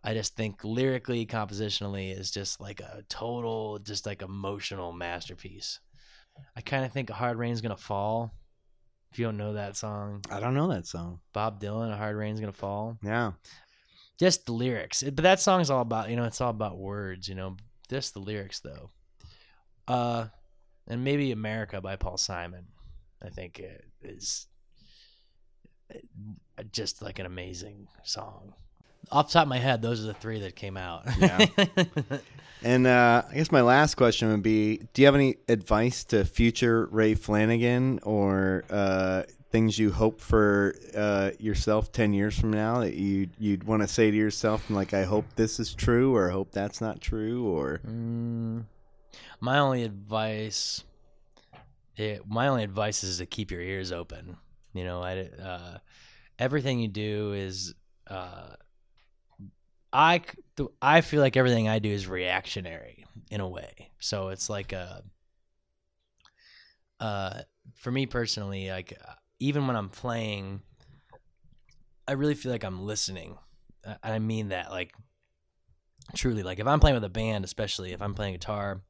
I 0.04 0.14
just 0.14 0.36
think 0.36 0.64
lyrically, 0.64 1.26
compositionally 1.26 2.18
is 2.18 2.32
just 2.32 2.62
like 2.62 2.80
a 2.80 3.04
total, 3.10 3.80
just 3.80 4.06
like 4.06 4.22
emotional 4.22 4.94
masterpiece. 4.94 5.80
I 6.56 6.62
kind 6.62 6.86
of 6.86 6.92
think 6.92 7.10
A 7.10 7.14
Hard 7.14 7.38
Rain's 7.38 7.62
Gonna 7.62 7.78
Fall. 7.78 8.34
If 9.12 9.20
you 9.20 9.26
don't 9.26 9.38
know 9.38 9.54
that 9.54 9.76
song, 9.76 10.22
I 10.32 10.40
don't 10.40 10.54
know 10.54 10.70
that 10.70 10.88
song. 10.88 11.20
Bob 11.34 11.60
Dylan, 11.62 11.92
A 11.92 11.98
Hard 11.98 12.16
Rain's 12.16 12.40
Gonna 12.40 12.54
Fall. 12.54 12.98
Yeah. 13.04 13.34
Just 14.20 14.46
the 14.46 14.54
lyrics. 14.54 15.04
But 15.04 15.24
that 15.24 15.40
song's 15.40 15.70
all 15.70 15.82
about, 15.82 16.10
you 16.10 16.16
know, 16.16 16.26
it's 16.26 16.42
all 16.42 16.50
about 16.50 16.78
words, 16.78 17.28
you 17.28 17.36
know. 17.36 17.58
Just 17.90 18.14
the 18.14 18.20
lyrics 18.20 18.60
though. 18.60 18.92
Uh 19.88 20.28
and 20.88 21.04
maybe 21.04 21.32
America 21.32 21.82
by 21.82 21.96
Paul 21.96 22.18
Simon. 22.18 22.68
I 23.22 23.30
think 23.30 23.60
it 23.60 23.86
is 24.02 24.48
just 26.72 27.02
like 27.02 27.20
an 27.20 27.26
amazing 27.26 27.88
song. 28.04 28.54
Off 29.12 29.28
the 29.28 29.34
top 29.34 29.44
of 29.44 29.50
my 29.50 29.58
head, 29.58 29.82
those 29.82 30.04
are 30.04 30.08
the 30.08 30.14
three 30.14 30.42
that 30.42 30.56
came 30.56 30.78
out. 30.78 31.04
Yeah. 31.18 31.46
And 32.62 32.88
uh, 32.88 33.24
I 33.30 33.36
guess 33.36 33.52
my 33.52 33.62
last 33.62 33.96
question 33.96 34.30
would 34.32 34.44
be: 34.44 34.82
Do 34.94 35.02
you 35.02 35.06
have 35.06 35.16
any 35.16 35.38
advice 35.48 36.04
to 36.06 36.26
future 36.26 36.88
Ray 36.92 37.16
Flanagan, 37.16 38.00
or 38.04 38.66
uh, 38.70 39.24
things 39.52 39.80
you 39.80 39.92
hope 39.92 40.20
for 40.20 40.76
uh, 40.96 41.32
yourself 41.40 41.92
ten 41.92 42.12
years 42.12 42.38
from 42.38 42.52
now 42.52 42.82
that 42.82 42.96
you 42.96 43.30
you'd 43.40 43.64
want 43.64 43.82
to 43.82 43.88
say 43.88 44.12
to 44.12 44.18
yourself, 44.18 44.70
like, 44.70 44.94
I 44.94 45.04
hope 45.04 45.26
this 45.36 45.60
is 45.60 45.74
true, 45.74 46.14
or 46.16 46.30
I 46.30 46.34
hope 46.34 46.52
that's 46.52 46.82
not 46.82 47.00
true, 47.00 47.48
or 47.48 47.80
Mm, 47.88 48.66
my 49.40 49.60
only 49.60 49.84
advice, 49.84 50.84
it, 51.96 52.24
my 52.28 52.50
only 52.50 52.66
advice 52.66 53.06
is 53.06 53.20
to 53.20 53.26
keep 53.26 53.52
your 53.52 53.62
ears 53.62 53.94
open. 53.94 54.36
You 54.74 54.84
know, 54.84 55.02
I, 55.02 55.30
uh, 55.42 55.78
everything 56.38 56.80
you 56.80 56.90
do 56.90 57.32
is, 57.32 57.74
uh, 58.08 58.50
I, 59.92 60.22
I 60.82 61.02
feel 61.02 61.22
like 61.22 61.38
everything 61.38 61.68
I 61.68 61.80
do 61.80 61.90
is 61.90 62.08
reactionary 62.08 63.06
in 63.32 63.42
a 63.42 63.48
way. 63.48 63.92
So 64.00 64.30
it's 64.30 64.50
like 64.50 64.72
a, 64.72 65.04
uh, 67.00 67.42
for 67.76 67.92
me 67.92 68.06
personally, 68.06 68.70
like 68.70 68.98
uh, 69.02 69.14
even 69.40 69.68
when 69.68 69.76
I'm 69.76 69.90
playing, 69.90 70.62
I 72.08 72.14
really 72.14 72.36
feel 72.36 72.52
like 72.52 72.64
I'm 72.64 72.86
listening. 72.86 73.38
Uh, 73.86 73.96
I 74.04 74.20
mean 74.20 74.50
that 74.50 74.72
like 74.72 74.94
truly 76.16 76.44
like 76.44 76.60
if 76.60 76.68
i'm 76.68 76.80
playing 76.80 76.96
with 76.96 77.04
a 77.04 77.10
band 77.10 77.46
especially 77.46 77.92
if 77.92 78.02
i'm 78.02 78.14
playing 78.14 78.34
guitar 78.34 78.82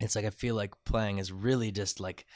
it's 0.00 0.16
like 0.16 0.24
i 0.24 0.30
feel 0.30 0.54
like 0.54 0.72
playing 0.84 1.18
is 1.18 1.32
really 1.32 1.70
just 1.70 2.00
like 2.00 2.26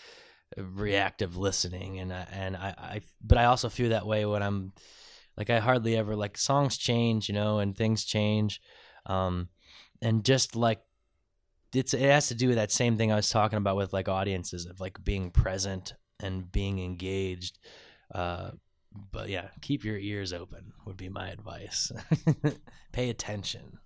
reactive 0.56 1.36
listening 1.36 1.98
and 1.98 2.12
I, 2.12 2.26
and 2.30 2.56
I, 2.56 2.74
I 2.78 3.00
but 3.22 3.38
i 3.38 3.44
also 3.46 3.68
feel 3.68 3.90
that 3.90 4.06
way 4.06 4.24
when 4.26 4.42
i'm 4.42 4.72
like 5.36 5.50
i 5.50 5.58
hardly 5.58 5.96
ever 5.96 6.16
like 6.16 6.36
songs 6.36 6.76
change 6.76 7.28
you 7.28 7.34
know 7.34 7.58
and 7.58 7.76
things 7.76 8.04
change 8.04 8.60
um 9.06 9.48
and 10.02 10.24
just 10.24 10.56
like 10.56 10.80
it's 11.74 11.94
it 11.94 12.00
has 12.00 12.28
to 12.28 12.34
do 12.34 12.48
with 12.48 12.56
that 12.56 12.70
same 12.70 12.96
thing 12.96 13.12
i 13.12 13.16
was 13.16 13.30
talking 13.30 13.58
about 13.58 13.76
with 13.76 13.92
like 13.92 14.08
audiences 14.08 14.66
of 14.66 14.80
like 14.80 15.02
being 15.02 15.30
present 15.30 15.94
and 16.20 16.50
being 16.52 16.78
engaged 16.78 17.58
uh 18.14 18.50
but 19.12 19.28
yeah, 19.28 19.48
keep 19.60 19.84
your 19.84 19.98
ears 19.98 20.32
open 20.32 20.72
would 20.86 20.96
be 20.96 21.08
my 21.08 21.28
advice. 21.28 21.90
Pay 22.92 23.10
attention. 23.10 23.78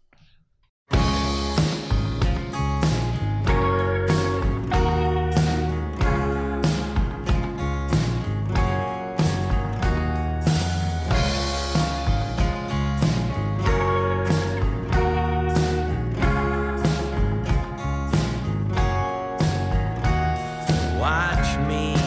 watch 21.08 21.56
me 21.66 21.97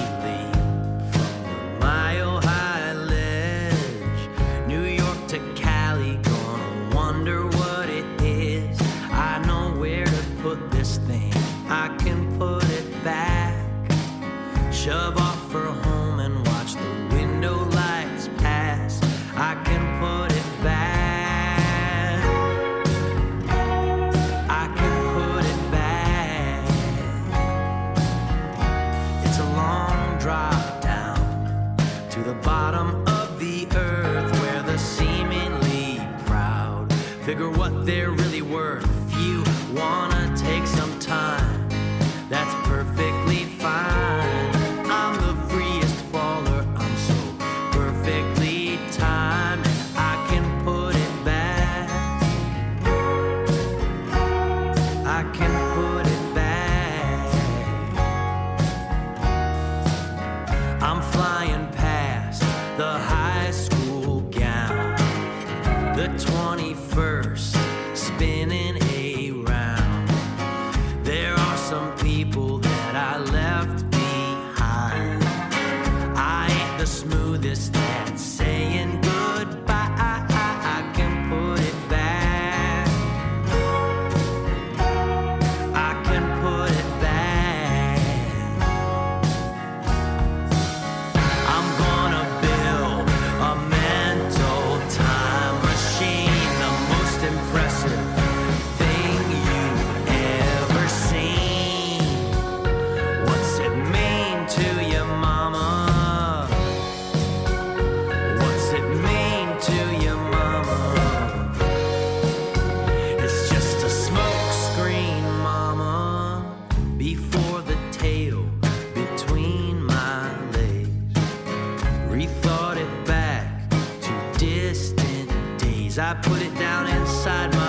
I 126.01 126.15
put 126.15 126.41
it 126.41 126.55
down 126.55 126.87
inside 126.87 127.53
my 127.53 127.60